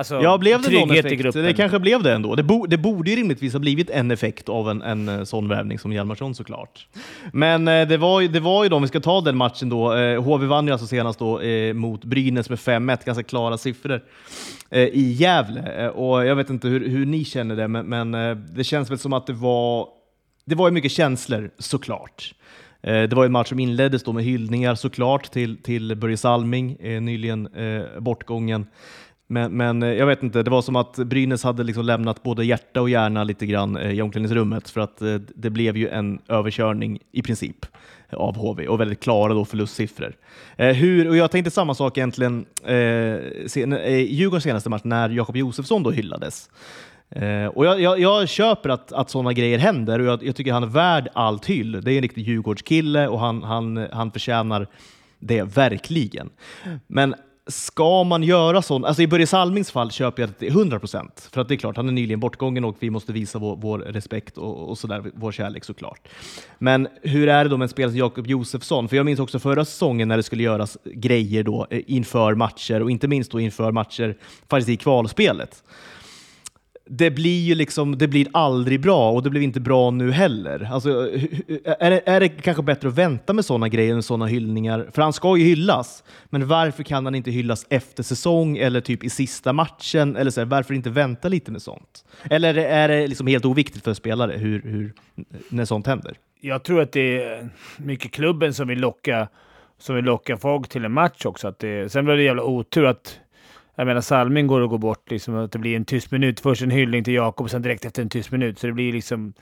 Alltså, 0.00 0.20
ja, 0.22 0.38
blev 0.38 0.62
det 0.62 0.70
någon 0.70 0.90
effekt? 0.90 1.32
Det 1.32 1.54
kanske 1.54 1.78
blev 1.78 2.02
det 2.02 2.12
ändå. 2.12 2.34
Det, 2.34 2.42
bo, 2.42 2.66
det 2.66 2.78
borde 2.78 3.10
ju 3.10 3.16
rimligtvis 3.16 3.52
ha 3.52 3.60
blivit 3.60 3.90
en 3.90 4.10
effekt 4.10 4.48
av 4.48 4.70
en, 4.70 4.82
en 4.82 5.08
eh, 5.08 5.24
sån 5.24 5.48
värvning 5.48 5.78
som 5.78 5.92
Hjalmarsson 5.92 6.34
såklart. 6.34 6.86
Men 7.32 7.68
eh, 7.68 7.88
det, 7.88 7.96
var 7.96 8.22
det 8.22 8.40
var 8.40 8.62
ju 8.62 8.68
då, 8.68 8.76
om 8.76 8.82
vi 8.82 8.88
ska 8.88 9.00
ta 9.00 9.20
den 9.20 9.36
matchen 9.36 9.68
då, 9.68 9.94
eh, 9.94 10.22
HV 10.22 10.46
vann 10.46 10.66
ju 10.66 10.72
alltså 10.72 10.86
senast 10.86 11.18
då 11.18 11.40
eh, 11.40 11.74
mot 11.74 12.04
Brynäs 12.04 12.50
med 12.50 12.58
5-1, 12.58 12.98
ganska 13.04 13.22
klara 13.22 13.58
siffror 13.58 14.00
eh, 14.70 14.82
i 14.82 15.12
Gävle. 15.12 15.84
Eh, 15.84 15.88
och 15.88 16.26
jag 16.26 16.36
vet 16.36 16.50
inte 16.50 16.68
hur, 16.68 16.88
hur 16.88 17.06
ni 17.06 17.24
känner 17.24 17.56
det, 17.56 17.68
men, 17.68 17.86
men 17.86 18.12
det 18.54 18.64
känns 18.64 18.90
väl 18.90 18.98
som 18.98 19.12
att 19.12 19.26
det 19.26 19.32
var, 19.32 19.88
det 20.44 20.54
var 20.54 20.68
ju 20.68 20.74
mycket 20.74 20.92
känslor 20.92 21.50
såklart. 21.58 22.34
Det 22.82 23.12
var 23.12 23.24
en 23.24 23.32
match 23.32 23.48
som 23.48 23.58
inleddes 23.58 24.02
då 24.02 24.12
med 24.12 24.24
hyllningar 24.24 24.74
såklart 24.74 25.30
till, 25.30 25.62
till 25.62 25.96
Börje 25.96 26.16
Salming, 26.16 26.76
nyligen 26.80 27.48
bortgången. 27.98 28.66
Men, 29.32 29.56
men, 29.56 29.82
eh, 29.82 29.92
jag 29.92 30.06
vet 30.06 30.22
inte, 30.22 30.42
det 30.42 30.50
var 30.50 30.62
som 30.62 30.76
att 30.76 30.96
Brynäs 30.96 31.44
hade 31.44 31.62
liksom 31.62 31.84
lämnat 31.84 32.22
både 32.22 32.44
hjärta 32.44 32.80
och 32.80 32.90
hjärna 32.90 33.24
lite 33.24 33.46
grann 33.46 33.76
eh, 33.76 33.90
i 33.90 34.02
omklädningsrummet 34.02 34.70
för 34.70 34.80
att 34.80 35.02
eh, 35.02 35.14
det 35.14 35.50
blev 35.50 35.76
ju 35.76 35.88
en 35.88 36.18
överkörning 36.28 36.98
i 37.12 37.22
princip 37.22 37.66
av 38.12 38.36
HV 38.36 38.66
och 38.68 38.80
väldigt 38.80 39.00
klara 39.00 39.34
då 39.34 39.44
förlustsiffror. 39.44 40.16
hur, 40.56 41.08
och 41.08 41.16
jag 41.16 41.30
tänkte 41.30 41.50
samma 41.50 41.74
sak 41.74 41.98
egentligen 41.98 42.46
i 42.66 44.06
Djurgårdens 44.10 44.44
senaste 44.44 44.70
match 44.70 44.82
när 44.84 45.08
Jakob 45.08 45.36
Josefsson 45.36 45.82
då 45.82 45.90
hyllades. 45.90 46.50
Och 47.54 47.66
jag, 47.66 47.80
jag, 47.80 48.00
jag, 48.00 48.28
köper 48.28 48.68
att, 48.68 48.92
att 48.92 49.10
sådana 49.10 49.32
grejer 49.32 49.58
händer 49.58 49.98
och 49.98 50.06
jag, 50.06 50.22
jag, 50.22 50.36
tycker 50.36 50.52
han 50.52 50.62
är 50.62 50.66
värd 50.66 51.08
allt 51.12 51.46
hyll. 51.46 51.72
Det 51.72 51.92
är 51.92 51.96
en 51.96 52.02
riktig 52.02 52.28
Djurgårdskille 52.28 53.08
och 53.08 53.20
han, 53.20 53.42
han, 53.42 53.88
han 53.92 54.12
förtjänar 54.12 54.66
det 55.18 55.42
verkligen. 55.42 56.30
Men 56.86 57.14
ska 57.50 58.04
man 58.04 58.22
göra 58.22 58.62
sånt? 58.62 58.84
Alltså 58.86 59.02
I 59.02 59.06
Börje 59.06 59.26
Salmings 59.26 59.70
fall 59.70 59.90
köper 59.90 60.22
jag 60.22 60.30
det 60.30 60.34
till 60.34 60.48
100 60.48 60.78
procent. 60.78 61.28
För 61.32 61.40
att 61.40 61.48
det 61.48 61.54
är 61.54 61.56
klart, 61.56 61.76
han 61.76 61.88
är 61.88 61.92
nyligen 61.92 62.20
bortgången 62.20 62.64
och 62.64 62.76
vi 62.78 62.90
måste 62.90 63.12
visa 63.12 63.38
vår, 63.38 63.56
vår 63.56 63.78
respekt 63.78 64.38
och, 64.38 64.68
och 64.68 64.78
sådär, 64.78 65.04
vår 65.14 65.32
kärlek 65.32 65.64
såklart. 65.64 66.08
Men 66.58 66.88
hur 67.02 67.28
är 67.28 67.44
det 67.44 67.50
då 67.50 67.56
med 67.56 67.64
en 67.64 67.68
spelare 67.68 67.90
som 67.90 67.98
Jakob 67.98 68.26
Josefsson? 68.26 68.88
För 68.88 68.96
jag 68.96 69.06
minns 69.06 69.20
också 69.20 69.38
förra 69.38 69.64
säsongen 69.64 70.08
när 70.08 70.16
det 70.16 70.22
skulle 70.22 70.42
göras 70.42 70.78
grejer 70.84 71.42
då 71.42 71.66
eh, 71.70 71.80
inför 71.86 72.34
matcher 72.34 72.82
och 72.82 72.90
inte 72.90 73.08
minst 73.08 73.32
då 73.32 73.40
inför 73.40 73.72
matcher 73.72 74.16
faktiskt 74.48 74.68
i 74.68 74.76
kvalspelet 74.76 75.62
det 76.92 77.10
blir 77.10 77.40
ju 77.40 77.54
liksom, 77.54 77.98
det 77.98 78.08
blir 78.08 78.26
aldrig 78.32 78.80
bra 78.80 79.10
och 79.10 79.22
det 79.22 79.30
blir 79.30 79.40
inte 79.40 79.60
bra 79.60 79.90
nu 79.90 80.12
heller. 80.12 80.68
Alltså, 80.72 80.90
är, 81.64 81.90
det, 81.90 82.02
är 82.06 82.20
det 82.20 82.28
kanske 82.28 82.62
bättre 82.62 82.88
att 82.88 82.94
vänta 82.94 83.32
med 83.32 83.44
sådana 83.44 83.68
grejer 83.68 83.96
och 83.96 84.04
sådana 84.04 84.26
hyllningar? 84.26 84.88
För 84.94 85.02
han 85.02 85.12
ska 85.12 85.36
ju 85.36 85.44
hyllas, 85.44 86.04
men 86.30 86.46
varför 86.46 86.82
kan 86.82 87.04
han 87.04 87.14
inte 87.14 87.30
hyllas 87.30 87.66
efter 87.70 88.02
säsong 88.02 88.56
eller 88.56 88.80
typ 88.80 89.04
i 89.04 89.10
sista 89.10 89.52
matchen? 89.52 90.16
Eller 90.16 90.30
så 90.30 90.40
här, 90.40 90.46
varför 90.46 90.74
inte 90.74 90.90
vänta 90.90 91.28
lite 91.28 91.52
med 91.52 91.62
sånt? 91.62 92.04
Eller 92.30 92.54
är 92.54 92.88
det 92.88 93.06
liksom 93.06 93.26
helt 93.26 93.44
oviktigt 93.44 93.84
för 93.84 93.94
spelare 93.94 94.32
hur, 94.32 94.62
hur, 94.62 94.92
när 95.48 95.64
sånt 95.64 95.86
händer? 95.86 96.14
Jag 96.40 96.62
tror 96.62 96.80
att 96.80 96.92
det 96.92 97.22
är 97.22 97.48
mycket 97.76 98.12
klubben 98.12 98.54
som 98.54 98.68
vill 98.68 98.80
locka, 98.80 99.28
som 99.78 99.96
vill 99.96 100.04
locka 100.04 100.36
folk 100.36 100.68
till 100.68 100.84
en 100.84 100.92
match 100.92 101.24
också. 101.24 101.48
Att 101.48 101.58
det, 101.58 101.92
sen 101.92 102.06
var 102.06 102.16
det 102.16 102.22
jävla 102.22 102.42
otur 102.42 102.84
att 102.84 103.20
jag 103.80 103.86
menar, 103.86 104.00
Salming 104.00 104.46
går 104.46 104.60
och 104.60 104.70
går 104.70 104.78
bort, 104.78 105.10
liksom, 105.10 105.36
att 105.36 105.52
det 105.52 105.58
blir 105.58 105.76
en 105.76 105.84
tyst 105.84 106.10
minut. 106.10 106.40
Först 106.40 106.62
en 106.62 106.70
hyllning 106.70 107.04
till 107.04 107.14
Jakob, 107.14 107.50
sen 107.50 107.62
direkt 107.62 107.84
efter 107.84 108.02
en 108.02 108.08
tyst 108.08 108.30
minut. 108.30 108.58
Så 108.58 108.66
det 108.66 108.72
blir 108.72 108.92
liksom... 108.92 109.32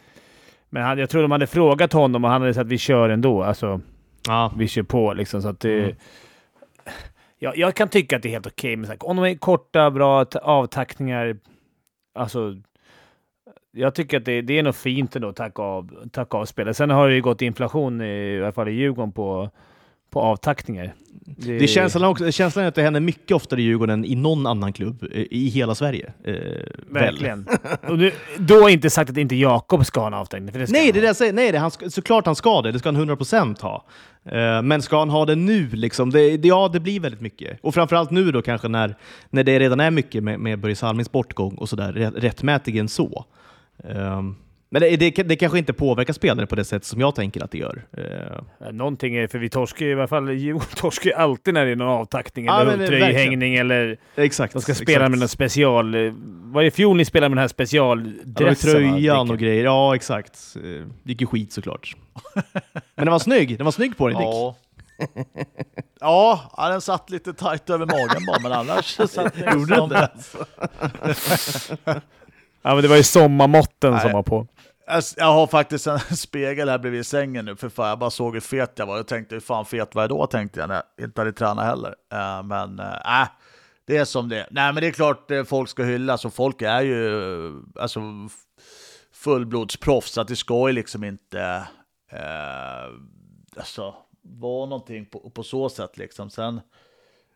Men 0.70 0.82
han, 0.82 0.98
jag 0.98 1.10
tror 1.10 1.22
de 1.22 1.30
hade 1.30 1.46
frågat 1.46 1.92
honom 1.92 2.24
och 2.24 2.30
han 2.30 2.40
hade 2.40 2.54
sagt 2.54 2.64
att 2.64 2.72
vi 2.72 2.78
kör 2.78 3.08
ändå. 3.08 3.42
Alltså, 3.42 3.80
ja. 4.26 4.52
vi 4.56 4.68
kör 4.68 4.82
på 4.82 5.12
liksom. 5.12 5.42
Så 5.42 5.48
att 5.48 5.60
det, 5.60 5.78
mm. 5.78 5.96
jag, 7.38 7.58
jag 7.58 7.74
kan 7.74 7.88
tycka 7.88 8.16
att 8.16 8.22
det 8.22 8.28
är 8.28 8.30
helt 8.30 8.46
okej 8.46 8.80
okay 8.80 8.96
om 9.00 9.16
de 9.16 9.24
är 9.24 9.34
korta, 9.34 9.90
bra 9.90 10.26
avtackningar. 10.42 11.36
Alltså, 12.14 12.56
jag 13.72 13.94
tycker 13.94 14.16
att 14.16 14.24
det, 14.24 14.42
det 14.42 14.58
är 14.58 14.62
nog 14.62 14.74
fint 14.74 15.16
ändå 15.16 15.28
att 15.28 15.36
tacka 15.36 15.62
av, 15.62 16.08
tacka 16.12 16.36
av 16.36 16.44
spelet. 16.44 16.76
Sen 16.76 16.90
har 16.90 17.08
det 17.08 17.14
ju 17.14 17.22
gått 17.22 17.42
inflation, 17.42 18.00
i, 18.00 18.04
i 18.04 18.42
alla 18.42 18.52
fall 18.52 18.68
i 18.68 18.72
Djurgården, 18.72 19.12
på 19.12 19.50
på 20.10 20.20
avtackningar. 20.20 20.94
Det, 21.36 21.58
det 21.58 21.66
känslan, 21.66 22.04
också, 22.04 22.32
känslan 22.32 22.64
är 22.64 22.68
att 22.68 22.74
det 22.74 22.82
händer 22.82 23.00
mycket 23.00 23.32
oftare 23.32 23.60
i 23.60 23.64
Djurgården 23.64 23.98
än 23.98 24.04
i 24.04 24.14
någon 24.14 24.46
annan 24.46 24.72
klubb 24.72 25.02
eh, 25.02 25.22
i 25.30 25.48
hela 25.48 25.74
Sverige. 25.74 26.12
Eh, 26.24 26.34
Verkligen. 26.90 27.48
och 27.88 27.98
nu, 27.98 28.12
då 28.38 28.54
är 28.54 28.68
inte 28.68 28.90
sagt 28.90 29.10
att 29.10 29.16
inte 29.16 29.36
Jakob 29.36 29.86
ska 29.86 30.00
ha 30.00 30.06
en 30.06 30.14
avtackning. 30.14 30.52
För 30.52 30.58
det 30.58 30.70
nej, 30.70 30.92
det 30.92 30.98
är 30.98 31.00
det 31.00 31.06
jag 31.06 31.16
säger. 31.16 31.32
Nej, 31.32 31.52
det, 31.52 31.58
han, 31.58 31.70
såklart 31.70 32.26
han 32.26 32.36
ska 32.36 32.62
det. 32.62 32.72
Det 32.72 32.78
ska 32.78 32.92
han 32.92 33.10
100% 33.10 33.62
ha. 33.62 33.84
Eh, 34.24 34.62
men 34.62 34.82
ska 34.82 34.98
han 34.98 35.10
ha 35.10 35.24
det 35.26 35.34
nu? 35.34 35.68
Liksom, 35.70 36.10
det, 36.10 36.36
det, 36.36 36.48
ja, 36.48 36.70
det 36.72 36.80
blir 36.80 37.00
väldigt 37.00 37.20
mycket. 37.20 37.58
Och 37.62 37.74
framförallt 37.74 38.10
nu 38.10 38.32
då 38.32 38.42
kanske 38.42 38.68
när, 38.68 38.96
när 39.30 39.44
det 39.44 39.58
redan 39.58 39.80
är 39.80 39.90
mycket 39.90 40.24
med, 40.24 40.40
med 40.40 40.58
Börje 40.58 40.76
Salmings 40.76 41.12
bortgång 41.12 41.54
och 41.54 41.68
sådär, 41.68 41.92
rättmätigen 42.16 42.88
så. 42.88 43.24
Um, 43.84 44.36
men 44.70 44.82
det, 44.82 44.96
det, 44.96 45.10
det, 45.10 45.36
kanske 45.36 45.58
inte 45.58 45.72
påverkar 45.72 46.12
spelare 46.12 46.46
på 46.46 46.56
det 46.56 46.64
sätt 46.64 46.84
som 46.84 47.00
jag 47.00 47.14
tänker 47.14 47.44
att 47.44 47.50
det 47.50 47.58
gör. 47.58 47.84
Uh. 47.98 48.72
Någonting 48.72 49.16
är, 49.16 49.26
för 49.26 49.38
vi 49.38 49.48
torskar 49.48 49.86
i 49.86 49.94
alla 49.94 50.08
fall, 50.08 50.28
torskar 50.76 51.10
alltid 51.10 51.54
när 51.54 51.64
det 51.64 51.72
är 51.72 51.76
någon 51.76 51.88
avtackning 51.88 52.46
ja, 52.46 52.60
eller 52.60 52.86
tröjhängning 52.86 53.54
eller 53.54 53.98
exakt, 54.16 54.52
de 54.52 54.62
ska 54.62 54.74
spela 54.74 54.90
exakt. 54.90 55.10
med 55.10 55.18
någon 55.18 55.28
special... 55.28 55.94
Var 56.52 56.62
det 56.62 56.70
fjol 56.70 56.96
ni 56.96 57.04
spelade 57.04 57.28
med 57.28 57.36
den 57.36 57.42
här 57.42 57.48
specialdressen? 57.48 58.46
Ja, 58.46 58.54
tröjan 58.54 59.30
och 59.30 59.38
grejer. 59.38 59.64
Ja, 59.64 59.94
exakt. 59.94 60.54
Det 61.02 61.12
gick 61.12 61.20
ju 61.20 61.26
skit 61.26 61.52
såklart. 61.52 61.96
Men 62.72 63.04
den 63.04 63.10
var 63.10 63.18
snygg. 63.18 63.56
Den 63.56 63.64
var 63.64 63.72
snygg 63.72 63.96
på 63.96 64.08
dig 64.08 64.16
Dick. 64.16 64.26
Ja. 66.00 66.50
ja, 66.56 66.68
den 66.68 66.80
satt 66.80 67.10
lite 67.10 67.32
tajt 67.32 67.70
över 67.70 67.86
magen 67.86 68.26
bara, 68.26 68.38
men 68.42 68.52
annars 68.52 68.84
satt 68.96 69.34
den 69.34 69.66
liksom... 69.66 69.92
Ja, 72.62 72.74
men 72.74 72.82
det 72.82 72.88
var 72.88 72.96
ju 72.96 73.02
sommarmåtten 73.02 73.92
Nej. 73.92 74.00
som 74.00 74.12
var 74.12 74.22
på. 74.22 74.46
Alltså, 74.88 75.20
jag 75.20 75.32
har 75.32 75.46
faktiskt 75.46 75.86
en 75.86 75.98
spegel 76.16 76.68
här 76.68 76.78
bredvid 76.78 77.06
sängen 77.06 77.44
nu, 77.44 77.56
för 77.56 77.68
fan, 77.68 77.88
jag 77.88 77.98
bara 77.98 78.10
såg 78.10 78.34
hur 78.34 78.40
fet 78.40 78.72
jag 78.74 78.86
var. 78.86 78.96
Jag 78.96 79.06
tänkte, 79.06 79.34
hur 79.34 79.40
fan 79.40 79.66
fet 79.66 79.94
var 79.94 80.02
jag 80.02 80.08
då, 80.08 80.26
tänkte 80.26 80.60
jag, 80.60 80.68
när 80.68 80.82
jag 80.96 81.04
inte 81.04 81.20
hade 81.20 81.32
tränat 81.32 81.64
heller. 81.64 81.94
Uh, 82.14 82.42
men, 82.42 82.78
eh, 82.78 83.20
äh, 83.20 83.22
uh, 83.22 83.28
det 83.84 83.96
är 83.96 84.04
som 84.04 84.28
det 84.28 84.48
Nej, 84.50 84.72
men 84.72 84.80
det 84.80 84.86
är 84.86 84.92
klart 84.92 85.30
eh, 85.30 85.44
folk 85.44 85.68
ska 85.68 85.82
hyllas, 85.82 86.24
och 86.24 86.34
folk 86.34 86.62
är 86.62 86.80
ju 86.80 87.62
alltså, 87.80 88.00
fullblodsproffs, 89.12 90.12
så 90.12 90.20
att 90.20 90.28
det 90.28 90.36
ska 90.36 90.68
ju 90.68 90.72
liksom 90.72 91.04
inte 91.04 91.68
alltså, 93.56 93.94
vara 94.22 94.66
någonting 94.66 95.06
på, 95.06 95.30
på 95.30 95.42
så 95.42 95.68
sätt. 95.68 95.96
Liksom. 95.96 96.30
Sen, 96.30 96.60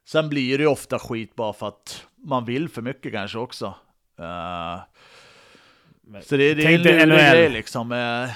sen 0.09 0.29
blir 0.29 0.59
det 0.59 0.65
ju 0.65 0.71
ofta 0.71 0.99
skit 0.99 1.35
bara 1.35 1.53
för 1.53 1.69
att 1.69 2.07
man 2.17 2.45
vill 2.45 2.69
för 2.69 2.83
mycket 2.83 3.12
kanske 3.12 3.38
också. 3.38 3.75
Så 6.23 6.37
det, 6.37 6.55
det 6.55 6.65
är 6.65 6.75
en 6.75 7.09
lurig 7.09 7.31
grej 7.31 7.49
liksom. 7.49 7.93
Eh. 7.93 8.31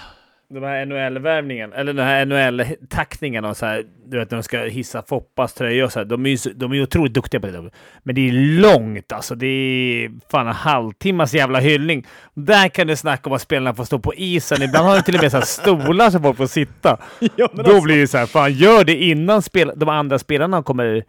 De 0.48 0.62
här 0.62 0.86
NHL-värvningen, 0.86 1.72
eller 1.72 1.92
den 1.92 2.06
här 2.06 2.24
NHL-tackningen 2.26 3.44
och 3.44 3.56
så 3.56 3.66
här, 3.66 3.84
du 4.06 4.18
vet 4.18 4.30
när 4.30 4.38
de 4.38 4.42
ska 4.42 4.58
hissa 4.58 5.02
Foppas 5.02 5.54
tröja 5.54 5.84
och 5.84 5.92
så 5.92 5.98
här, 5.98 6.06
de 6.06 6.26
är 6.26 6.30
ju 6.30 6.52
de 6.52 6.72
är 6.72 6.82
otroligt 6.82 7.14
duktiga 7.14 7.40
på 7.40 7.46
det. 7.46 7.70
Men 8.02 8.14
det 8.14 8.28
är 8.28 8.32
långt 8.32 9.12
alltså. 9.12 9.34
Det 9.34 9.46
är 9.46 10.10
fan 10.30 10.46
en 10.46 10.52
halvtimmas 10.52 11.34
jävla 11.34 11.58
hyllning. 11.58 12.06
Där 12.34 12.68
kan 12.68 12.86
du 12.86 12.96
snacka 12.96 13.30
om 13.30 13.36
att 13.36 13.42
spelarna 13.42 13.74
får 13.74 13.84
stå 13.84 13.98
på 13.98 14.14
isen. 14.14 14.62
Ibland 14.62 14.86
har 14.86 14.96
de 14.96 15.02
till 15.02 15.14
och 15.14 15.22
med 15.22 15.32
så 15.32 15.40
stolar 15.40 16.10
som 16.10 16.22
folk 16.22 16.36
får 16.36 16.46
sitta. 16.46 16.98
Ja, 17.36 17.48
Då 17.54 17.60
alltså. 17.60 17.80
blir 17.80 17.96
det 17.96 18.06
så 18.08 18.18
här, 18.18 18.26
fan 18.26 18.52
gör 18.52 18.84
det 18.84 18.96
innan 18.96 19.42
spel 19.42 19.72
de 19.76 19.88
andra 19.88 20.18
spelarna 20.18 20.62
kommer 20.62 21.04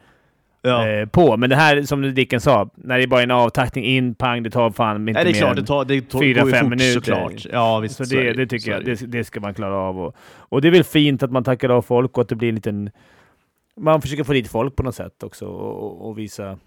ja. 0.61 0.87
eh, 0.87 1.05
på. 1.05 1.37
Men 1.37 1.49
det 1.49 1.55
här, 1.55 1.81
som 1.81 2.13
Dicken 2.13 2.41
sa, 2.41 2.69
när 2.75 2.97
det 2.97 3.03
är 3.03 3.07
bara 3.07 3.21
en 3.21 3.31
avtackning 3.31 3.85
in, 3.85 4.15
pang, 4.15 4.43
det 4.43 4.49
tar 4.49 4.71
fan 4.71 4.95
inte 5.09 5.23
Nej, 5.23 5.23
det 5.23 5.39
är 5.39 5.41
klart, 5.41 5.55
det 5.55 5.65
tar, 5.65 5.85
det 5.85 6.01
tar, 6.01 6.19
fyra, 6.19 6.41
fem 6.41 6.59
fort, 6.59 6.69
minuter. 6.69 6.93
Såklart. 6.93 7.45
Ja, 7.51 7.79
visst, 7.79 7.95
så 7.95 8.03
det, 8.03 8.33
det 8.33 8.47
tycker 8.47 8.71
jag, 8.71 8.85
det, 8.85 9.11
det, 9.11 9.23
ska 9.23 9.39
man 9.39 9.53
klara 9.53 9.75
av. 9.75 9.99
Och, 9.99 10.15
och 10.37 10.61
det 10.61 10.67
är 10.67 10.71
väl 10.71 10.83
fint 10.83 11.23
att 11.23 11.31
man 11.31 11.43
tackar 11.43 11.69
av 11.69 11.81
folk 11.81 12.17
och 12.17 12.21
att 12.21 12.29
det 12.29 12.35
blir 12.35 12.49
en 12.49 12.55
liten... 12.55 12.89
Man 13.79 14.01
försöker 14.01 14.23
få 14.23 14.33
dit 14.33 14.47
folk 14.47 14.75
på 14.75 14.83
något 14.83 14.95
sätt 14.95 15.23
också 15.23 15.45
och, 15.45 16.09
och 16.09 16.17
visa 16.17 16.57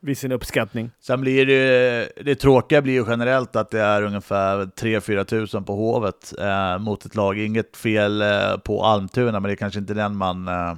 visa 0.00 0.20
sin 0.20 0.32
uppskattning. 0.32 0.90
Sen 1.00 1.20
blir 1.20 1.46
det, 1.46 2.08
det 2.24 2.34
tråkiga 2.34 2.82
blir 2.82 2.92
ju 2.92 3.04
generellt 3.08 3.56
att 3.56 3.70
det 3.70 3.80
är 3.80 4.02
ungefär 4.02 4.64
3-4 4.64 5.24
tusen 5.24 5.64
på 5.64 5.74
Hovet 5.74 6.32
eh, 6.38 6.78
mot 6.78 7.04
ett 7.04 7.14
lag. 7.14 7.38
Inget 7.38 7.76
fel 7.76 8.22
eh, 8.22 8.56
på 8.64 8.84
Almtuna, 8.84 9.32
men 9.32 9.42
det 9.42 9.52
är 9.52 9.56
kanske 9.56 9.80
inte 9.80 9.94
den 9.94 10.16
man 10.16 10.48
eh, 10.48 10.74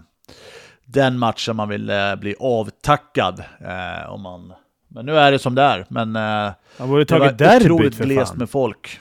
den 0.86 1.18
matchen 1.18 1.56
man 1.56 1.68
vill 1.68 1.90
eh, 1.90 2.16
bli 2.16 2.34
avtackad. 2.40 3.42
Eh, 3.60 4.12
om 4.12 4.22
man, 4.22 4.52
men 4.88 5.06
nu 5.06 5.16
är 5.16 5.32
det 5.32 5.38
som 5.38 5.54
det 5.54 5.62
är. 5.62 5.86
Men 5.88 6.16
eh, 6.16 6.52
han 6.78 6.88
borde 6.88 7.04
det 7.04 7.18
var 7.18 7.56
otroligt 7.56 7.98
glest 7.98 8.34
med 8.36 8.50
folk. 8.50 9.00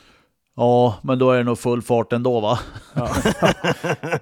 Ja, 0.55 0.95
men 1.01 1.19
då 1.19 1.31
är 1.31 1.37
det 1.37 1.43
nog 1.43 1.59
full 1.59 1.81
fart 1.81 2.13
ändå 2.13 2.39
va? 2.39 2.59
Ja. 2.93 3.09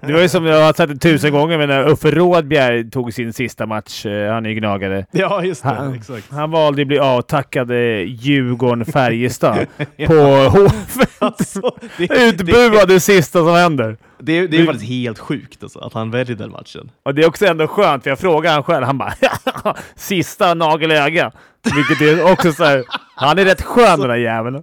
Det 0.00 0.12
var 0.12 0.20
ju 0.20 0.28
som 0.28 0.46
jag 0.46 0.64
har 0.64 0.72
sagt 0.72 0.92
det 0.92 0.98
tusen 0.98 1.32
gånger, 1.32 1.58
men 1.58 1.68
när 1.68 1.88
Uffe 1.88 2.10
Rådbjer 2.10 2.90
tog 2.90 3.14
sin 3.14 3.32
sista 3.32 3.66
match, 3.66 4.06
eh, 4.06 4.32
han 4.32 4.46
är 4.46 4.50
ju 4.50 4.54
gnagare. 4.54 5.06
Ja, 5.10 5.44
just 5.44 5.62
det. 5.62 5.68
Han, 5.68 5.94
exakt. 5.94 6.32
han 6.32 6.50
valde 6.50 6.82
att 6.82 6.88
bli 6.88 6.98
avtackad 6.98 7.70
Djurgården-Färjestad 7.70 9.66
på 10.06 10.14
Hovet. 10.50 11.10
Alltså, 11.18 11.60
Utbuad 11.98 12.88
det 12.88 13.00
sista 13.00 13.38
som 13.38 13.54
händer. 13.54 13.96
Det, 14.22 14.46
det 14.46 14.60
är 14.60 14.66
faktiskt 14.66 14.90
helt 14.90 15.18
sjukt 15.18 15.62
alltså, 15.62 15.78
att 15.78 15.92
han 15.92 16.10
väljer 16.10 16.36
den 16.36 16.50
matchen. 16.50 16.90
Och 17.02 17.14
det 17.14 17.22
är 17.22 17.28
också 17.28 17.46
ändå 17.46 17.66
skönt, 17.66 18.02
för 18.02 18.10
jag 18.10 18.18
frågade 18.18 18.54
han 18.54 18.62
själv, 18.62 18.86
han 18.86 18.98
bara 18.98 19.14
sista 19.96 20.54
nagel 20.54 20.92
i 20.92 20.94
ögat. 20.94 21.34
Vilket 21.74 22.00
är 22.00 22.32
också 22.32 22.52
så 22.52 22.64
här, 22.64 22.84
han 23.14 23.38
är 23.38 23.44
rätt 23.44 23.62
skön 23.62 24.00
den 24.00 24.08
där 24.08 24.16
jäveln. 24.16 24.62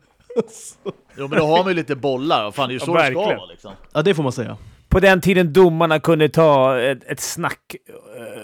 Jo 1.17 1.27
men 1.27 1.39
då 1.39 1.45
har 1.45 1.57
man 1.57 1.67
ju 1.67 1.73
lite 1.73 1.95
bollar, 1.95 2.51
fan 2.51 2.69
det 2.69 2.71
är 2.71 2.73
ju 2.73 2.79
så 2.79 2.91
ja, 2.91 3.01
det 3.01 3.11
ska 3.11 3.19
vara 3.19 3.45
liksom. 3.45 3.71
Ja 3.93 4.01
det 4.01 4.15
får 4.15 4.23
man 4.23 4.31
säga. 4.31 4.57
På 4.89 4.99
den 4.99 5.21
tiden 5.21 5.53
domarna 5.53 5.99
kunde 5.99 6.29
ta 6.29 6.79
ett, 6.79 7.03
ett 7.03 7.19
snack 7.19 7.75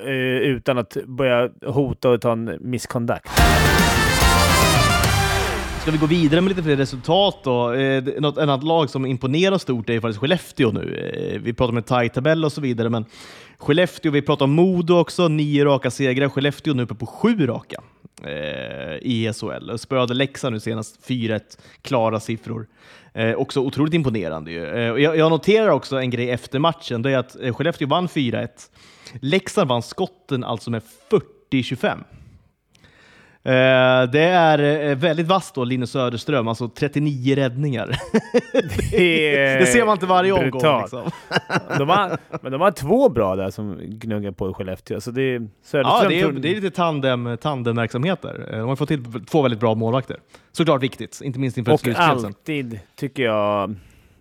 uh, 0.06 0.12
utan 0.38 0.78
att 0.78 0.98
börja 1.06 1.50
hota 1.66 2.10
och 2.10 2.22
ta 2.22 2.32
en 2.32 2.58
misconduct. 2.60 3.30
Ska 5.84 5.92
vi 5.92 5.98
gå 5.98 6.06
vidare 6.06 6.42
med 6.42 6.50
lite 6.50 6.64
fler 6.64 6.76
resultat 6.76 7.40
då? 7.44 7.74
Eh, 7.74 8.04
något 8.04 8.38
annat 8.38 8.64
lag 8.64 8.90
som 8.90 9.06
imponerar 9.06 9.58
stort 9.58 9.90
är 9.90 10.00
faktiskt 10.00 10.20
Skellefteå 10.20 10.72
nu. 10.72 11.12
Eh, 11.34 11.42
vi 11.42 11.54
pratar 11.54 11.72
om 11.72 11.78
en 11.78 11.84
tajt 11.84 12.14
tabell 12.14 12.46
och 12.46 12.52
så 12.52 12.62
vidare, 12.62 12.90
men 12.90 13.06
Skellefteå, 13.58 14.12
vi 14.12 14.22
pratar 14.22 14.46
om 14.46 14.52
Modo 14.52 14.94
också, 14.94 15.28
nio 15.28 15.66
raka 15.66 15.92
segrar. 15.92 16.30
Skellefteå 16.30 16.74
nu 16.74 16.84
uppe 16.84 16.96
på 16.96 17.06
sju 17.06 17.48
raka 17.48 17.82
eh, 18.24 18.96
i 19.02 19.32
SHL. 19.34 19.78
Spöade 19.78 20.14
Leksand 20.14 20.54
nu 20.54 20.60
senast 20.60 21.10
4-1, 21.10 21.42
klara 21.82 22.20
siffror. 22.20 22.68
Eh, 23.14 23.34
också 23.34 23.60
otroligt 23.60 23.94
imponerande 23.94 24.52
ju. 24.52 24.66
Eh, 24.66 25.04
jag, 25.04 25.18
jag, 25.18 25.30
noterar 25.30 25.70
också 25.70 26.00
en 26.00 26.10
grej 26.10 26.30
efter 26.30 26.60
matchen, 26.60 27.02
det 27.02 27.12
är 27.12 27.18
att 27.18 27.42
eh, 27.42 27.54
Skellefteå 27.54 27.88
vann 27.88 28.08
4-1. 28.08 28.48
Leksand 29.22 29.70
vann 29.70 29.82
skotten 29.82 30.44
alltså 30.44 30.72
med 30.72 30.82
40-25. 31.52 32.04
Eh, 33.46 34.10
det 34.12 34.24
är 34.24 34.90
eh, 34.90 34.96
väldigt 34.96 35.28
vasst 35.28 35.56
då, 35.56 35.64
Linus 35.64 35.92
Söderström, 35.92 36.48
alltså 36.48 36.70
39 36.70 37.36
räddningar. 37.36 37.96
Det, 38.92 39.58
det 39.60 39.66
ser 39.66 39.86
man 39.86 39.94
inte 39.94 40.06
varje 40.06 40.32
omgång. 40.32 40.82
Liksom. 40.82 41.12
de 41.78 41.90
har, 41.90 42.18
men 42.42 42.52
de 42.52 42.62
har 42.62 42.72
två 42.72 43.10
bra 43.10 43.36
där 43.36 43.50
som 43.50 43.78
gnuggar 43.82 44.32
på 44.32 44.50
i 44.50 44.54
Skellefteå. 44.54 45.02
Så 45.02 45.12
det, 45.12 45.34
ja, 45.72 46.06
det 46.10 46.22
är, 46.22 46.32
det 46.32 46.52
är 46.52 46.56
lite 46.56 46.72
tandem, 46.72 47.38
tandemverksamhet 47.42 48.22
där. 48.22 48.54
Eh, 48.54 48.60
de 48.60 48.70
har 48.70 48.76
fått 48.76 48.88
till 48.88 49.04
två 49.26 49.42
väldigt 49.42 49.60
bra 49.60 49.76
målvakter. 49.76 50.18
Såklart 50.52 50.84
viktigt, 50.84 51.22
inte 51.24 51.40
minst 51.40 51.58
inför 51.58 51.74
Och 51.74 51.88
alltid, 51.96 52.80
tycker 52.96 53.24
jag, 53.24 53.76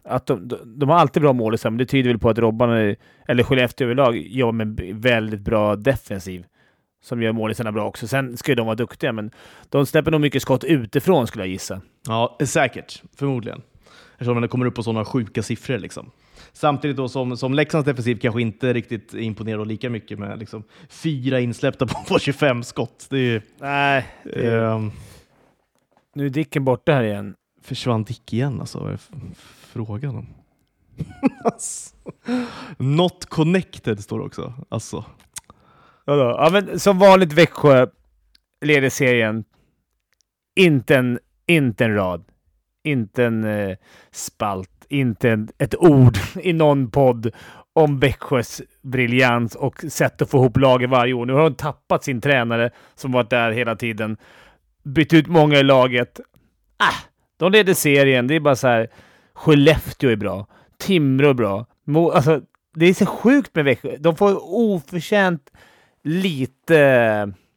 att 0.05 0.27
de, 0.27 0.49
de, 0.49 0.59
de, 0.65 0.89
har 0.89 0.97
alltid 0.97 1.23
bra 1.23 1.33
mål, 1.33 1.57
men 1.65 1.77
det 1.77 1.87
tyder 1.87 2.11
väl 2.11 2.19
på 2.19 2.31
att 2.31 2.39
Robban, 2.39 2.97
eller 3.29 3.43
Skellefteå 3.43 3.85
överlag, 3.85 4.17
jobbar 4.17 4.53
med 4.53 4.81
väldigt 4.95 5.41
bra 5.41 5.77
defensiv 5.77 6.45
som 7.03 7.23
gör 7.23 7.33
målisarna 7.33 7.73
bra 7.73 7.87
också. 7.87 8.09
Sen 8.09 8.37
ska 8.37 8.51
ju 8.53 8.57
de 8.57 8.67
vara 8.67 8.77
duktiga, 8.77 9.13
men 9.13 9.31
de 9.69 9.87
släpper 9.87 10.11
nog 10.11 10.21
mycket 10.21 10.43
skott 10.43 10.65
utifrån 10.65 11.27
skulle 11.27 11.45
jag 11.45 11.51
gissa. 11.51 11.81
Ja, 12.07 12.39
säkert. 12.45 13.03
Förmodligen. 13.17 13.63
Eftersom 14.13 14.41
det 14.41 14.49
kommer 14.49 14.67
upp 14.67 14.75
på 14.75 14.83
sådana 14.83 15.05
sjuka 15.05 15.43
siffror. 15.43 15.79
Liksom. 15.79 16.11
Samtidigt 16.53 16.97
då 16.97 17.09
som, 17.09 17.37
som 17.37 17.55
Leksands 17.55 17.85
defensiv 17.87 18.17
kanske 18.19 18.43
inte 18.43 18.73
riktigt 18.73 19.15
imponerar 19.15 19.65
lika 19.65 19.91
mycket 19.91 20.19
med 20.19 20.39
liksom, 20.39 20.65
fyra 20.89 21.41
insläppta 21.41 21.87
på, 21.87 21.95
på 22.09 22.19
25 22.19 22.63
skott. 22.63 23.07
Det 23.11 23.19
är, 23.19 23.43
Nej. 23.59 24.07
Det... 24.25 24.57
ehm, 24.65 24.91
Nu 26.15 26.27
är 26.27 26.31
Dicken 26.31 26.65
borta 26.65 26.93
här 26.93 27.03
igen. 27.03 27.35
försvann 27.63 28.05
Dick 28.05 28.33
igen 28.33 28.61
alltså? 28.61 28.79
Vad 28.79 28.93
är 28.93 28.99
frågan 29.73 30.17
om? 30.17 30.27
alltså, 31.45 31.95
not 32.79 33.25
connected 33.27 34.01
står 34.01 34.19
det 34.19 34.25
också. 34.25 34.55
Alltså. 34.69 35.05
Vadå? 36.05 36.37
Ja, 36.39 36.49
men 36.53 36.81
som 36.81 36.99
vanligt 36.99 37.33
Växjö 37.33 37.87
leder 38.61 38.89
serien. 38.89 39.45
Inte 40.57 40.97
en, 40.97 41.19
inte 41.47 41.85
en 41.85 41.95
rad. 41.95 42.25
Inte 42.85 43.25
en 43.25 43.45
eh, 43.45 43.77
spalt. 44.11 44.87
Inte 44.89 45.31
en, 45.31 45.49
ett 45.59 45.75
ord 45.77 46.19
i 46.43 46.53
någon 46.53 46.91
podd 46.91 47.31
om 47.73 48.01
Växjös 48.01 48.63
briljans 48.83 49.55
och 49.55 49.85
sätt 49.89 50.23
att 50.23 50.31
få 50.31 50.39
ihop 50.39 50.57
laget 50.57 50.91
varje 50.91 51.13
år. 51.13 51.27
Nu 51.27 51.33
har 51.33 51.43
de 51.43 51.55
tappat 51.55 52.05
sin 52.05 52.21
tränare 52.21 52.71
som 52.95 53.13
varit 53.13 53.31
där 53.31 53.53
hela 53.53 53.77
tiden. 53.77 54.17
Bytt 54.85 55.13
ut 55.13 55.27
många 55.27 55.59
i 55.59 55.63
laget. 55.63 56.21
Ah, 56.77 56.95
de 57.37 57.53
leder 57.53 57.75
serien. 57.75 58.27
Det 58.27 58.35
är 58.35 58.41
bara 58.41 58.57
så 58.57 58.69
här. 58.69 58.89
Skellefteå 59.35 60.11
är 60.11 60.17
bra. 60.17 60.47
Timrå 60.79 61.31
är 61.31 61.35
bra. 61.35 61.67
Mo, 61.87 62.11
alltså, 62.11 62.41
det 62.75 62.87
är 62.87 62.95
så 62.95 63.07
sjukt 63.07 63.55
med 63.55 63.65
Växjö. 63.65 63.97
De 63.99 64.17
får 64.17 64.55
oförtjänt 64.55 65.51
lite... 66.03 66.77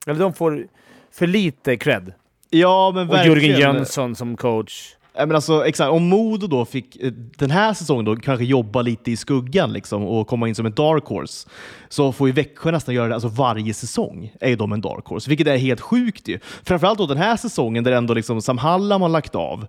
Eller 0.08 0.20
de 0.20 0.34
får 0.34 0.68
för 1.12 1.28
lite 1.28 1.78
cred. 1.78 2.14
Ja, 2.50 2.92
men 2.96 3.10
Och 3.10 3.16
verkligen. 3.16 3.42
Jörgen 3.42 3.60
Jönsson 3.60 4.16
som 4.16 4.38
coach. 4.38 4.96
Men 5.18 5.36
alltså, 5.36 5.66
exakt. 5.66 5.92
Om 5.92 6.10
Modo 6.10 6.48
då 6.48 6.66
fick 6.66 6.96
eh, 6.96 7.12
den 7.38 7.52
här 7.52 7.74
säsongen 7.74 8.06
då 8.06 8.16
kanske 8.16 8.46
jobba 8.46 8.82
lite 8.82 9.12
i 9.12 9.18
skuggan 9.18 9.74
liksom, 9.74 10.04
och 10.04 10.28
komma 10.28 10.48
in 10.48 10.56
som 10.56 10.66
en 10.66 10.74
dark 10.74 11.06
horse, 11.06 11.50
så 11.90 12.12
får 12.12 12.28
ju 12.28 12.34
Växjö 12.34 12.72
nästan 12.72 12.96
göra 12.96 13.08
det 13.08 13.14
alltså 13.14 13.30
varje 13.30 13.74
säsong. 13.74 14.32
är 14.40 14.50
ju 14.50 14.56
de 14.56 14.72
en 14.72 14.82
dark 14.82 15.06
horse, 15.06 15.30
vilket 15.30 15.48
är 15.48 15.58
helt 15.58 15.82
sjukt 15.82 16.28
ju. 16.28 16.40
Framförallt 16.64 16.98
då 16.98 17.06
den 17.06 17.18
här 17.18 17.38
säsongen 17.38 17.84
där 17.84 17.92
ändå 17.92 18.14
liksom 18.14 18.42
Sam 18.42 18.58
Hallam 18.58 19.02
har 19.02 19.10
lagt 19.10 19.36
av 19.36 19.68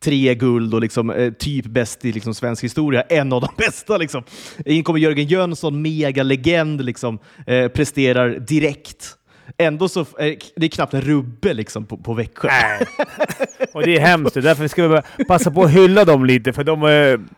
tre 0.00 0.34
guld 0.34 0.74
och 0.74 0.80
liksom, 0.80 1.10
eh, 1.10 1.32
typ 1.32 1.64
bäst 1.64 2.04
i 2.04 2.12
liksom, 2.12 2.34
svensk 2.34 2.64
historia. 2.64 3.02
En 3.02 3.32
av 3.32 3.40
de 3.40 3.48
bästa. 3.56 3.96
Liksom. 3.96 4.22
In 4.64 4.84
kommer 4.84 4.98
Jörgen 4.98 5.26
Jönsson, 5.26 5.82
megalegend, 5.82 6.84
liksom, 6.84 7.18
eh, 7.46 7.68
presterar 7.68 8.38
direkt. 8.38 9.17
Ändå 9.56 9.88
så 9.88 10.00
är 10.00 10.36
det 10.56 10.68
knappt 10.68 10.94
en 10.94 11.00
rubbe 11.00 11.54
liksom, 11.54 11.86
på, 11.86 11.96
på 11.96 12.14
Växjö. 12.14 12.48
Och 13.72 13.82
det 13.82 13.96
är 13.96 14.00
hemskt. 14.00 14.34
Därför 14.34 14.68
ska 14.68 14.88
vi 14.88 15.24
passa 15.24 15.50
på 15.50 15.62
att 15.62 15.70
hylla 15.70 16.04
dem 16.04 16.24
lite, 16.24 16.52
för 16.52 16.64
de, 16.64 16.82
eh, 16.82 16.88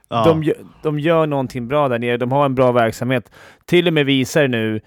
Ja. 0.08 0.24
de, 0.24 0.52
de 0.82 0.98
gör 0.98 1.26
någonting 1.26 1.68
bra 1.68 1.88
där 1.88 1.98
nere. 1.98 2.16
De 2.16 2.32
har 2.32 2.44
en 2.44 2.54
bra 2.54 2.72
verksamhet. 2.72 3.30
Till 3.66 3.86
och 3.86 3.92
med 3.92 4.06
visar 4.06 4.48
nu, 4.48 4.80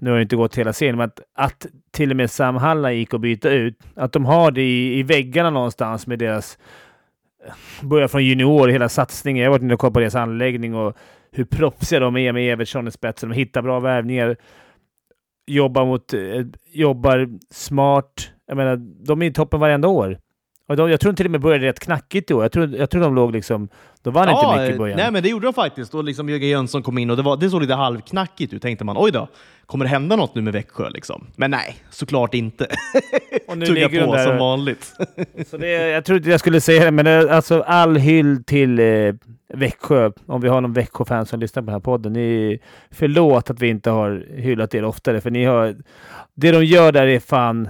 nu 0.00 0.10
har 0.10 0.16
det 0.16 0.22
inte 0.22 0.36
gått 0.36 0.58
hela 0.58 0.72
serien, 0.72 0.96
men 0.96 1.06
att, 1.06 1.20
att 1.34 1.66
till 1.92 2.10
och 2.10 2.16
med 2.16 2.30
Sam 2.30 2.56
Halla 2.56 2.92
gick 2.92 3.14
att 3.14 3.20
byta 3.20 3.50
ut. 3.50 3.78
Att 3.96 4.12
de 4.12 4.24
har 4.24 4.50
det 4.50 4.62
i, 4.62 4.98
i 4.98 5.02
väggarna 5.02 5.50
någonstans 5.50 6.06
med 6.06 6.18
deras... 6.18 6.58
Börja 7.82 8.08
från 8.08 8.24
junior, 8.24 8.68
hela 8.68 8.88
satsningen. 8.88 9.42
Jag 9.42 9.50
har 9.50 9.58
varit 9.58 9.62
inne 9.62 9.74
och 9.74 9.80
kollat 9.80 9.94
på 9.94 10.00
deras 10.00 10.14
anläggning 10.14 10.74
och 10.74 10.96
hur 11.32 11.44
proffsiga 11.44 12.00
de 12.00 12.16
är 12.16 12.32
med 12.32 12.52
Evertsson 12.52 12.88
i 12.88 12.90
spetsen. 12.90 13.28
De 13.28 13.34
hittar 13.34 13.62
bra 13.62 13.80
värvningar. 13.80 14.36
Jobbar, 15.46 15.86
mot, 15.86 16.14
eh, 16.14 16.46
jobbar 16.72 17.28
smart. 17.50 18.32
Jag 18.46 18.56
menar, 18.56 18.76
de 19.06 19.22
är 19.22 19.26
i 19.26 19.32
toppen 19.32 19.60
varenda 19.60 19.88
år. 19.88 20.18
Och 20.72 20.76
de, 20.76 20.90
jag 20.90 21.00
tror 21.00 21.12
de 21.12 21.16
till 21.16 21.26
och 21.26 21.32
med 21.32 21.40
började 21.40 21.66
rätt 21.66 21.80
knackigt 21.80 22.30
i 22.30 22.34
år. 22.34 22.44
Jag 22.44 22.52
tror, 22.52 22.76
jag 22.76 22.90
tror 22.90 23.02
de 23.02 23.14
låg 23.14 23.32
liksom... 23.32 23.68
De 24.02 24.14
vann 24.14 24.28
inte 24.28 24.60
mycket 24.60 24.74
i 24.74 24.78
början. 24.78 24.96
Nej, 24.96 25.10
men 25.10 25.22
det 25.22 25.28
gjorde 25.28 25.46
de 25.46 25.54
faktiskt. 25.54 25.94
Och 25.94 26.04
liksom 26.04 26.28
Jörgen 26.28 26.48
Jönsson 26.48 26.82
kom 26.82 26.98
in 26.98 27.10
och 27.10 27.16
det, 27.16 27.22
var, 27.22 27.36
det 27.36 27.50
såg 27.50 27.60
lite 27.60 27.74
halvknackigt 27.74 28.52
ut. 28.52 28.62
tänkte 28.62 28.84
man, 28.84 28.96
oj 28.98 29.12
då, 29.12 29.28
kommer 29.66 29.84
det 29.84 29.88
hända 29.88 30.16
något 30.16 30.34
nu 30.34 30.42
med 30.42 30.52
Växjö? 30.52 30.90
Liksom? 30.90 31.26
Men 31.36 31.50
nej, 31.50 31.76
såklart 31.90 32.34
inte. 32.34 32.66
och 33.48 33.58
nu 33.58 33.66
Tugga 33.66 33.88
på 33.88 34.14
där. 34.14 34.24
som 34.24 34.38
vanligt. 34.38 34.92
Så 35.46 35.56
det, 35.56 35.68
jag 35.68 36.04
trodde 36.04 36.30
jag 36.30 36.40
skulle 36.40 36.60
säga 36.60 36.84
det, 36.84 36.90
men 36.90 37.04
det, 37.04 37.10
är 37.10 37.26
alltså 37.26 37.60
all 37.60 37.96
hyll 37.96 38.44
till 38.44 38.78
eh, 38.78 39.14
Växjö. 39.54 40.10
Om 40.26 40.40
vi 40.40 40.48
har 40.48 40.60
någon 40.60 40.72
Växjö-fan 40.72 41.26
som 41.26 41.40
lyssnar 41.40 41.62
på 41.62 41.66
den 41.66 41.74
här 41.74 41.80
podden. 41.80 42.12
Ni, 42.12 42.58
förlåt 42.90 43.50
att 43.50 43.60
vi 43.60 43.68
inte 43.68 43.90
har 43.90 44.26
hyllat 44.36 44.74
er 44.74 44.84
oftare, 44.84 45.20
för 45.20 45.30
ni 45.30 45.44
har... 45.44 45.76
Det 46.34 46.52
de 46.52 46.64
gör 46.64 46.92
där 46.92 47.06
är 47.06 47.20
fan... 47.20 47.68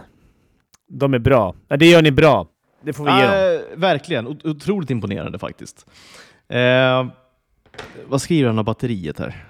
De 0.89 1.15
är 1.15 1.19
bra. 1.19 1.55
Ja, 1.69 1.77
det 1.77 1.91
gör 1.91 2.03
ni 2.03 2.11
bra. 2.11 2.47
Det 2.83 2.93
får 2.93 3.05
vi 3.05 3.11
ge 3.11 3.23
dem. 3.23 3.33
Äh, 3.73 3.79
verkligen, 3.79 4.27
Ot- 4.29 4.45
otroligt 4.47 4.91
imponerande 4.91 5.39
faktiskt. 5.39 5.87
Eh, 6.49 7.07
vad 8.07 8.23
skriver 8.23 8.49
han 8.49 8.59
om 8.59 8.65
batteriet 8.65 9.19
här? 9.19 9.45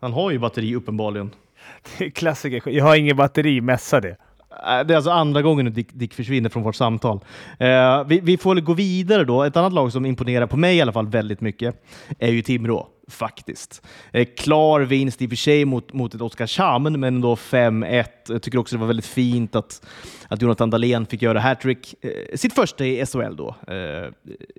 Han 0.00 0.12
har 0.12 0.30
ju 0.30 0.38
batteri 0.38 0.74
uppenbarligen. 0.74 1.30
Klassiker. 2.14 2.62
Jag 2.70 2.84
har 2.84 2.96
ingen 2.96 3.16
batteri. 3.16 3.60
Mässa 3.60 4.00
det. 4.00 4.08
Äh, 4.50 4.86
Det 4.86 4.94
är 4.94 4.96
alltså 4.96 5.10
andra 5.10 5.42
gången 5.42 5.72
Dick, 5.72 5.88
Dick 5.92 6.14
försvinner 6.14 6.48
från 6.50 6.62
vårt 6.62 6.76
samtal. 6.76 7.20
Eh, 7.58 8.04
vi, 8.04 8.20
vi 8.20 8.36
får 8.36 8.56
gå 8.56 8.72
vidare 8.72 9.24
då. 9.24 9.42
Ett 9.42 9.56
annat 9.56 9.72
lag 9.72 9.92
som 9.92 10.06
imponerar 10.06 10.46
på 10.46 10.56
mig 10.56 10.76
i 10.76 10.80
alla 10.80 10.92
fall 10.92 11.06
väldigt 11.08 11.40
mycket 11.40 11.84
är 12.18 12.32
ju 12.32 12.42
Timrå, 12.42 12.88
faktiskt. 13.10 13.86
Eh, 14.12 14.28
klar 14.36 14.80
vinst 14.80 15.22
i 15.22 15.26
och 15.26 15.30
för 15.30 15.36
sig 15.36 15.64
mot, 15.64 15.92
mot 15.92 16.14
ett 16.14 16.20
Oskarshamn, 16.20 17.00
men 17.00 17.04
ändå 17.04 17.34
5-1. 17.34 18.04
Jag 18.28 18.42
tycker 18.42 18.58
också 18.58 18.76
det 18.76 18.80
var 18.80 18.86
väldigt 18.86 19.06
fint 19.06 19.56
att, 19.56 19.86
att 20.28 20.42
Jonathan 20.42 20.70
Dahlén 20.70 21.06
fick 21.06 21.22
göra 21.22 21.40
hattrick. 21.40 21.94
Eh, 22.00 22.36
sitt 22.36 22.54
första 22.54 22.86
i 22.86 23.06
SHL 23.06 23.36
då, 23.36 23.54
eh, 23.68 24.10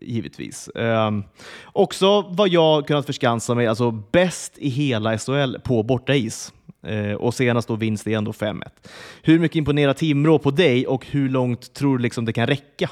givetvis. 0.02 0.68
Eh, 0.68 1.12
också 1.66 2.22
vad 2.22 2.50
jag 2.50 2.88
kunnat 2.88 3.06
förskansa 3.06 3.56
mig, 3.56 3.68
alltså 3.68 3.92
bäst 3.92 4.58
i 4.58 4.70
hela 4.70 5.18
SHL 5.18 5.56
på 5.64 5.84
bortais. 5.84 6.54
Eh, 6.88 7.14
och 7.14 7.34
senast 7.34 7.68
då 7.68 7.76
vinst 7.76 8.08
igen 8.08 8.24
då 8.24 8.32
5-1. 8.32 8.70
Hur 9.22 9.40
mycket 9.40 9.56
imponerar 9.56 9.94
Timrå 9.94 10.40
på 10.40 10.52
dig 10.52 10.88
och 10.88 11.06
hur 11.06 11.30
långt 11.30 11.74
tror 11.74 11.98
du 11.98 12.04
liksom 12.04 12.26
det 12.26 12.34
kan 12.34 12.48
räcka? 12.48 12.90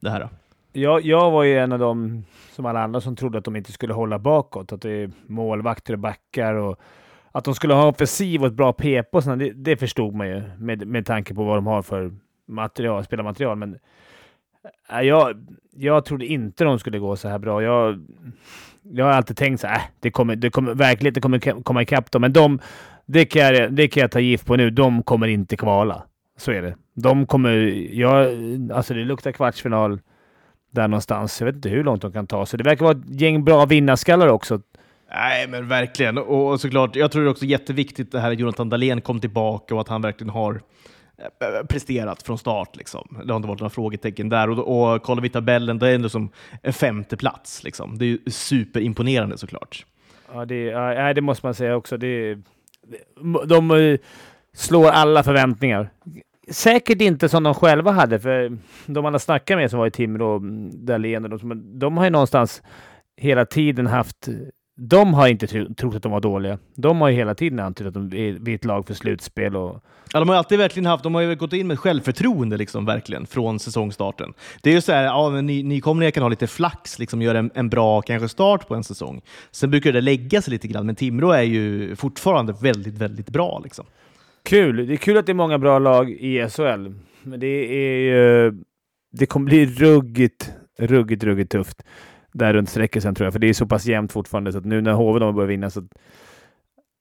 Det 0.00 0.10
här? 0.10 0.20
då? 0.20 0.28
Jag, 0.76 1.04
jag 1.04 1.30
var 1.30 1.42
ju 1.42 1.58
en 1.58 1.72
av 1.72 1.78
dem, 1.78 2.24
som 2.52 2.66
alla 2.66 2.82
andra, 2.82 3.00
som 3.00 3.16
trodde 3.16 3.38
att 3.38 3.44
de 3.44 3.56
inte 3.56 3.72
skulle 3.72 3.94
hålla 3.94 4.18
bakåt. 4.18 4.72
Att 4.72 4.82
det 4.82 4.90
är 4.90 5.10
målvakter 5.26 5.92
och 5.92 5.98
backar 5.98 6.54
och 6.54 6.80
att 7.32 7.44
de 7.44 7.54
skulle 7.54 7.74
ha 7.74 7.88
offensiv 7.88 8.40
och 8.40 8.46
ett 8.46 8.52
bra 8.52 8.72
PP 8.72 9.16
och 9.16 9.22
sådär, 9.24 9.36
det, 9.36 9.52
det 9.52 9.76
förstod 9.76 10.14
man 10.14 10.28
ju 10.28 10.42
med, 10.58 10.86
med 10.86 11.06
tanke 11.06 11.34
på 11.34 11.44
vad 11.44 11.56
de 11.56 11.66
har 11.66 11.82
för 11.82 12.12
material, 12.48 13.04
spelarmaterial. 13.04 13.56
Men 13.56 13.78
äh, 14.90 15.00
jag, 15.00 15.46
jag 15.76 16.04
trodde 16.04 16.26
inte 16.26 16.64
de 16.64 16.78
skulle 16.78 16.98
gå 16.98 17.16
så 17.16 17.28
här 17.28 17.38
bra. 17.38 17.62
Jag, 17.62 18.06
jag 18.82 19.04
har 19.04 19.12
alltid 19.12 19.36
tänkt 19.36 19.60
så 19.60 19.66
här, 19.66 19.76
äh, 19.76 19.82
det 20.00 20.10
kommer, 20.10 20.36
det 20.36 20.50
kommer, 20.50 20.74
verkligheten 20.74 21.22
kommer 21.22 21.62
komma 21.62 21.82
ikapp 21.82 22.10
dem. 22.10 22.20
Men 22.20 22.32
de, 22.32 22.58
det 23.06 23.24
kan, 23.24 23.42
jag, 23.42 23.72
det 23.72 23.88
kan 23.88 24.00
jag 24.00 24.10
ta 24.10 24.20
gift 24.20 24.46
på 24.46 24.56
nu, 24.56 24.70
de 24.70 25.02
kommer 25.02 25.26
inte 25.26 25.56
kvala. 25.56 26.02
Så 26.38 26.52
är 26.52 26.62
det. 26.62 26.76
De 26.94 27.26
kommer, 27.26 27.52
jag, 27.92 28.28
alltså 28.72 28.94
det 28.94 29.04
luktar 29.04 29.32
kvartsfinal 29.32 30.00
där 30.76 30.88
någonstans. 30.88 31.40
Jag 31.40 31.46
vet 31.46 31.54
inte 31.54 31.68
hur 31.68 31.84
långt 31.84 32.02
de 32.02 32.12
kan 32.12 32.26
ta 32.26 32.46
sig. 32.46 32.58
Det 32.58 32.64
verkar 32.64 32.84
vara 32.84 32.96
ett 32.98 33.20
gäng 33.20 33.44
bra 33.44 33.66
vinnarskallar 33.66 34.28
också. 34.28 34.60
Nej, 35.10 35.48
men 35.48 35.68
verkligen. 35.68 36.18
Och 36.18 36.60
såklart, 36.60 36.96
jag 36.96 37.12
tror 37.12 37.22
det 37.22 37.28
är 37.28 37.30
också 37.30 37.44
jätteviktigt 37.44 38.12
det 38.12 38.20
här 38.20 38.32
att 38.32 38.38
Jonathan 38.38 38.68
Dahlén 38.68 39.00
kom 39.00 39.20
tillbaka 39.20 39.74
och 39.74 39.80
att 39.80 39.88
han 39.88 40.02
verkligen 40.02 40.30
har 40.30 40.60
eh, 41.18 41.66
presterat 41.68 42.22
från 42.22 42.38
start. 42.38 42.76
Liksom. 42.76 43.18
Det 43.24 43.32
har 43.32 43.36
inte 43.36 43.48
varit 43.48 43.60
några 43.60 43.70
frågetecken 43.70 44.28
där. 44.28 44.50
Och, 44.50 44.94
och 44.94 45.02
kollar 45.02 45.22
vi 45.22 45.28
tabellen, 45.28 45.78
det 45.78 45.88
är 45.88 45.94
ändå 45.94 46.08
som 46.08 46.30
en 46.62 46.72
femte 46.72 47.16
plats. 47.16 47.64
Liksom. 47.64 47.98
Det 47.98 48.04
är 48.04 48.06
ju 48.06 48.18
superimponerande 48.26 49.38
såklart. 49.38 49.86
Ja, 50.32 50.44
det, 50.44 50.62
ja, 50.62 51.14
det 51.14 51.20
måste 51.20 51.46
man 51.46 51.54
säga 51.54 51.76
också. 51.76 51.96
Det, 51.96 52.38
de, 53.16 53.40
de 53.46 53.70
eh, 53.70 53.98
slår 54.54 54.90
alla 54.90 55.22
förväntningar. 55.22 55.90
Säkert 56.50 57.00
inte 57.00 57.28
som 57.28 57.42
de 57.42 57.54
själva 57.54 57.90
hade, 57.90 58.20
för 58.20 58.58
de 58.86 59.02
man 59.02 59.14
har 59.14 59.18
snackat 59.18 59.58
med 59.58 59.70
som 59.70 59.78
var 59.78 59.86
i 59.86 59.90
Timrå, 59.90 60.34
och 60.34 60.42
Dahlén 60.72 61.24
och 61.24 61.30
de, 61.30 61.38
som- 61.38 61.78
de 61.78 61.96
har 61.96 62.04
ju 62.04 62.10
någonstans 62.10 62.62
hela 63.16 63.44
tiden 63.46 63.86
haft... 63.86 64.28
De 64.78 65.14
har 65.14 65.28
inte 65.28 65.46
trott 65.74 65.94
att 65.94 66.02
de 66.02 66.12
var 66.12 66.20
dåliga. 66.20 66.58
De 66.74 67.00
har 67.00 67.08
ju 67.08 67.14
hela 67.16 67.34
tiden 67.34 67.60
antytt 67.60 67.86
att 67.86 67.94
de 67.94 68.12
är, 68.12 68.54
ett 68.54 68.64
lag 68.64 68.86
för 68.86 68.94
slutspel 68.94 69.56
och 69.56 69.82
Ja, 70.12 70.18
de 70.20 70.28
har 70.28 70.36
ju 70.36 70.38
alltid 70.38 70.58
verkligen 70.58 70.86
haft, 70.86 71.02
de 71.04 71.14
har 71.14 71.22
ju 71.22 71.34
gått 71.34 71.52
in 71.52 71.66
med 71.66 71.78
självförtroende 71.80 72.56
liksom, 72.56 72.84
verkligen, 72.84 73.26
från 73.26 73.58
säsongstarten. 73.58 74.32
Det 74.62 74.70
är 74.70 74.74
ju 74.74 74.80
så 74.80 74.92
här, 74.92 75.04
ja, 75.04 75.30
men 75.30 75.46
ny, 75.46 75.62
nykomlingar 75.62 76.10
kan 76.10 76.22
ha 76.22 76.30
lite 76.30 76.46
flax, 76.46 76.98
liksom, 76.98 77.22
göra 77.22 77.38
en, 77.38 77.50
en 77.54 77.68
bra 77.68 78.02
kanske 78.02 78.28
start 78.28 78.68
på 78.68 78.74
en 78.74 78.84
säsong. 78.84 79.20
Sen 79.50 79.70
brukar 79.70 79.92
det 79.92 80.00
lägga 80.00 80.42
sig 80.42 80.50
lite 80.50 80.68
grann, 80.68 80.86
men 80.86 80.94
Timrå 80.94 81.30
är 81.30 81.42
ju 81.42 81.96
fortfarande 81.96 82.54
väldigt, 82.62 82.94
väldigt 82.98 83.30
bra. 83.30 83.60
Liksom. 83.64 83.86
Kul! 84.46 84.86
Det 84.86 84.94
är 84.94 84.96
kul 84.96 85.16
att 85.16 85.26
det 85.26 85.32
är 85.32 85.34
många 85.34 85.58
bra 85.58 85.78
lag 85.78 86.10
i 86.10 86.48
SHL. 86.48 86.92
Men 87.22 87.40
det 87.40 87.46
är 87.46 87.98
ju... 87.98 88.54
Det 89.12 89.26
kommer 89.26 89.46
bli 89.46 89.66
ruggigt, 89.66 90.52
ruggigt, 90.78 91.24
ruggigt 91.24 91.52
tufft 91.52 91.82
där 92.32 92.54
runt 92.54 92.68
strecket 92.68 93.02
sen 93.02 93.14
tror 93.14 93.26
jag. 93.26 93.32
För 93.32 93.40
det 93.40 93.48
är 93.48 93.52
så 93.52 93.66
pass 93.66 93.86
jämnt 93.86 94.12
fortfarande 94.12 94.52
så 94.52 94.58
att 94.58 94.64
nu 94.64 94.80
när 94.80 94.92
HV 94.92 95.18
de 95.18 95.34
börjar 95.34 95.48
vinna 95.48 95.70
så... 95.70 95.80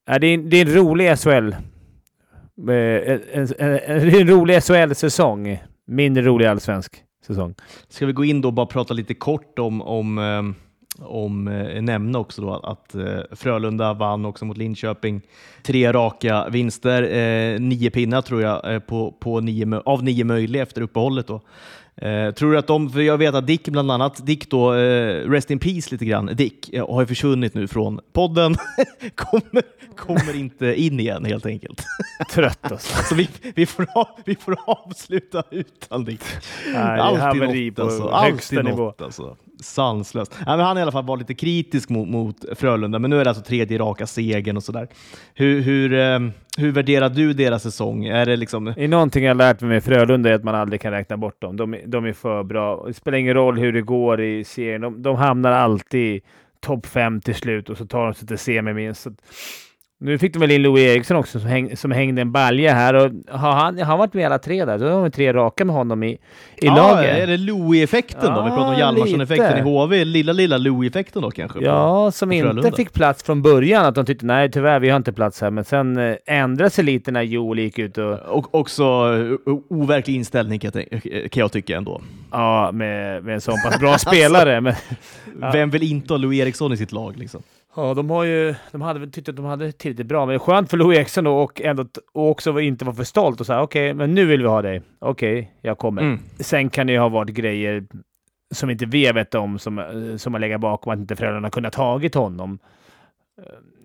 Äh, 0.10 0.20
det, 0.22 0.28
är, 0.28 0.38
det 0.38 0.58
är 0.58 0.66
en 0.66 0.74
rolig 0.74 1.18
SHL... 1.18 1.56
Eh, 2.70 3.12
en, 3.12 3.22
en, 3.34 3.48
en, 3.60 3.80
en 3.88 4.28
rolig 4.28 4.64
SHL-säsong. 4.64 5.64
Mindre 5.88 6.24
rolig 6.24 6.46
allsvensk. 6.46 6.96
säsong. 7.28 7.56
Ska 7.90 8.06
vi 8.06 8.14
gå 8.14 8.26
in 8.26 8.42
då 8.42 8.48
och 8.48 8.54
bara 8.54 8.66
prata 8.66 8.94
lite 8.94 9.14
kort 9.14 9.60
om, 9.60 9.82
om, 9.82 10.18
eh, 10.18 10.65
om 11.00 11.48
eh, 11.48 11.82
nämna 11.82 12.20
också 12.20 12.42
då 12.42 12.54
att 12.54 12.96
eh, 12.96 13.20
Frölunda 13.32 13.94
vann 13.94 14.26
också 14.26 14.46
mot 14.46 14.58
Linköping. 14.58 15.22
Tre 15.64 15.94
raka 15.94 16.50
vinster, 16.50 17.04
eh, 17.04 17.60
nio 17.60 17.90
pinnar 17.90 18.22
tror 18.22 18.42
jag 18.42 18.74
eh, 18.74 18.80
på, 18.80 19.12
på 19.20 19.40
nio, 19.40 19.82
av 19.86 20.04
nio 20.04 20.24
möjliga 20.24 20.64
efter 20.64 20.82
uppehållet. 20.82 21.28
Då. 21.28 21.42
Eh, 21.96 22.32
tror 22.32 22.52
du 22.52 22.58
att 22.58 22.68
de, 22.68 22.90
för 22.90 23.02
jag 23.02 23.18
vet 23.18 23.36
att 23.36 23.48
Dick 23.48 23.70
bland 23.70 23.92
annat, 23.92 24.26
Dick 24.26 24.50
då, 24.50 24.72
Rest 24.72 25.52
in 25.52 25.60
Peace 25.60 25.92
lite 25.92 26.06
grann, 26.06 26.26
Dick 26.26 26.78
har 26.88 27.02
ju 27.02 27.08
försvunnit 27.08 27.54
nu 27.54 27.68
från 27.68 28.00
podden, 28.14 28.56
kommer, 29.16 29.64
kommer 29.96 30.36
inte 30.36 30.82
in 30.82 31.00
igen 31.00 31.26
helt 31.26 31.46
enkelt. 31.46 31.84
Trött 32.32 32.72
alltså. 32.72 33.04
Så 33.04 33.16
vi, 33.16 33.30
vi, 33.56 33.66
får, 33.66 33.88
av, 33.96 34.08
vi 34.26 34.36
får 34.36 34.58
avsluta 34.66 35.44
utan 35.52 36.06
Dick. 36.06 36.22
Nej, 36.74 37.16
haveri 37.16 37.72
på 37.72 37.84
högsta 37.84 38.10
alltid 38.16 38.64
nivå. 38.64 38.78
något 38.78 39.02
alltså. 39.02 39.38
Sanslöst. 39.60 40.36
Ja, 40.46 40.58
men 40.58 40.66
han 40.66 40.78
i 40.78 40.82
alla 40.82 40.92
fall 40.92 41.06
var 41.06 41.18
lite 41.18 41.34
kritisk 41.34 41.90
mot, 41.90 42.10
mot 42.10 42.46
Frölunda, 42.56 43.00
men 43.00 43.10
nu 43.10 43.20
är 43.20 43.24
det 43.24 43.30
alltså 43.30 43.44
tredje 43.44 43.78
raka 43.78 44.08
segern 44.08 44.58
och 44.58 44.64
sådär. 44.64 44.88
Hur, 45.34 45.62
hur, 45.62 45.94
eh, 45.94 46.20
hur 46.58 46.72
värderar 46.72 47.10
du 47.10 47.34
deras 47.34 47.64
säsong? 47.64 48.06
Är 48.06 48.26
det 48.26 48.36
liksom... 48.36 48.68
Är 48.68 48.88
någonting 48.88 49.24
jag 49.24 49.38
lärt 49.38 49.62
mig 49.62 49.70
med 49.70 49.84
Frölunda 49.84 50.30
är 50.30 50.34
att 50.34 50.44
man 50.44 50.56
aldrig 50.56 50.82
kan 50.82 50.92
räkna 50.92 51.18
bort 51.18 51.42
dem. 51.42 51.58
De, 51.58 51.78
de 51.86 52.06
är 52.06 52.14
för 52.14 52.44
bra. 52.44 52.84
Det 52.88 52.94
spelar 52.94 53.18
ingen 53.18 53.34
roll 53.34 53.60
hur 53.60 53.74
det 53.74 53.82
går 53.82 54.22
i 54.22 54.44
serien. 54.44 54.82
De, 54.82 55.02
de 55.02 55.16
hamnar 55.16 55.52
alltid 55.52 56.22
topp 56.60 56.86
fem 56.86 57.22
till 57.22 57.36
slut 57.36 57.70
och 57.70 57.78
så 57.78 57.86
tar 57.86 58.06
de 58.06 58.14
sig 58.14 58.28
till 58.28 58.38
semi 58.38 58.74
minst. 58.74 59.08
Så 60.00 60.06
Nu 60.06 60.18
fick 60.18 60.34
de 60.34 60.40
väl 60.40 60.52
in 60.52 60.62
Louis 60.62 60.84
Eriksson 60.84 61.18
också 61.18 61.40
som, 61.40 61.50
häng, 61.50 61.78
som 61.78 61.92
hängde 61.92 62.22
en 62.22 62.32
balja 62.32 62.74
här. 62.74 62.94
Och 62.94 63.12
har 63.40 63.52
han, 63.52 63.78
har 63.78 63.86
han 63.86 64.00
varit 64.00 64.14
med 64.14 64.26
alla 64.26 64.40
tre 64.40 64.66
där? 64.66 64.78
Då 64.78 64.90
har 64.90 65.02
de 65.02 65.12
tre 65.12 65.34
raka 65.34 65.66
med 65.66 65.76
honom 65.76 66.04
i, 66.04 66.12
i 66.12 66.20
ja, 66.62 66.76
laget. 66.76 67.18
är 67.24 67.28
det 67.28 67.38
Louis-effekten 67.38 68.34
då? 68.34 68.42
Vi 68.44 68.50
pratar 68.50 68.66
om 68.68 68.74
Ja, 68.74 68.80
Hjalmarsson-effekten 68.80 69.58
i. 69.58 69.62
HV. 69.62 70.06
Lilla, 70.06 70.34
lilla 70.34 70.58
Louis-effekten 70.58 71.22
då 71.22 71.32
kanske? 71.32 71.60
Ja, 71.64 72.12
som 72.12 72.32
inte 72.32 72.72
fick 72.72 72.94
plats 72.94 73.24
från 73.24 73.42
början. 73.42 73.86
Att 73.86 73.96
de 73.96 74.06
tyckte 74.06 74.26
nej, 74.26 74.52
tyvärr, 74.52 74.80
vi 74.80 74.90
har 74.90 74.98
inte 74.98 75.14
plats 75.14 75.42
här. 75.42 75.52
Men 75.52 75.66
sen 75.66 75.98
eh, 75.98 76.16
ändrade 76.26 76.70
sig 76.70 76.84
lite 76.84 77.12
när 77.12 77.22
Joel 77.22 77.60
gick 77.60 77.80
ut 77.80 77.98
och 77.98 78.14
Och 78.14 78.56
också 78.56 78.84
eh, 78.84 79.54
overklig 79.70 80.16
inställning 80.16 80.60
kan 80.60 80.72
jag, 80.74 81.02
kan 81.32 81.42
jag 81.42 81.52
tycka 81.52 81.78
ändå. 81.78 82.02
ja, 82.32 82.70
med, 82.74 83.24
med 83.24 83.34
en 83.34 83.42
sån 83.42 83.56
pass 83.66 83.80
bra 83.80 83.98
spelare. 83.98 84.62
Men, 84.62 84.74
Ja. 85.42 85.52
Vem 85.54 85.70
vill 85.70 85.84
inte 85.84 86.14
ha 86.14 86.18
Louis 86.18 86.40
Eriksson 86.42 86.74
i 86.74 86.78
sitt 86.78 86.92
lag? 86.92 87.18
Liksom? 87.18 87.42
Ja, 87.76 87.94
de 87.94 88.10
har 88.10 88.24
ju... 88.24 88.56
De 88.72 88.82
hade 88.82 89.00
väl 89.00 89.12
tyckt 89.12 89.30
att 89.30 89.36
de 89.36 89.46
hade 89.46 89.72
tillräckligt 89.72 90.08
bra, 90.08 90.26
men 90.26 90.28
det 90.28 90.36
är 90.36 90.40
skönt 90.40 90.70
för 90.70 90.78
Louis 90.78 90.98
Eriksson 90.98 91.24
då 91.24 91.38
och, 91.38 91.62
ändå, 91.62 91.86
och 92.14 92.30
också 92.30 92.60
inte 92.60 92.86
vara 92.86 92.96
för 92.96 93.04
stolt 93.04 93.40
och 93.40 93.46
säga 93.46 93.62
okej, 93.62 93.94
men 93.94 94.16
nu 94.16 94.26
vill 94.26 94.42
vi 94.42 94.48
ha 94.48 94.62
dig. 94.62 94.82
Okej, 95.00 95.56
jag 95.62 95.78
kommer. 95.78 96.02
Mm. 96.02 96.20
Sen 96.40 96.70
kan 96.70 96.88
det 96.88 96.94
ju 96.94 97.00
ha 97.00 97.10
varit 97.10 97.36
grejer 97.36 97.86
som 98.54 98.70
inte 98.70 98.86
vi 98.86 99.12
vet 99.12 99.36
om 99.36 99.60
som, 99.60 99.80
eh, 99.80 100.18
som 100.18 100.34
har 100.34 100.40
legat 100.40 100.62
bakom 100.62 100.94
att 100.94 101.00
inte 101.00 101.16
föräldrarna 101.16 101.50
kunnat 101.50 101.74
tagit 101.74 102.16
honom. 102.16 102.60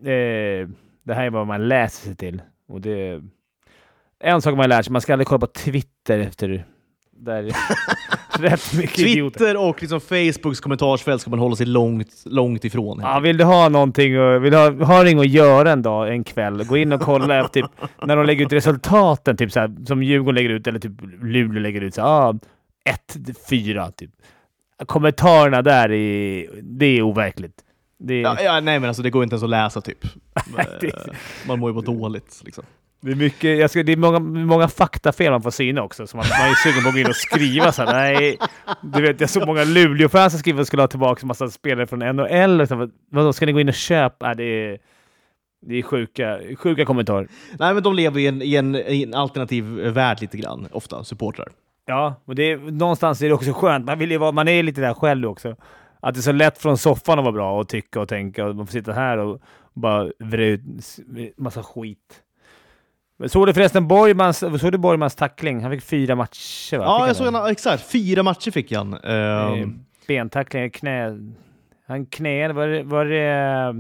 Eh, 0.03 0.69
det 1.03 1.15
här 1.15 1.25
är 1.25 1.31
vad 1.31 1.47
man 1.47 1.69
läser 1.69 2.07
sig 2.07 2.17
till. 2.17 2.43
Och 2.69 2.81
det, 2.81 3.23
en 4.21 4.43
sak 4.43 4.57
man 4.57 4.69
lärt 4.69 4.85
sig, 4.85 4.93
man 4.93 5.01
ska 5.03 5.13
aldrig 5.13 5.27
kolla 5.27 5.39
på 5.39 5.47
Twitter 5.47 6.19
efter... 6.19 6.65
Där 7.11 7.43
rätt 8.41 8.75
mycket 8.75 8.99
idioter. 8.99 9.39
Twitter 9.39 9.57
och 9.57 9.81
liksom 9.81 10.01
Facebooks 10.01 10.61
kommentarsfält 10.61 11.21
ska 11.21 11.31
man 11.31 11.39
hålla 11.39 11.57
sig 11.57 11.67
långt, 11.67 12.23
långt 12.25 12.65
ifrån. 12.65 13.01
Ja, 13.03 13.21
vill 13.21 13.37
du 13.37 13.45
ha 13.45 13.69
någonting 13.69 14.41
vill 14.41 14.53
du 14.53 14.59
ha, 14.59 14.71
ha 14.71 14.95
någonting 14.95 15.19
att 15.19 15.29
göra 15.29 15.73
en 15.73 15.83
dag, 15.83 16.09
en 16.09 16.25
kväll, 16.25 16.65
gå 16.65 16.77
in 16.77 16.93
och 16.93 17.01
kolla 17.01 17.49
typ, 17.53 17.67
när 18.05 18.17
de 18.17 18.27
lägger 18.27 18.47
ut 18.47 18.53
resultaten, 18.53 19.37
typ 19.37 19.53
så 19.53 19.61
här, 19.61 19.87
som 19.87 20.03
Djurgården 20.03 20.35
lägger 20.35 20.51
ut, 20.51 20.67
eller 20.67 20.79
typ 20.79 20.93
Luleå 21.23 21.63
lägger 21.63 21.81
ut. 21.81 21.95
Så, 21.95 22.03
ah, 22.03 22.35
1-4, 23.15 23.93
typ. 23.93 24.11
Kommentarerna 24.87 25.63
där, 25.63 25.93
är, 25.93 26.49
det 26.63 26.87
är 26.87 27.03
overkligt. 27.03 27.55
Det 27.99 28.21
Ja, 28.21 28.37
ja, 28.43 28.61
nej 28.61 28.81
men 28.81 28.89
alltså 28.89 29.03
det 29.03 29.11
går 29.11 29.23
inte 29.23 29.35
ens 29.35 29.43
att 29.43 29.51
läsa 29.51 29.81
typ. 29.81 29.99
Man 31.47 31.59
mår 31.59 31.71
ju 31.71 31.75
bara 31.75 31.85
dåligt. 31.85 32.43
Liksom. 32.45 32.65
Det 33.01 33.11
är 33.11 33.17
mycket, 33.17 33.59
jag 33.59 33.71
ska, 33.71 33.83
det 33.83 33.93
är 33.93 33.97
många, 33.97 34.19
många 34.19 34.69
faktafel 34.69 35.31
man 35.31 35.43
får 35.43 35.51
syna 35.51 35.83
också, 35.83 36.07
så 36.07 36.17
man, 36.17 36.27
man 36.41 36.51
är 36.51 36.55
sugen 36.55 36.83
på 36.83 36.89
att 36.89 36.95
gå 36.95 37.01
in 37.01 37.07
och 37.07 37.17
skriva 37.17 37.73
så 37.73 37.83
här. 37.83 37.93
Nej, 37.93 38.39
du 38.83 39.03
vet, 39.03 39.21
jag 39.21 39.31
såg 39.31 39.47
många 39.47 39.65
Luleå-fans 39.65 40.33
som 40.33 40.39
skriver 40.39 40.61
att 40.61 40.67
skulle 40.67 40.83
ha 40.83 40.89
tillbaka 40.89 41.21
en 41.23 41.29
massa 41.29 41.51
spelare 41.51 41.87
från 41.87 41.99
NHL. 41.99 42.67
Vadå, 43.11 43.33
ska 43.33 43.47
ni 43.47 43.53
gå 43.53 43.61
in 43.61 43.69
och 43.69 43.75
köpa? 43.75 44.29
Ja, 44.29 44.35
det 44.35 44.45
är, 44.45 44.79
det 45.67 45.79
är 45.79 45.83
sjuka, 45.83 46.41
sjuka 46.57 46.85
kommentarer. 46.85 47.29
Nej 47.59 47.75
men 47.75 47.83
de 47.83 47.95
lever 47.95 48.21
i 48.21 48.27
en, 48.27 48.43
i 48.43 48.55
en, 48.55 48.75
i 48.77 49.03
en 49.03 49.15
alternativ 49.15 49.65
värld 49.65 50.19
lite 50.21 50.37
grann, 50.37 50.69
ofta, 50.73 51.05
supportrar. 51.05 51.49
Ja, 51.87 52.15
och 52.25 52.35
det 52.35 52.43
är, 52.43 52.59
någonstans 52.59 53.23
är 53.23 53.29
det 53.29 53.35
också 53.35 53.53
skönt. 53.53 53.87
Man, 53.87 53.99
vill 53.99 54.19
vara, 54.19 54.33
man 54.33 54.49
är 54.49 54.63
lite 54.63 54.81
där 54.81 54.95
själv 54.95 55.29
också. 55.29 55.57
Att 56.01 56.15
det 56.15 56.21
är 56.21 56.23
så 56.23 56.33
lätt 56.33 56.59
från 56.59 56.79
soffan 56.79 57.19
att 57.19 57.25
vara 57.25 57.33
bra 57.33 57.59
och 57.59 57.69
tycka 57.69 58.01
och 58.01 58.09
tänka. 58.09 58.47
Och 58.47 58.57
man 58.57 58.67
får 58.67 58.73
sitta 58.73 58.93
här 58.93 59.19
och 59.19 59.41
bara 59.75 60.11
vrä 60.19 60.45
ut 60.45 60.61
massa 61.37 61.63
skit. 61.63 62.23
Såg 63.27 63.47
du 63.47 63.55
förresten 63.55 63.89
Borgmans, 63.89 64.39
såg 64.39 64.73
du 64.73 64.79
Borgmans 64.79 65.15
tackling? 65.15 65.61
Han 65.63 65.71
fick 65.71 65.83
fyra 65.83 66.15
matcher 66.17 66.79
va? 66.79 66.85
Ja, 66.85 66.99
jag 66.99 67.07
han 67.07 67.15
såg 67.15 67.27
en, 67.27 67.47
exakt. 67.47 67.91
Fyra 67.93 68.23
matcher 68.23 68.51
fick 68.51 68.73
han. 68.73 68.95
Ehm, 68.95 69.79
Bentackling, 70.09 70.71
knä... 70.71 71.19
Han 71.87 72.07
knä... 72.07 72.53
Var 72.53 72.67
det, 72.67 72.83
var 72.83 73.05
det 73.05 73.25
eh, 73.29 73.73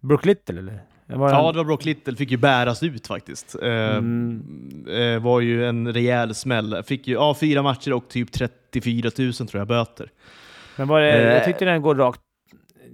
Brook 0.00 0.24
Little 0.24 0.58
eller? 0.58 0.78
Var 1.06 1.28
ja, 1.30 1.34
han- 1.42 1.52
det 1.52 1.58
var 1.58 1.64
Brock 1.64 1.84
Little. 1.84 2.16
Fick 2.16 2.30
ju 2.30 2.36
bäras 2.36 2.82
ut 2.82 3.06
faktiskt. 3.06 3.56
Ehm, 3.62 4.42
eh, 4.88 5.22
var 5.22 5.40
ju 5.40 5.66
en 5.68 5.92
rejäl 5.92 6.34
smäll. 6.34 6.82
Fick 6.82 7.08
ju 7.08 7.14
ja, 7.14 7.34
fyra 7.40 7.62
matcher 7.62 7.92
och 7.92 8.08
typ 8.08 8.32
34 8.32 9.10
000 9.18 9.32
tror 9.32 9.50
jag 9.60 9.68
böter. 9.68 10.10
Men 10.76 10.88
var 10.88 11.00
det, 11.00 11.22
jag 11.22 11.36
Eh. 11.36 11.44
tyckte 11.44 11.64
den 11.64 11.82
går 11.82 11.94
rakt... 11.94 12.20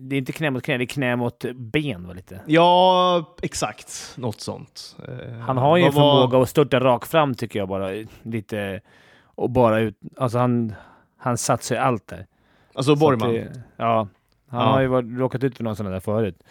Det 0.01 0.17
är 0.17 0.19
inte 0.19 0.33
knä 0.33 0.51
mot 0.51 0.63
knä, 0.65 0.79
det 0.79 0.85
är 0.85 0.87
knä 0.87 1.17
mot 1.17 1.45
ben 1.55 2.07
var 2.07 2.15
lite. 2.15 2.41
Ja, 2.47 3.37
exakt. 3.43 4.13
Något 4.17 4.41
sånt. 4.41 4.97
Eh, 5.09 5.39
Han 5.39 5.57
har 5.57 5.77
ju 5.77 5.83
en 5.85 5.93
vad 5.95 6.05
var- 6.05 6.21
förmåga 6.27 6.43
att 6.43 6.49
störta 6.49 6.81
rakt 6.81 7.09
fram 7.11 7.35
tycker 7.35 7.59
jag 7.59 7.69
bara. 7.69 7.91
Lite... 8.23 8.81
Och 9.25 9.51
bara 9.51 9.81
ut... 9.81 9.99
Alltså 10.17 10.39
han... 10.39 10.75
Han 11.17 11.39
satsar 11.39 11.75
ju 11.75 11.81
allt 11.81 12.07
där. 12.07 12.27
Alltså 12.75 12.95
Så 12.97 13.01
Borgman. 13.01 13.33
det- 13.33 13.63
Ja. 13.77 14.09
Han 14.49 14.61
Ja. 14.61 14.67
har 14.73 14.81
ju 14.81 14.87
varit, 14.87 15.19
råkat 15.19 15.45
ut 15.45 15.57
för 15.57 15.65
någon 15.65 15.77
sån 15.77 15.87
där 15.87 16.01
förut. 16.01 16.43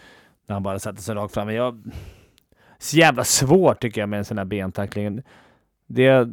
När 0.46 0.54
han 0.54 0.62
bara 0.62 0.78
satte 0.78 1.02
sig 1.02 1.14
rakt 1.14 1.34
fram. 1.34 1.46
Men 1.46 1.56
jag... 1.56 1.82
Så 2.78 2.96
jävla 2.96 3.24
svårt 3.24 3.80
tycker 3.80 4.00
jag 4.00 4.08
med 4.08 4.18
en 4.18 4.24
sån 4.24 4.38
här 4.38 4.44
bentackling. 4.44 5.22
Det... 5.86 6.28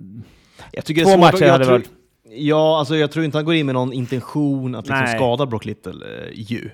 Jag 0.72 0.86
tycker 0.86 1.04
Två 1.04 1.10
det 1.10 1.14
är 1.14 1.18
svårt. 1.18 1.20
matcher 1.34 1.44
jag 1.46 1.52
hade 1.52 1.66
tror, 1.66 1.74
varit- 1.78 1.92
Ja, 2.30 2.80
alltså 2.80 2.96
jag 2.96 3.12
tror 3.12 3.26
inte 3.26 3.38
han 3.38 3.46
går 3.46 3.56
in 3.56 3.66
med 3.66 3.76
någon 3.76 3.94
intention 3.94 4.76
att 4.76 4.86
liksom 4.88 5.04
Nej. 5.06 5.16
skada 5.16 5.46
Brock 5.46 5.66
Little 5.66 5.92
eh, 6.26 6.30
ju. 6.34 6.70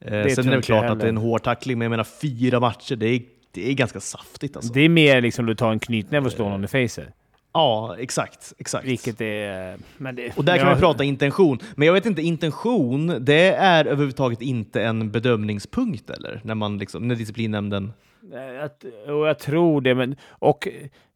Eh, 0.00 0.10
tror 0.10 0.28
sen 0.28 0.44
är 0.44 0.50
det 0.50 0.56
väl 0.56 0.62
klart 0.62 0.90
att 0.90 1.00
det 1.00 1.04
är 1.04 1.08
en 1.08 1.16
hård 1.16 1.42
tackling, 1.42 1.78
men 1.78 1.84
jag 1.84 1.90
menar 1.90 2.04
fyra 2.04 2.60
matcher, 2.60 2.96
det 2.96 3.06
är, 3.06 3.22
det 3.52 3.70
är 3.70 3.74
ganska 3.74 4.00
saftigt 4.00 4.56
alltså. 4.56 4.72
Det 4.72 4.80
är 4.80 4.88
mer 4.88 5.20
liksom 5.20 5.46
du 5.46 5.54
tar 5.54 5.72
en 5.72 5.80
knytnäve 5.80 6.26
och 6.26 6.32
slår 6.32 6.50
någon 6.50 6.64
i 6.64 6.68
facet. 6.68 7.08
Ja, 7.52 7.96
exakt. 7.98 8.52
exakt. 8.58 8.86
Vilket 8.86 9.20
är... 9.20 9.76
Det, 10.12 10.36
Och 10.36 10.44
där 10.44 10.58
kan 10.58 10.68
ja, 10.68 10.74
vi 10.74 10.80
prata 10.80 11.04
intention. 11.04 11.58
Men 11.74 11.86
jag 11.86 11.94
vet 11.94 12.06
inte, 12.06 12.22
intention, 12.22 13.24
det 13.24 13.52
är 13.52 13.84
överhuvudtaget 13.84 14.42
inte 14.42 14.82
en 14.82 15.10
bedömningspunkt 15.10 16.10
eller? 16.10 16.40
När, 16.44 16.54
man 16.54 16.78
liksom, 16.78 17.08
när 17.08 17.14
disciplinnämnden... 17.14 17.92
Jag, 18.32 18.70
och 19.16 19.28
jag 19.28 19.38
tror 19.38 19.80
det, 19.80 19.94
men... 19.94 20.16
Och 20.28 20.68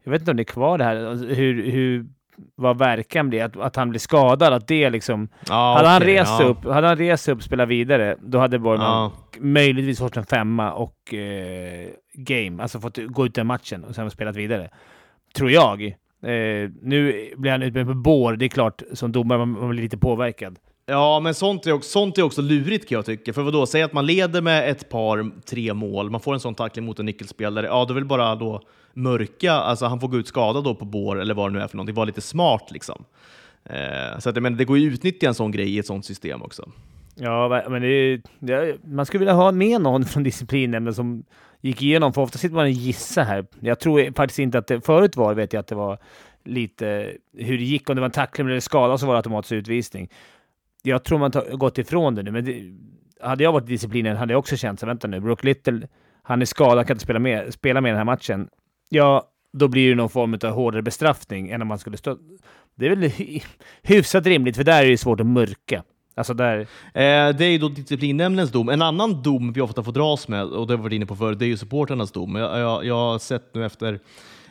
jag 0.03 0.11
vet 0.11 0.21
inte 0.21 0.31
om 0.31 0.37
det 0.37 0.43
är 0.43 0.45
kvar 0.45 0.77
det 0.77 0.83
här, 0.83 1.05
alltså, 1.05 1.25
hur, 1.25 1.71
hur, 1.71 2.05
vad 2.55 2.77
verkan 2.77 3.29
blir, 3.29 3.43
att, 3.43 3.57
att 3.57 3.75
han 3.75 3.89
blir 3.89 3.99
skadad, 3.99 4.53
att 4.53 4.67
det 4.67 4.89
liksom... 4.89 5.27
Ja, 5.47 5.73
hade, 5.77 5.87
han 5.89 6.01
okej, 6.01 6.15
rest 6.15 6.39
ja. 6.39 6.45
upp, 6.45 6.65
hade 6.65 6.87
han 6.87 6.97
rest 6.97 7.29
upp 7.29 7.37
och 7.37 7.43
spelat 7.43 7.67
vidare, 7.69 8.15
då 8.21 8.39
hade 8.39 8.59
Borgman 8.59 8.87
Ja. 8.87 9.11
möjligtvis 9.39 9.99
fått 9.99 10.17
en 10.17 10.25
femma 10.25 10.71
och 10.71 11.13
eh, 11.13 11.87
game, 12.13 12.63
alltså 12.63 12.79
fått 12.79 12.97
gå 12.97 13.25
ut 13.25 13.35
den 13.35 13.47
matchen 13.47 13.83
och 13.83 13.95
sen 13.95 14.11
spelat 14.11 14.35
vidare. 14.35 14.69
Tror 15.35 15.51
jag. 15.51 15.83
Eh, 16.23 16.69
nu 16.81 17.29
blir 17.37 17.51
han 17.51 17.63
utbytt 17.63 17.87
på 17.87 17.93
bår, 17.93 18.33
det 18.33 18.45
är 18.45 18.49
klart, 18.49 18.81
som 18.93 19.11
domare 19.11 19.37
man, 19.37 19.49
man 19.49 19.69
blir 19.69 19.83
lite 19.83 19.97
påverkad. 19.97 20.59
Ja, 20.87 21.19
men 21.19 21.33
sånt 21.33 21.67
är, 21.67 21.71
också, 21.71 21.89
sånt 21.89 22.17
är 22.17 22.21
också 22.21 22.41
lurigt 22.41 22.89
kan 22.89 22.95
jag 22.95 23.05
tycka. 23.05 23.33
För 23.33 23.41
vadå, 23.41 23.65
säg 23.65 23.81
att 23.81 23.93
man 23.93 24.05
leder 24.05 24.41
med 24.41 24.69
ett 24.69 24.89
par, 24.89 25.31
tre 25.45 25.73
mål, 25.73 26.09
man 26.09 26.21
får 26.21 26.33
en 26.33 26.39
sån 26.39 26.55
tackling 26.55 26.85
mot 26.85 26.99
en 26.99 27.05
nyckelspelare, 27.05 27.65
ja 27.65 27.85
då 27.85 27.93
vill 27.93 28.05
bara 28.05 28.35
då 28.35 28.61
mörka, 28.93 29.53
alltså 29.53 29.85
han 29.85 29.99
får 29.99 30.07
gå 30.07 30.17
ut 30.17 30.27
skadad 30.27 30.63
då 30.63 30.75
på 30.75 30.85
bår 30.85 31.21
eller 31.21 31.33
vad 31.33 31.49
det 31.49 31.53
nu 31.53 31.63
är 31.63 31.67
för 31.67 31.77
någonting, 31.77 31.95
vara 31.95 32.05
lite 32.05 32.21
smart 32.21 32.71
liksom. 32.71 33.03
Eh, 33.63 34.19
så 34.19 34.29
att, 34.29 34.35
jag 34.35 34.43
menar, 34.43 34.57
det 34.57 34.65
går 34.65 34.77
ju 34.77 34.87
att 34.87 34.93
utnyttja 34.93 35.27
en 35.27 35.33
sån 35.33 35.51
grej 35.51 35.75
i 35.75 35.79
ett 35.79 35.85
sånt 35.85 36.05
system 36.05 36.41
också. 36.41 36.71
Ja, 37.15 37.63
men 37.69 37.81
det 37.81 38.21
det, 38.39 38.77
man 38.83 39.05
skulle 39.05 39.19
vilja 39.19 39.33
ha 39.33 39.51
med 39.51 39.81
någon 39.81 40.05
från 40.05 40.23
disciplinnämnden 40.23 40.93
som 40.93 41.23
gick 41.61 41.81
igenom, 41.81 42.13
för 42.13 42.21
ofta 42.21 42.37
sitter 42.37 42.55
man 42.55 42.65
och 42.65 42.71
gissar 42.71 43.23
här. 43.23 43.45
Jag 43.59 43.79
tror 43.79 44.13
faktiskt 44.15 44.39
inte 44.39 44.57
att 44.57 44.67
det, 44.67 44.81
förut 44.81 45.15
var 45.15 45.33
vet 45.33 45.53
jag 45.53 45.59
att 45.59 45.67
det 45.67 45.75
var 45.75 45.97
lite 46.43 47.11
hur 47.37 47.57
det 47.57 47.63
gick, 47.63 47.89
om 47.89 47.95
det 47.95 48.01
var 48.01 48.05
en 48.05 48.11
tackling 48.11 48.47
eller 48.47 48.59
skada 48.59 48.97
så 48.97 49.05
var 49.05 49.13
det 49.13 49.17
automatisk 49.17 49.51
utvisning. 49.51 50.09
Jag 50.85 51.03
tror 51.03 51.19
man 51.19 51.31
har 51.33 51.57
gått 51.57 51.77
ifrån 51.77 52.15
det 52.15 52.23
nu, 52.23 52.31
men 52.31 52.45
det, 52.45 52.63
hade 53.27 53.43
jag 53.43 53.51
varit 53.51 53.63
i 53.63 53.67
disciplinen 53.67 54.17
hade 54.17 54.33
jag 54.33 54.39
också 54.39 54.57
känt 54.57 54.79
så 54.79 54.85
vänta 54.85 55.07
nu, 55.07 55.19
Brook 55.19 55.43
Little, 55.43 55.87
han 56.23 56.41
är 56.41 56.45
skadad, 56.45 56.87
kan 56.87 56.95
inte 56.95 57.03
spela 57.03 57.19
med, 57.19 57.53
spela 57.53 57.81
med 57.81 57.91
den 57.91 57.97
här 57.97 58.05
matchen. 58.05 58.49
Ja, 58.89 59.29
då 59.53 59.67
blir 59.67 59.89
det 59.89 59.95
någon 59.95 60.09
form 60.09 60.33
av 60.43 60.49
hårdare 60.49 60.81
bestraffning 60.81 61.49
än 61.49 61.61
om 61.61 61.67
man 61.67 61.79
skulle 61.79 61.97
stå... 61.97 62.17
Det 62.75 62.87
är 62.87 62.95
väl 62.95 63.11
hyfsat 63.83 64.25
rimligt, 64.25 64.55
för 64.55 64.63
där 64.63 64.83
är 64.83 64.89
det 64.89 64.97
svårt 64.97 65.19
att 65.19 65.25
mörka. 65.25 65.83
Alltså 66.15 66.33
där... 66.33 66.59
Eh, 66.93 67.35
det 67.35 67.45
är 67.45 67.49
ju 67.49 67.57
då 67.57 67.69
disciplinnämndens 67.69 68.51
dom. 68.51 68.69
En 68.69 68.81
annan 68.81 69.21
dom 69.21 69.53
vi 69.53 69.61
ofta 69.61 69.83
får 69.83 69.91
dras 69.91 70.27
med, 70.27 70.43
och 70.43 70.67
det 70.67 70.73
har 70.73 70.77
vi 70.77 70.83
varit 70.83 70.93
inne 70.93 71.05
på 71.05 71.15
förut, 71.15 71.39
det 71.39 71.45
är 71.45 71.47
ju 71.47 71.57
supporternas 71.57 72.11
dom. 72.11 72.35
Jag, 72.35 72.59
jag, 72.59 72.85
jag 72.85 72.95
har 72.95 73.19
sett 73.19 73.55
nu 73.55 73.65
efter, 73.65 73.99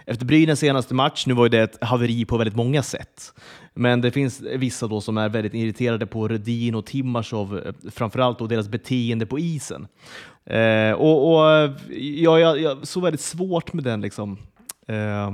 efter 0.07 0.27
Brynäs 0.27 0.59
senaste 0.59 0.95
match, 0.95 1.27
nu 1.27 1.35
var 1.35 1.45
ju 1.45 1.49
det 1.49 1.63
ett 1.63 1.85
haveri 1.85 2.25
på 2.25 2.37
väldigt 2.37 2.57
många 2.57 2.83
sätt. 2.83 3.35
Men 3.75 4.01
det 4.01 4.11
finns 4.11 4.41
vissa 4.41 4.87
då 4.87 5.01
som 5.01 5.19
är 5.19 5.29
väldigt 5.29 5.55
irriterade 5.55 6.07
på 6.07 6.29
Redin 6.29 6.75
och 6.75 6.87
Timashov, 6.87 7.59
eh, 7.59 7.91
framförallt 7.91 8.39
då 8.39 8.47
deras 8.47 8.69
beteende 8.69 9.27
på 9.27 9.39
isen. 9.39 9.87
Eh, 10.47 10.93
och, 10.93 11.33
och 11.33 11.71
ja, 11.99 12.39
jag, 12.39 12.61
jag 12.61 12.87
såg 12.87 13.03
väldigt 13.03 13.21
svårt 13.21 13.73
med 13.73 13.85
den 13.85 14.01
liksom. 14.01 14.39
Eh, 14.89 15.31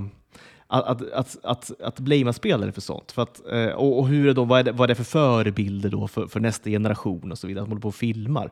att, 0.70 0.86
att, 0.86 1.12
att, 1.12 1.36
att, 1.42 1.80
att 1.80 2.00
blamea 2.00 2.32
spelare 2.32 2.72
för 2.72 2.80
sånt. 2.80 3.12
För 3.12 3.22
att, 3.22 3.46
eh, 3.52 3.66
och, 3.66 3.98
och 3.98 4.08
hur 4.08 4.28
är 4.28 4.34
då, 4.34 4.44
vad, 4.44 4.58
är 4.58 4.62
det, 4.62 4.72
vad 4.72 4.84
är 4.84 4.88
det 4.88 4.94
för 4.94 5.04
förebilder 5.04 5.90
då 5.90 6.08
för, 6.08 6.26
för 6.26 6.40
nästa 6.40 6.70
generation 6.70 7.32
och 7.32 7.38
så 7.38 7.46
vidare, 7.46 7.62
att 7.62 7.68
man 7.68 7.72
håller 7.72 7.82
på 7.82 7.88
och 7.88 7.94
filmar. 7.94 8.50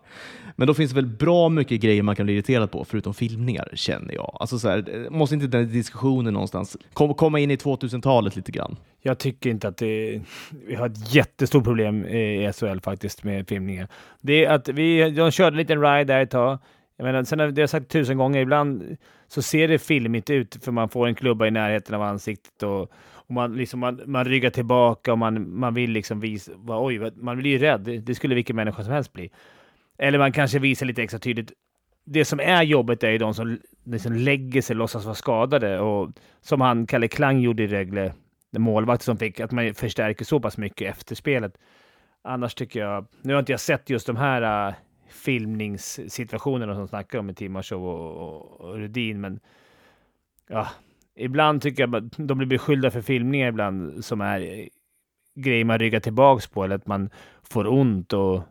Men 0.56 0.66
då 0.66 0.74
finns 0.74 0.90
det 0.90 0.94
väl 0.94 1.06
bra 1.06 1.48
mycket 1.48 1.80
grejer 1.80 2.02
man 2.02 2.16
kan 2.16 2.26
bli 2.26 2.34
irriterad 2.34 2.70
på, 2.70 2.84
förutom 2.84 3.14
filmningar, 3.14 3.68
känner 3.74 4.14
jag. 4.14 4.36
Alltså 4.40 4.58
så 4.58 4.68
här, 4.68 5.04
eh, 5.04 5.10
måste 5.10 5.34
inte 5.34 5.46
den 5.46 5.72
diskussionen 5.72 6.34
någonstans 6.34 6.76
kom, 6.92 7.14
komma 7.14 7.38
in 7.38 7.50
i 7.50 7.56
2000-talet 7.56 8.36
lite 8.36 8.52
grann? 8.52 8.76
Jag 9.02 9.18
tycker 9.18 9.50
inte 9.50 9.68
att 9.68 9.76
det... 9.76 10.20
Vi 10.66 10.74
har 10.74 10.86
ett 10.86 11.14
jättestort 11.14 11.64
problem 11.64 12.04
i 12.06 12.52
SHL 12.52 12.80
faktiskt 12.80 13.24
med 13.24 13.48
filmningen. 13.48 13.88
Det 14.20 14.44
är 14.44 14.50
att 14.50 14.68
vi... 14.68 15.10
De 15.10 15.30
körde 15.30 15.54
en 15.54 15.58
liten 15.58 15.80
ride 15.80 16.04
där 16.04 16.20
ett 16.20 16.30
tag. 16.30 16.58
Jag 16.98 17.04
menar, 17.04 17.24
sen 17.24 17.38
har 17.38 17.46
det 17.46 17.60
har 17.60 17.62
jag 17.62 17.70
sagt 17.70 17.88
tusen 17.88 18.16
gånger, 18.18 18.40
ibland 18.40 18.96
så 19.28 19.42
ser 19.42 19.68
det 19.68 19.78
filmigt 19.78 20.30
ut 20.30 20.64
för 20.64 20.72
man 20.72 20.88
får 20.88 21.06
en 21.06 21.14
klubba 21.14 21.46
i 21.46 21.50
närheten 21.50 21.94
av 21.94 22.02
ansiktet 22.02 22.62
och, 22.62 22.82
och 23.12 23.30
man, 23.30 23.56
liksom, 23.56 23.80
man, 23.80 24.00
man 24.06 24.24
ryggar 24.24 24.50
tillbaka 24.50 25.12
och 25.12 25.18
man, 25.18 25.58
man 25.58 25.74
vill 25.74 25.90
liksom 25.90 26.20
visa... 26.20 26.52
Oj, 26.66 27.12
man 27.16 27.38
blir 27.38 27.50
ju 27.50 27.58
rädd. 27.58 28.02
Det, 28.02 28.14
skulle 28.14 28.34
vilken 28.34 28.56
människa 28.56 28.84
som 28.84 28.92
helst 28.92 29.12
bli. 29.12 29.30
Eller 29.98 30.18
man 30.18 30.32
kanske 30.32 30.58
visar 30.58 30.86
lite 30.86 31.02
extra 31.02 31.18
tydligt. 31.18 31.52
Det 32.04 32.24
som 32.24 32.40
är 32.40 32.62
jobbet 32.62 33.02
är 33.02 33.10
ju 33.10 33.18
de 33.18 33.34
som 33.34 33.58
liksom 33.84 34.12
lägger 34.12 34.62
sig, 34.62 34.76
låtsas 34.76 35.04
vara 35.04 35.14
skadade 35.14 35.80
och 35.80 36.10
som 36.40 36.60
han, 36.60 36.86
Kalle 36.86 37.08
Klang, 37.08 37.40
gjorde 37.40 37.62
i 37.62 37.66
Rögle, 37.66 38.12
den 38.50 38.62
målvakt 38.62 39.02
som 39.02 39.16
fick, 39.16 39.40
att 39.40 39.50
man 39.50 39.74
förstärker 39.74 40.24
så 40.24 40.40
pass 40.40 40.58
mycket 40.58 40.90
efter 40.90 41.14
spelet. 41.14 41.58
Annars 42.24 42.54
tycker 42.54 42.80
jag, 42.80 43.06
nu 43.22 43.32
har 43.32 43.40
inte 43.40 43.52
jag 43.52 43.60
sett 43.60 43.90
just 43.90 44.06
de 44.06 44.16
här 44.16 44.68
äh, 44.68 44.74
filmningssituationerna 45.08 46.74
som 46.74 46.88
snackar 46.88 47.18
om 47.18 47.30
i 47.30 47.34
Timashov 47.34 47.86
och, 47.86 48.16
och, 48.16 48.60
och 48.60 48.74
Rudin, 48.74 49.20
men 49.20 49.40
ja, 50.48 50.68
ibland 51.16 51.62
tycker 51.62 51.82
jag 51.82 51.96
att 51.96 52.04
de 52.16 52.38
blir 52.38 52.48
beskyllda 52.48 52.90
för 52.90 53.02
filmningar 53.02 53.48
ibland 53.48 54.04
som 54.04 54.20
är 54.20 54.68
grejer 55.34 55.64
man 55.64 55.78
ryggar 55.78 56.00
tillbaks 56.00 56.46
på 56.46 56.64
eller 56.64 56.76
att 56.76 56.86
man 56.86 57.10
får 57.42 57.66
ont 57.66 58.12
och, 58.12 58.42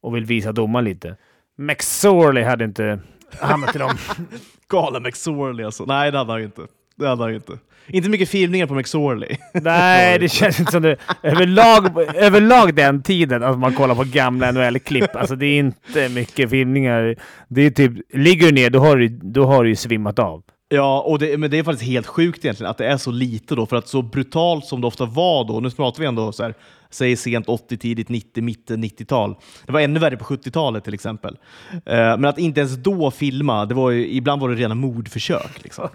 och 0.00 0.16
vill 0.16 0.24
visa 0.24 0.52
domaren 0.52 0.84
lite. 0.84 1.16
McSorley 1.56 2.44
hade 2.44 2.64
inte 2.64 3.00
hamnat 3.40 3.76
i 3.76 3.78
dem. 3.78 3.96
Galen 4.68 5.02
McSorley 5.02 5.64
alltså. 5.64 5.84
Nej, 5.84 6.12
det 6.12 6.18
hade 6.18 6.32
han 6.32 6.42
inte. 6.42 6.66
Det 7.00 7.08
hade 7.08 7.22
han 7.22 7.30
ju 7.30 7.36
inte. 7.36 7.58
Inte 7.86 8.08
mycket 8.08 8.28
filmningar 8.28 8.66
på 8.66 8.74
McSorley. 8.74 9.36
Nej, 9.54 10.18
det 10.18 10.28
känns 10.28 10.60
inte 10.60 10.72
som 10.72 10.82
det. 10.82 10.96
Överlag, 11.22 12.16
överlag 12.16 12.74
den 12.74 13.02
tiden, 13.02 13.42
att 13.42 13.58
man 13.58 13.74
kollar 13.74 13.94
på 13.94 14.04
gamla 14.04 14.52
NHL-klipp, 14.52 15.16
alltså 15.16 15.36
det 15.36 15.46
är 15.46 15.58
inte 15.58 16.08
mycket 16.08 16.50
filmningar. 16.50 17.16
Det 17.48 17.66
är 17.66 17.70
typ, 17.70 17.92
ligger 18.12 18.46
du 18.46 18.52
ner, 18.52 18.70
då 18.70 18.78
har 18.78 18.96
du, 18.96 19.08
då 19.08 19.44
har 19.44 19.64
du 19.64 19.70
ju 19.70 19.76
svimmat 19.76 20.18
av. 20.18 20.42
Ja, 20.68 21.00
och 21.00 21.18
det, 21.18 21.38
men 21.38 21.50
det 21.50 21.58
är 21.58 21.62
faktiskt 21.62 21.90
helt 21.90 22.06
sjukt 22.06 22.44
egentligen 22.44 22.70
att 22.70 22.78
det 22.78 22.86
är 22.86 22.96
så 22.96 23.10
lite 23.10 23.54
då, 23.54 23.66
för 23.66 23.76
att 23.76 23.88
så 23.88 24.02
brutalt 24.02 24.64
som 24.64 24.80
det 24.80 24.86
ofta 24.86 25.04
var 25.04 25.44
då, 25.44 25.60
nu 25.60 25.70
pratar 25.70 26.00
vi 26.00 26.06
ändå 26.06 26.32
så 26.32 26.42
här, 26.42 26.54
säg 26.90 27.16
sent 27.16 27.48
80, 27.48 27.76
tidigt 27.76 28.08
90, 28.08 28.42
mitten 28.42 28.84
90-tal. 28.84 29.36
Det 29.66 29.72
var 29.72 29.80
ännu 29.80 30.00
värre 30.00 30.16
på 30.16 30.24
70-talet 30.24 30.84
till 30.84 30.94
exempel. 30.94 31.36
Eh, 31.72 31.96
men 31.96 32.24
att 32.24 32.38
inte 32.38 32.60
ens 32.60 32.76
då 32.76 33.10
filma, 33.10 33.66
det 33.66 33.74
var 33.74 33.90
ju, 33.90 34.08
ibland 34.10 34.40
var 34.42 34.48
det 34.48 34.54
rena 34.54 34.74
mordförsök. 34.74 35.62
Liksom. 35.62 35.88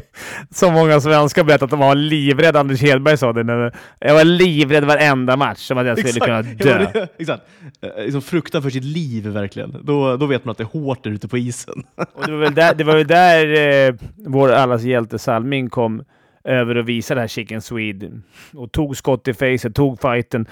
Så 0.50 0.70
många 0.70 1.00
svenskar 1.00 1.44
berättat 1.44 1.62
att 1.62 1.70
de 1.70 1.78
var 1.78 1.94
livrädda. 1.94 2.60
Anders 2.60 2.82
Hedberg 2.82 3.16
sa 3.18 3.32
det. 3.32 3.42
När, 3.42 3.74
jag 3.98 4.14
var 4.14 4.24
livrädd 4.24 4.84
varenda 4.84 5.36
match, 5.36 5.58
som 5.58 5.78
att 5.78 5.86
jag 5.86 5.98
skulle 5.98 6.20
kunna 6.20 6.36
Ja, 6.36 6.42
dö. 6.42 6.90
det- 6.92 7.08
Exakt. 7.18 7.42
Eh, 7.82 8.04
Liksom 8.04 8.22
fruktan 8.22 8.62
för 8.62 8.70
sitt 8.70 8.84
liv 8.84 9.26
verkligen. 9.26 9.76
Då, 9.82 10.16
då 10.16 10.26
vet 10.26 10.44
man 10.44 10.50
att 10.52 10.58
det 10.58 10.64
är 10.64 10.80
hårt 10.80 11.04
där 11.04 11.10
ute 11.10 11.28
på 11.28 11.38
isen. 11.38 11.82
Och 12.14 12.26
det 12.26 12.32
var 12.32 12.38
väl 12.38 12.54
där, 12.54 12.74
det 12.74 12.84
var 12.84 12.96
väl 12.96 13.06
där 13.06 13.88
eh, 13.88 13.94
vår 14.26 14.52
allas 14.52 14.82
hjälte 14.82 15.18
Salming 15.18 15.70
kom 15.70 16.02
över 16.44 16.76
och 16.76 16.88
visade 16.88 17.18
det 17.18 17.22
här 17.22 17.28
Chicken 17.28 17.62
Swede. 17.62 18.10
Och 18.54 18.72
tog 18.72 18.96
skott 18.96 19.28
i 19.28 19.34
facet, 19.34 19.74
tog 19.74 20.00
fighten. 20.00 20.46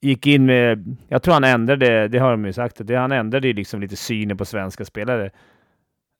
Gick 0.00 0.26
in 0.26 0.46
med... 0.46 0.96
Jag 1.08 1.22
tror 1.22 1.34
han 1.34 1.44
ändrade, 1.44 2.08
det 2.08 2.18
har 2.18 2.30
de 2.30 2.44
ju 2.44 2.52
sagt, 2.52 2.76
det, 2.80 2.94
han 2.96 3.12
ändrade 3.12 3.46
ju 3.48 3.52
liksom 3.54 3.80
lite 3.80 3.96
synen 3.96 4.36
på 4.36 4.44
svenska 4.44 4.84
spelare. 4.84 5.30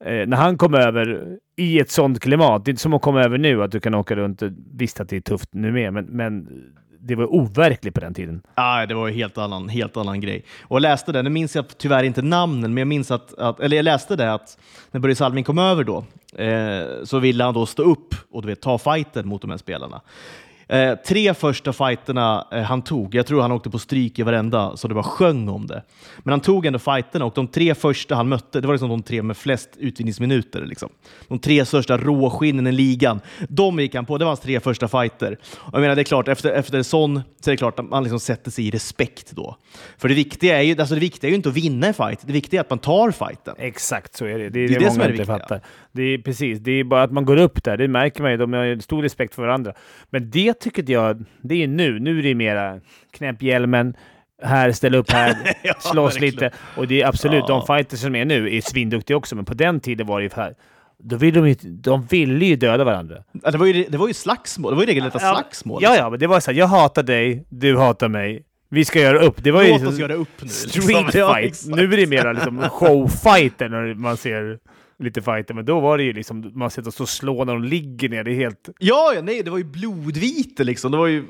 Eh, 0.04 0.26
när 0.26 0.36
han 0.36 0.58
kom 0.58 0.74
över 0.74 1.26
i 1.56 1.80
ett 1.80 1.90
sånt 1.90 2.20
klimat, 2.20 2.64
det 2.64 2.68
är 2.68 2.72
inte 2.72 2.82
som 2.82 2.94
att 2.94 3.02
komma 3.02 3.22
över 3.24 3.38
nu, 3.38 3.62
att 3.62 3.70
du 3.72 3.80
kan 3.80 3.94
åka 3.94 4.16
runt. 4.16 4.42
och- 4.42 4.50
Visst 4.74 5.00
att 5.00 5.08
det 5.08 5.16
är 5.16 5.20
tufft 5.20 5.48
nu 5.54 5.72
med, 5.72 5.92
men, 5.92 6.04
men 6.04 6.48
det 7.00 7.14
var 7.14 7.34
overkligt 7.34 7.94
på 7.94 8.00
den 8.00 8.14
tiden. 8.14 8.42
Nej, 8.56 8.86
det 8.86 8.94
var 8.94 9.08
en 9.08 9.14
helt 9.14 9.38
annan, 9.38 9.68
helt 9.68 9.96
annan 9.96 10.20
grej. 10.20 10.44
Och 10.62 10.76
jag 10.76 10.82
läste 10.82 11.12
det, 11.12 11.22
nu 11.22 11.30
minns 11.30 11.56
jag 11.56 11.64
tyvärr 11.78 12.02
inte 12.04 12.22
namnen, 12.22 12.74
men 12.74 12.80
jag 12.80 12.88
minns 12.88 13.10
att, 13.10 13.34
att 13.38 13.60
eller 13.60 13.76
jag 13.76 13.84
läste 13.84 14.16
det 14.16 14.32
att 14.32 14.58
när 14.90 15.00
Börje 15.00 15.14
Salming 15.14 15.44
kom 15.44 15.58
över 15.58 15.84
då, 15.84 16.04
eh, 16.36 17.04
så 17.04 17.18
ville 17.18 17.44
han 17.44 17.54
då 17.54 17.66
stå 17.66 17.82
upp 17.82 18.14
och 18.30 18.42
du 18.42 18.48
vet, 18.48 18.60
ta 18.62 18.78
fighten 18.78 19.28
mot 19.28 19.40
de 19.42 19.50
här 19.50 19.58
spelarna. 19.58 20.00
Eh, 20.70 20.94
tre 20.94 21.34
första 21.34 21.72
fighterna 21.72 22.46
eh, 22.52 22.62
han 22.62 22.82
tog, 22.82 23.14
jag 23.14 23.26
tror 23.26 23.42
han 23.42 23.52
åkte 23.52 23.70
på 23.70 23.78
stryk 23.78 24.18
i 24.18 24.22
varenda, 24.22 24.76
så 24.76 24.88
det 24.88 24.94
bara 24.94 25.04
sjöng 25.04 25.48
om 25.48 25.66
det. 25.66 25.82
Men 26.18 26.30
han 26.32 26.40
tog 26.40 26.66
ändå 26.66 26.78
fighterna 26.78 27.24
och 27.24 27.32
de 27.34 27.48
tre 27.48 27.74
första 27.74 28.14
han 28.14 28.28
mötte, 28.28 28.60
det 28.60 28.66
var 28.66 28.74
liksom 28.74 28.88
de 28.88 29.02
tre 29.02 29.22
med 29.22 29.36
flest 29.36 29.68
utvinningsminuter. 29.78 30.66
Liksom. 30.66 30.88
De 31.28 31.38
tre 31.38 31.64
största 31.64 31.98
råskinnen 31.98 32.66
i 32.66 32.72
ligan, 32.72 33.20
de 33.48 33.80
gick 33.80 33.94
han 33.94 34.06
på. 34.06 34.18
Det 34.18 34.24
var 34.24 34.30
hans 34.30 34.40
tre 34.40 34.60
första 34.60 34.88
fighter. 34.88 35.38
Och 35.56 35.74
jag 35.74 35.80
menar, 35.80 35.94
det 35.94 36.02
är 36.02 36.04
klart, 36.04 36.28
efter, 36.28 36.50
efter 36.52 36.82
sån 36.82 37.20
så 37.40 37.50
är 37.50 37.52
det 37.52 37.56
klart 37.56 37.78
att 37.78 37.88
man 37.90 38.02
liksom 38.02 38.20
sätter 38.20 38.50
sig 38.50 38.66
i 38.66 38.70
respekt 38.70 39.30
då. 39.30 39.56
För 39.98 40.08
det 40.08 40.14
viktiga 40.14 40.58
är 40.58 40.62
ju, 40.62 40.80
alltså 40.80 40.94
det 40.94 41.00
viktiga 41.00 41.28
är 41.28 41.30
ju 41.30 41.36
inte 41.36 41.48
att 41.48 41.54
vinna 41.54 41.86
en 41.86 41.94
fight, 41.94 42.20
det 42.26 42.32
viktiga 42.32 42.60
är 42.60 42.64
att 42.64 42.70
man 42.70 42.78
tar 42.78 43.10
fighten. 43.10 43.54
Exakt 43.58 44.16
så 44.16 44.24
är 44.24 44.38
det. 44.38 44.48
Det 44.48 44.60
är 44.60 44.68
Det 44.68 44.74
det, 44.74 44.74
det 44.74 44.80
många 44.80 44.90
som 44.90 45.00
är 45.00 45.04
det 45.04 45.10
inte 45.10 45.22
viktiga. 45.22 45.38
fattar. 45.38 45.60
Det 45.92 46.02
är 46.02 46.18
precis. 46.18 46.58
Det 46.58 46.72
är 46.72 46.84
bara 46.84 47.02
att 47.02 47.12
man 47.12 47.24
går 47.24 47.36
upp 47.36 47.64
där. 47.64 47.76
Det 47.76 47.88
märker 47.88 48.22
man 48.22 48.30
ju. 48.30 48.36
De 48.36 48.52
har 48.52 48.62
ju 48.64 48.80
stor 48.80 49.02
respekt 49.02 49.34
för 49.34 49.42
varandra. 49.42 49.72
Men 50.10 50.30
det 50.30 50.52
tycker 50.54 50.84
jag... 50.90 51.24
Det 51.42 51.62
är 51.62 51.68
nu. 51.68 51.98
Nu 52.00 52.18
är 52.18 52.22
det 52.22 52.34
mera 52.34 52.80
knäpp 53.12 53.42
hjälmen. 53.42 53.94
Här, 54.42 54.72
ställ 54.72 54.94
upp 54.94 55.10
här, 55.10 55.36
Ja, 55.62 55.74
slåss 55.80 56.14
verkligen. 56.14 56.34
lite. 56.34 56.50
Och 56.76 56.86
det 56.88 57.02
är 57.02 57.06
absolut, 57.06 57.44
Ja. 57.48 57.64
de 57.66 57.76
fighters 57.76 58.00
som 58.00 58.14
är 58.14 58.24
nu 58.24 58.56
är 58.56 58.60
svinduktiga 58.60 59.16
också, 59.16 59.36
men 59.36 59.44
på 59.44 59.54
den 59.54 59.80
tiden 59.80 60.06
var 60.06 60.20
det 60.20 60.24
ju 60.24 60.30
här. 60.36 60.54
Då 60.98 61.16
ville 61.16 61.40
de, 61.40 61.48
ju, 61.48 61.54
de 61.62 62.06
ville 62.06 62.44
ju 62.46 62.56
döda 62.56 62.84
varandra. 62.84 63.16
Ja, 63.42 63.50
Det 63.50 63.58
var 63.58 63.66
ju, 63.66 63.84
det 63.88 63.98
var 63.98 64.08
ju 64.08 64.14
slagsmål, 64.14 64.72
det 64.72 64.76
var 64.76 64.82
ju 64.82 64.86
regelrätta 64.88 65.18
slagsmål. 65.18 65.82
Ja, 65.82 65.96
ja, 65.96 66.10
men 66.10 66.18
det 66.18 66.26
var 66.26 66.40
så 66.40 66.50
här, 66.50 66.58
jag 66.58 66.66
hatar 66.66 67.02
dig, 67.02 67.44
du 67.48 67.76
hatar 67.76 68.08
mig. 68.08 68.42
Vi 68.70 68.84
ska 68.84 69.00
göra 69.00 69.18
upp. 69.20 69.44
Det 69.44 69.50
var 69.50 69.62
ju 69.62 69.68
Låt 69.68 69.80
liksom 69.80 69.94
oss 69.94 70.00
göra 70.00 70.14
upp 70.14 70.28
nu. 70.42 70.48
street 70.48 70.86
liksom. 70.86 71.10
Ja, 71.20 71.34
fight. 71.34 71.62
nu 71.66 71.82
är 71.92 71.96
det 71.96 72.06
mer 72.06 72.34
liksom 72.34 72.60
showfighter 72.70 73.68
när 73.68 73.94
man 73.94 74.16
ser 74.16 74.58
lite 74.98 75.22
fighter. 75.22 75.54
Men 75.54 75.64
då 75.64 75.80
var 75.80 75.98
det 75.98 76.04
ju 76.04 76.12
liksom, 76.12 76.50
man 76.54 76.70
står 76.70 77.02
och 77.02 77.08
slår 77.08 77.44
när 77.44 77.52
de 77.52 77.64
ligger 77.64 78.08
ner. 78.08 78.24
Det 78.24 78.30
är 78.30 78.34
helt... 78.34 78.68
Ja, 78.78 79.12
ja, 79.14 79.22
nej, 79.22 79.42
det 79.42 79.50
var 79.50 79.58
ju 79.58 79.64
blodvite 79.64 80.64
liksom. 80.64 80.92
Det 80.92 80.98
var 80.98 81.06
ju 81.06 81.24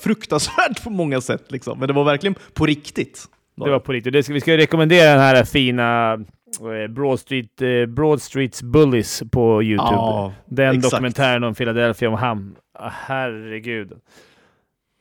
fruktansvärt 0.00 0.84
på 0.84 0.90
många 0.90 1.20
sätt 1.20 1.44
liksom. 1.48 1.78
Men 1.78 1.88
det 1.88 1.94
var 1.94 2.04
verkligen 2.04 2.34
på 2.54 2.66
riktigt. 2.66 3.24
Det 3.64 3.70
var 3.70 3.78
på 3.78 3.92
riktigt. 3.92 4.12
Det 4.12 4.22
ska, 4.22 4.32
vi 4.32 4.40
ska 4.40 4.56
rekommendera 4.56 5.10
den 5.10 5.20
här 5.20 5.44
fina 5.44 6.12
eh, 6.60 6.90
Broad, 6.90 7.20
Street, 7.20 7.62
eh, 7.62 7.86
Broad 7.86 8.22
Streets 8.22 8.62
Bullies 8.62 9.22
på 9.32 9.62
YouTube. 9.62 9.90
Ja, 9.90 10.32
den 10.46 10.76
exakt. 10.76 10.92
dokumentären 10.92 11.44
om 11.44 11.54
Philadelphia, 11.54 12.08
om 12.08 12.14
ham. 12.14 12.56
Ah, 12.78 12.88
herregud. 12.92 13.92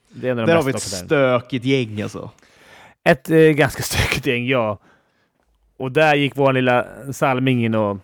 Det 0.10 0.28
är 0.28 0.32
en 0.32 0.40
av 0.40 0.46
de 0.46 0.52
Där 0.52 0.58
har 0.58 0.64
vi 0.64 0.72
ett 0.72 0.82
stökigt 0.82 1.66
gäng 1.66 2.02
alltså. 2.02 2.30
Ett 3.04 3.30
eh, 3.30 3.38
ganska 3.38 3.84
stökigt 3.84 4.26
gäng, 4.26 4.48
ja. 4.48 4.80
Och 5.78 5.92
där 5.92 6.16
gick 6.16 6.38
vår 6.38 6.54
lilla 6.54 6.86
Salming 7.14 7.66
in 7.66 7.76
och 7.76 7.98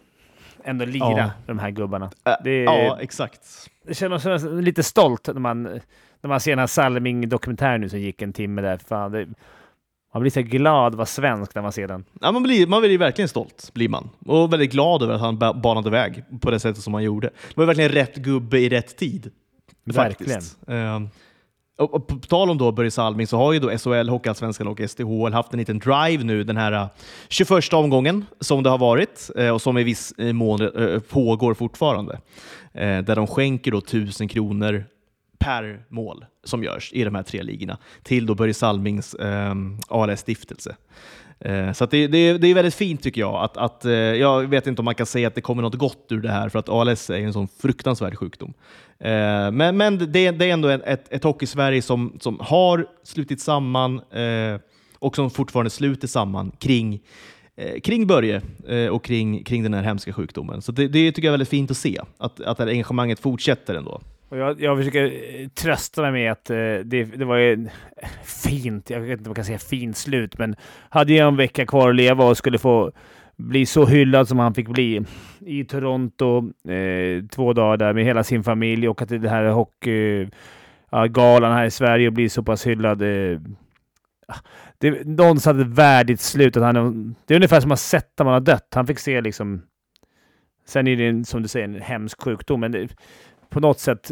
ändå 0.64 0.86
lira 0.86 1.06
Ja. 1.18 1.32
de 1.46 1.60
här 1.60 1.72
gubbarna. 1.72 2.12
Det, 2.44 2.64
Ja, 2.64 2.98
exakt. 3.02 3.42
det 3.88 3.94
känns 3.94 4.24
sig 4.24 4.62
lite 4.62 4.84
stolt 4.84 5.28
när 5.28 5.34
man, 5.40 5.64
när 6.22 6.28
man 6.28 6.40
ser 6.40 6.52
den 6.52 6.60
här 6.60 6.68
Salming-dokumentären 6.68 7.82
nu 7.82 7.90
som 7.90 8.00
gick 8.00 8.22
en 8.22 8.34
timme 8.34 8.62
där. 8.62 8.78
Fan, 8.88 9.12
det, 9.12 9.28
man 10.14 10.22
blir 10.22 10.32
så 10.32 10.42
glad 10.42 10.96
vara 10.96 11.06
svensk 11.06 11.56
när 11.56 11.62
man 11.62 11.72
ser 11.72 11.88
den. 11.88 12.06
Ja, 12.22 12.32
man, 12.32 12.44
blir, 12.44 12.68
man 12.68 12.82
blir 12.82 12.98
verkligen 12.98 13.30
stolt, 13.30 13.72
blir 13.74 13.90
man. 13.90 14.10
Och 14.26 14.54
väldigt 14.54 14.72
glad 14.72 15.04
över 15.04 15.14
att 15.14 15.22
han 15.22 15.38
ba- 15.40 15.54
banade 15.54 15.90
väg 15.90 16.24
på 16.42 16.52
det 16.52 16.60
sättet 16.60 16.84
som 16.84 16.94
han 16.94 17.04
gjorde. 17.04 17.28
Det 17.28 17.58
var 17.58 17.66
verkligen 17.66 17.92
rätt 17.92 18.16
gubbe 18.16 18.60
i 18.60 18.70
rätt 18.70 18.98
tid. 18.98 19.32
Verkligen. 19.84 20.34
Faktiskt. 20.42 20.60
Och, 21.82 21.94
och 21.94 22.08
på 22.08 22.16
tal 22.16 22.50
om 22.50 22.58
då 22.58 22.72
Börje 22.72 22.92
Salming 22.92 23.28
så 23.28 23.38
har 23.38 23.54
ju 23.54 23.60
då 23.60 23.78
SHL, 23.78 24.10
Hockeyallsvenskan 24.10 24.68
och 24.68 24.82
SDHL 24.90 25.34
haft 25.34 25.54
en 25.54 25.60
liten 25.60 25.80
drive 25.80 26.24
nu 26.24 26.44
den 26.44 26.58
här 26.58 26.72
eh, 26.72 26.88
21 27.30 27.74
omgången 27.74 28.26
som 28.40 28.64
det 28.64 28.70
har 28.70 28.78
varit 28.78 29.30
eh, 29.36 29.50
och 29.50 29.62
som 29.62 29.78
i 29.78 29.84
viss 29.84 30.12
eh, 30.12 30.34
mån 30.34 30.60
pågår 31.10 31.54
fortfarande. 31.54 32.20
Där 32.74 33.16
de 33.16 33.28
skänker 33.28 33.72
då 33.72 33.78
1000 33.78 34.28
kronor 34.28 34.86
per 35.42 35.86
mål 35.90 36.26
som 36.44 36.64
görs 36.64 36.92
i 36.94 37.04
de 37.04 37.16
här 37.16 37.24
tre 37.24 37.44
ligorna 37.44 37.78
till 38.04 38.26
då 38.26 38.36
Börje 38.36 38.54
Salmings 38.54 39.14
eh, 39.14 39.56
ALS-stiftelse. 39.88 40.76
Eh, 41.42 41.74
så 41.74 41.86
det, 41.86 42.08
det, 42.08 42.38
det, 42.38 42.48
är 42.48 42.54
väldigt 42.54 42.74
fint 42.74 43.04
tycker 43.04 43.22
jag. 43.22 43.44
Att, 43.44 43.58
att, 43.58 43.86
eh, 43.86 43.92
jag 43.94 44.48
vet 44.48 44.68
inte 44.68 44.82
om 44.82 44.86
man 44.86 44.96
kan 44.96 45.06
säga 45.06 45.28
att 45.28 45.36
det 45.36 45.42
kommer 45.42 45.62
något 45.62 45.76
gott 45.76 46.06
ur 46.10 46.22
det 46.22 46.32
här, 46.32 46.50
för 46.50 46.60
att 46.60 46.70
ALS 46.70 47.10
är 47.10 47.20
en 47.20 47.34
sån 47.34 47.48
fruktansvärd 47.62 48.18
sjukdom. 48.18 48.54
Eh, 49.00 49.52
men 49.52 49.78
men 49.78 49.98
det, 49.98 50.32
det 50.32 50.46
är 50.46 50.54
ändå 50.54 50.68
ett, 50.68 51.14
ett 51.14 51.24
Hockey-Sverige 51.24 51.82
som, 51.82 52.18
som 52.20 52.40
har 52.40 52.86
slutit 53.04 53.42
samman 53.42 54.00
eh, 54.00 54.60
och 55.00 55.16
som 55.16 55.30
fortfarande 55.30 55.70
sluter 55.70 56.08
samman 56.08 56.52
kring 56.60 57.00
eh, 57.56 57.80
kring 57.80 58.08
Börje 58.08 58.42
eh, 58.68 58.88
och 58.88 59.04
kring, 59.04 59.44
kring 59.44 59.64
den 59.64 59.74
här 59.74 59.84
hemska 59.84 60.14
sjukdomen. 60.14 60.62
Så 60.62 60.72
det, 60.72 60.88
det 60.88 61.12
tycker 61.12 61.28
jag 61.28 61.34
är 61.34 61.34
väldigt 61.34 61.50
fint 61.50 61.72
att 61.72 61.78
se, 61.78 62.00
att, 62.18 62.42
att 62.42 62.58
det 62.58 62.64
här 62.64 62.72
engagemanget 62.72 63.20
fortsätter 63.20 63.76
ändå. 63.76 64.02
Och 64.32 64.38
jag, 64.38 64.62
jag 64.62 64.78
försöker 64.78 65.06
eh, 65.06 65.48
trösta 65.48 66.02
mig 66.02 66.12
med 66.12 66.32
att 66.32 66.50
eh, 66.50 66.56
det, 66.84 67.04
det 67.04 67.26
var 67.26 67.38
ju 67.38 67.68
fint, 68.24 68.90
jag 68.90 69.00
vet 69.00 69.12
inte 69.12 69.24
om 69.24 69.30
man 69.30 69.36
kan 69.36 69.46
säga 69.46 69.60
fint 69.60 69.98
slut, 69.98 70.38
men 70.38 70.56
hade 70.90 71.14
jag 71.14 71.28
en 71.28 71.36
vecka 71.36 71.66
kvar 71.66 71.90
att 71.90 71.96
leva 71.96 72.26
och 72.26 72.38
skulle 72.38 72.58
få 72.58 72.92
bli 73.38 73.66
så 73.66 73.86
hyllad 73.86 74.28
som 74.28 74.40
han 74.40 74.54
fick 74.54 74.68
bli 74.68 75.02
i 75.40 75.66
Toronto 75.66 76.52
eh, 76.72 77.26
två 77.26 77.54
dagar 77.54 77.78
där 77.78 77.94
med 77.94 78.06
hela 78.06 78.24
sin 78.24 78.44
familj 78.44 78.90
och 78.90 79.02
att 79.02 79.10
det 79.10 79.30
här 79.30 79.46
hockeygalan 79.46 81.52
eh, 81.52 81.58
här 81.58 81.66
i 81.66 81.72
Sverige 81.72 82.08
och 82.08 82.14
bli 82.14 82.30
så 82.30 82.44
pass 82.44 82.68
hyllad. 82.68 83.02
Eh, 83.02 83.40
det, 84.78 85.06
någon 85.06 85.38
hade 85.46 85.62
ett 85.62 85.68
värdigt 85.68 86.22
slut. 86.22 86.58
Att 86.58 86.64
han, 86.64 87.16
det 87.26 87.34
är 87.34 87.36
ungefär 87.36 87.62
som 87.62 87.72
att 87.72 87.80
sett 87.80 88.14
när 88.18 88.26
man 88.26 88.34
har 88.34 88.42
dött. 88.42 88.68
Han 88.76 88.88
fick 88.88 89.00
se 89.00 89.22
liksom... 89.22 89.62
Sen 90.66 90.88
är 90.88 90.96
det 90.96 91.26
som 91.26 91.42
du 91.42 91.48
säger 91.48 91.66
en 91.66 91.82
hemsk 91.82 92.22
sjukdom, 92.22 92.60
men 92.60 92.72
det, 92.72 92.90
på 93.52 93.60
något 93.60 93.80
sätt 93.80 94.12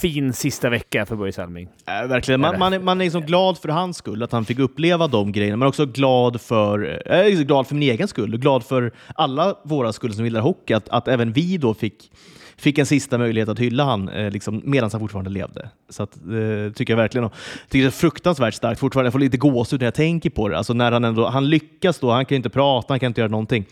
fin 0.00 0.32
sista 0.32 0.70
vecka 0.70 1.06
för 1.06 1.16
Börje 1.16 1.32
Salming. 1.32 1.68
Äh, 1.86 2.08
verkligen. 2.08 2.40
Man, 2.40 2.58
man, 2.58 2.72
är, 2.72 2.78
man 2.78 3.00
är 3.00 3.04
liksom 3.04 3.22
glad 3.22 3.58
för 3.58 3.68
hans 3.68 3.96
skull, 3.96 4.22
att 4.22 4.32
han 4.32 4.44
fick 4.44 4.58
uppleva 4.58 5.06
de 5.06 5.32
grejerna, 5.32 5.56
men 5.56 5.68
också 5.68 5.86
glad 5.86 6.40
för, 6.40 7.02
äh, 7.06 7.18
är 7.18 7.44
glad 7.44 7.66
för 7.66 7.74
min 7.74 7.90
egen 7.90 8.08
skull 8.08 8.34
och 8.34 8.40
glad 8.40 8.64
för 8.64 8.92
alla 9.14 9.54
våra 9.64 9.92
skull 9.92 10.14
som 10.14 10.24
gillar 10.24 10.40
hockey, 10.40 10.74
att, 10.74 10.88
att 10.88 11.08
även 11.08 11.32
vi 11.32 11.56
då 11.56 11.74
fick 11.74 12.10
fick 12.56 12.78
en 12.78 12.86
sista 12.86 13.18
möjlighet 13.18 13.48
att 13.48 13.58
hylla 13.58 13.84
han 13.84 14.08
eh, 14.08 14.30
liksom, 14.30 14.62
medan 14.64 14.90
han 14.92 15.00
fortfarande 15.00 15.30
levde. 15.30 15.70
Så 15.88 16.02
att, 16.02 16.16
eh, 16.16 16.72
tycker 16.74 16.92
jag 16.92 16.96
verkligen. 16.96 17.24
Och, 17.24 17.32
tycker 17.68 17.82
det 17.82 17.88
är 17.88 17.90
fruktansvärt 17.90 18.54
starkt 18.54 18.80
fortfarande. 18.80 19.06
Jag 19.06 19.12
får 19.12 19.20
lite 19.20 19.36
gåshud 19.36 19.80
när 19.80 19.86
jag 19.86 19.94
tänker 19.94 20.30
på 20.30 20.48
det. 20.48 20.58
Alltså 20.58 20.72
när 20.72 20.92
han, 20.92 21.04
ändå, 21.04 21.28
han 21.28 21.50
lyckas 21.50 21.98
då, 21.98 22.10
han 22.10 22.24
kan 22.24 22.34
ju 22.34 22.36
inte 22.36 22.50
prata, 22.50 22.92
han 22.92 23.00
kan 23.00 23.06
inte 23.06 23.20
göra 23.20 23.30
någonting. 23.30 23.66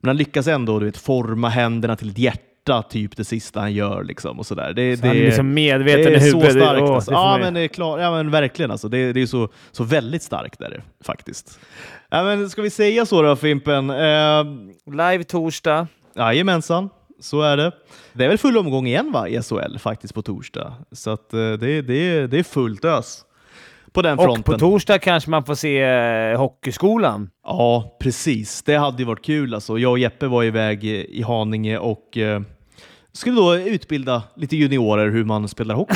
Men 0.00 0.08
han 0.08 0.16
lyckas 0.16 0.46
ändå 0.46 0.78
du 0.78 0.86
vet, 0.86 0.96
forma 0.96 1.48
händerna 1.48 1.96
till 1.96 2.10
ett 2.10 2.18
hjärta 2.18 2.55
hjärta, 2.66 2.82
typ 2.82 3.16
det 3.16 3.24
sista 3.24 3.60
han 3.60 3.72
gör. 3.72 4.04
Liksom, 4.04 4.38
och 4.38 4.46
sådär. 4.46 4.72
Det, 4.72 4.96
så 4.96 5.02
det, 5.02 5.08
han 5.08 5.16
är 5.16 5.24
liksom 5.24 5.54
medveten 5.54 6.02
det 6.02 6.08
är 6.08 6.16
i 6.16 6.24
huvudet. 6.24 6.52
så 6.52 6.58
starkt. 6.58 6.82
Oh, 6.82 6.94
alltså. 6.94 7.12
ja, 7.12 7.38
men 7.40 7.54
det 7.54 7.60
är 7.60 7.68
klar, 7.68 7.98
ja, 7.98 8.10
men 8.10 8.30
verkligen. 8.30 8.70
Alltså. 8.70 8.88
Det, 8.88 9.12
det 9.12 9.22
är 9.22 9.26
så, 9.26 9.48
så 9.72 9.84
väldigt 9.84 10.22
starkt 10.22 10.60
är 10.60 10.70
det 10.70 10.82
faktiskt. 11.04 11.60
Ja, 12.10 12.22
men 12.22 12.50
ska 12.50 12.62
vi 12.62 12.70
säga 12.70 13.06
så 13.06 13.22
då, 13.22 13.36
Fimpen? 13.36 13.90
Eh, 13.90 14.44
Live 14.86 15.24
torsdag. 15.24 15.86
Jajamensan, 16.16 16.88
så 17.20 17.42
är 17.42 17.56
det. 17.56 17.72
Det 18.12 18.24
är 18.24 18.28
väl 18.28 18.38
full 18.38 18.58
omgång 18.58 18.86
igen 18.86 19.12
va, 19.12 19.28
i 19.28 19.42
SHL 19.42 19.78
faktiskt 19.78 20.14
på 20.14 20.22
torsdag. 20.22 20.74
Så 20.92 21.10
att, 21.10 21.32
eh, 21.32 21.38
det, 21.38 21.82
det, 21.82 22.26
det 22.26 22.38
är 22.38 22.42
fullt 22.42 22.84
ös 22.84 23.22
på 23.96 24.02
den 24.02 24.18
fronten. 24.18 24.40
Och 24.40 24.44
på 24.44 24.58
torsdag 24.58 24.98
kanske 24.98 25.30
man 25.30 25.44
får 25.44 25.54
se 25.54 25.82
eh, 25.82 26.38
Hockeyskolan. 26.38 27.30
Ja, 27.44 27.96
precis. 28.00 28.62
Det 28.62 28.76
hade 28.76 28.98
ju 28.98 29.04
varit 29.04 29.24
kul. 29.24 29.54
Alltså. 29.54 29.78
Jag 29.78 29.90
och 29.90 29.98
Jeppe 29.98 30.26
var 30.26 30.44
iväg 30.44 30.84
i 30.84 31.22
Haninge 31.22 31.78
och 31.78 32.18
eh, 32.18 32.40
skulle 33.16 33.36
då 33.36 33.56
utbilda 33.56 34.22
lite 34.34 34.56
juniorer 34.56 35.10
hur 35.10 35.24
man 35.24 35.48
spelar 35.48 35.74
hockey. 35.74 35.94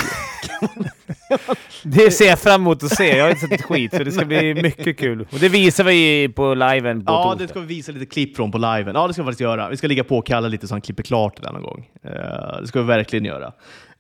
det 1.82 2.10
ser 2.10 2.26
jag 2.26 2.38
fram 2.38 2.60
emot 2.60 2.82
att 2.82 2.96
se. 2.96 3.16
Jag 3.16 3.24
har 3.24 3.30
inte 3.30 3.40
sett 3.40 3.52
ett 3.52 3.62
skit, 3.62 3.96
så 3.96 4.04
det 4.04 4.12
ska 4.12 4.24
bli 4.24 4.54
mycket 4.54 4.98
kul. 4.98 5.20
Och 5.32 5.38
det 5.40 5.48
visar 5.48 5.84
vi 5.84 6.28
på 6.28 6.54
liven 6.54 7.04
på 7.04 7.12
Ja, 7.12 7.22
torsdag. 7.22 7.44
det 7.44 7.48
ska 7.48 7.60
vi 7.60 7.66
visa 7.66 7.92
lite 7.92 8.06
klipp 8.06 8.36
från 8.36 8.52
på 8.52 8.58
liven. 8.58 8.94
Ja, 8.94 9.06
det 9.06 9.12
ska 9.12 9.22
vi 9.22 9.26
faktiskt 9.26 9.40
göra. 9.40 9.68
Vi 9.68 9.76
ska 9.76 9.86
ligga 9.86 10.04
på 10.04 10.18
och 10.18 10.26
kalla 10.26 10.48
lite 10.48 10.68
så 10.68 10.74
han 10.74 10.80
klipper 10.80 11.02
klart 11.02 11.36
det 11.36 11.42
där 11.42 11.52
någon 11.52 11.62
gång. 11.62 11.88
Uh, 12.04 12.60
det 12.60 12.66
ska 12.66 12.80
vi 12.80 12.86
verkligen 12.86 13.24
göra. 13.24 13.52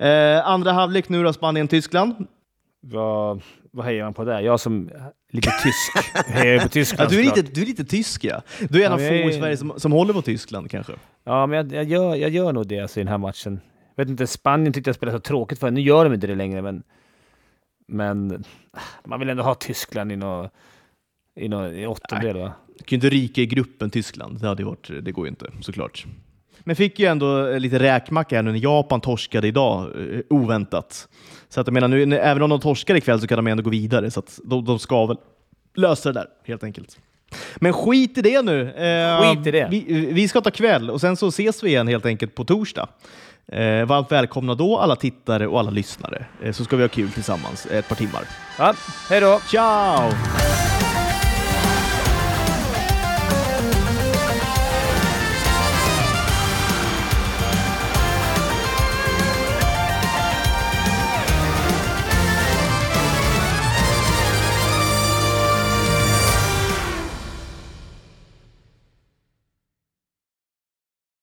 Uh, 0.02 0.46
andra 0.48 0.72
halvlek 0.72 1.08
nu 1.08 1.22
då, 1.22 1.32
Spanien-Tyskland. 1.32 2.14
Vad 3.72 3.86
hejar 3.86 4.04
man 4.04 4.14
på 4.14 4.24
där? 4.24 4.40
Jag 4.40 4.60
som 4.60 4.90
lite 5.30 5.50
tysk 5.62 6.16
hejar 6.26 6.62
på 6.62 6.68
Tyskland. 6.68 7.12
Ja, 7.12 7.16
du, 7.16 7.20
är 7.20 7.24
lite, 7.24 7.42
du 7.42 7.62
är 7.62 7.66
lite 7.66 7.84
tysk 7.84 8.24
ja. 8.24 8.42
Du 8.68 8.82
är 8.82 8.86
en 8.86 8.92
ja, 9.00 9.06
av 9.06 9.22
få 9.22 9.30
i 9.30 9.32
Sverige 9.32 9.56
som, 9.56 9.72
som 9.76 9.92
håller 9.92 10.12
på 10.12 10.22
Tyskland 10.22 10.70
kanske. 10.70 10.92
Ja, 11.24 11.46
men 11.46 11.56
jag, 11.56 11.72
jag, 11.72 11.84
gör, 11.84 12.16
jag 12.16 12.30
gör 12.30 12.52
nog 12.52 12.66
det 12.66 12.80
alltså, 12.80 13.00
i 13.00 13.02
den 13.02 13.08
här 13.08 13.18
matchen. 13.18 13.60
Jag 13.94 14.04
vet 14.04 14.10
inte, 14.10 14.26
Spanien 14.26 14.72
tyckte 14.72 14.88
jag 14.88 14.96
spelade 14.96 15.18
så 15.18 15.22
tråkigt 15.22 15.58
för. 15.58 15.70
Nu 15.70 15.80
gör 15.80 16.04
de 16.04 16.14
inte 16.14 16.26
det 16.26 16.34
längre, 16.34 16.62
men, 16.62 16.82
men 17.88 18.44
man 19.04 19.20
vill 19.20 19.28
ändå 19.28 19.42
ha 19.42 19.54
Tyskland 19.54 20.12
i 20.12 20.16
något, 20.16 20.52
i 21.40 21.48
något 21.48 21.72
i 21.72 21.86
åttondel 21.86 22.36
va? 22.36 22.52
Du 22.78 22.84
kan 22.84 22.88
ju 22.88 22.94
inte 22.96 23.08
ryka 23.08 23.40
i 23.40 23.46
gruppen 23.46 23.90
Tyskland. 23.90 24.40
Det, 24.40 24.48
hade 24.48 24.64
varit, 24.64 24.90
det 25.02 25.12
går 25.12 25.26
ju 25.26 25.28
inte 25.28 25.46
såklart. 25.60 26.06
Men 26.64 26.76
fick 26.76 26.98
ju 26.98 27.06
ändå 27.06 27.58
lite 27.58 27.78
räkmacka 27.78 28.36
här 28.36 28.42
nu 28.42 28.52
när 28.52 28.58
Japan 28.58 29.00
torskade 29.00 29.48
idag, 29.48 29.90
eh, 30.14 30.20
oväntat. 30.30 31.08
Så 31.50 31.60
att 31.60 31.66
jag 31.66 31.74
menar, 31.74 31.88
nu, 31.88 32.18
även 32.18 32.42
om 32.42 32.50
de 32.50 32.60
torskar 32.60 32.94
ikväll 32.94 33.20
så 33.20 33.26
kan 33.26 33.36
de 33.36 33.46
ändå 33.46 33.62
gå 33.62 33.70
vidare, 33.70 34.10
så 34.10 34.20
att 34.20 34.40
de, 34.44 34.64
de 34.64 34.78
ska 34.78 35.06
väl 35.06 35.16
lösa 35.76 36.12
det 36.12 36.20
där 36.20 36.26
helt 36.46 36.64
enkelt. 36.64 36.98
Men 37.56 37.72
skit 37.72 38.18
i 38.18 38.22
det 38.22 38.42
nu. 38.42 38.70
Eh, 38.70 39.34
skit 39.34 39.46
i 39.46 39.50
det. 39.50 39.68
Vi, 39.70 40.08
vi, 40.12 40.28
ska 40.28 40.40
ta 40.40 40.50
kväll 40.50 40.90
och 40.90 41.00
sen 41.00 41.16
så 41.16 41.28
ses 41.28 41.62
vi 41.62 41.68
igen 41.68 41.88
helt 41.88 42.06
enkelt 42.06 42.34
på 42.34 42.44
torsdag. 42.44 42.88
Eh, 43.52 43.86
varmt 43.86 44.12
välkomna 44.12 44.54
då 44.54 44.78
alla 44.78 44.96
tittare 44.96 45.46
och 45.46 45.60
alla 45.60 45.70
lyssnare, 45.70 46.24
eh, 46.42 46.52
så 46.52 46.64
ska 46.64 46.76
vi 46.76 46.82
ha 46.82 46.88
kul 46.88 47.10
tillsammans 47.10 47.66
ett 47.66 47.88
par 47.88 47.96
timmar. 47.96 48.22
Ja, 48.58 48.74
hej 49.10 49.20
då! 49.20 49.40
Ciao! 49.50 50.10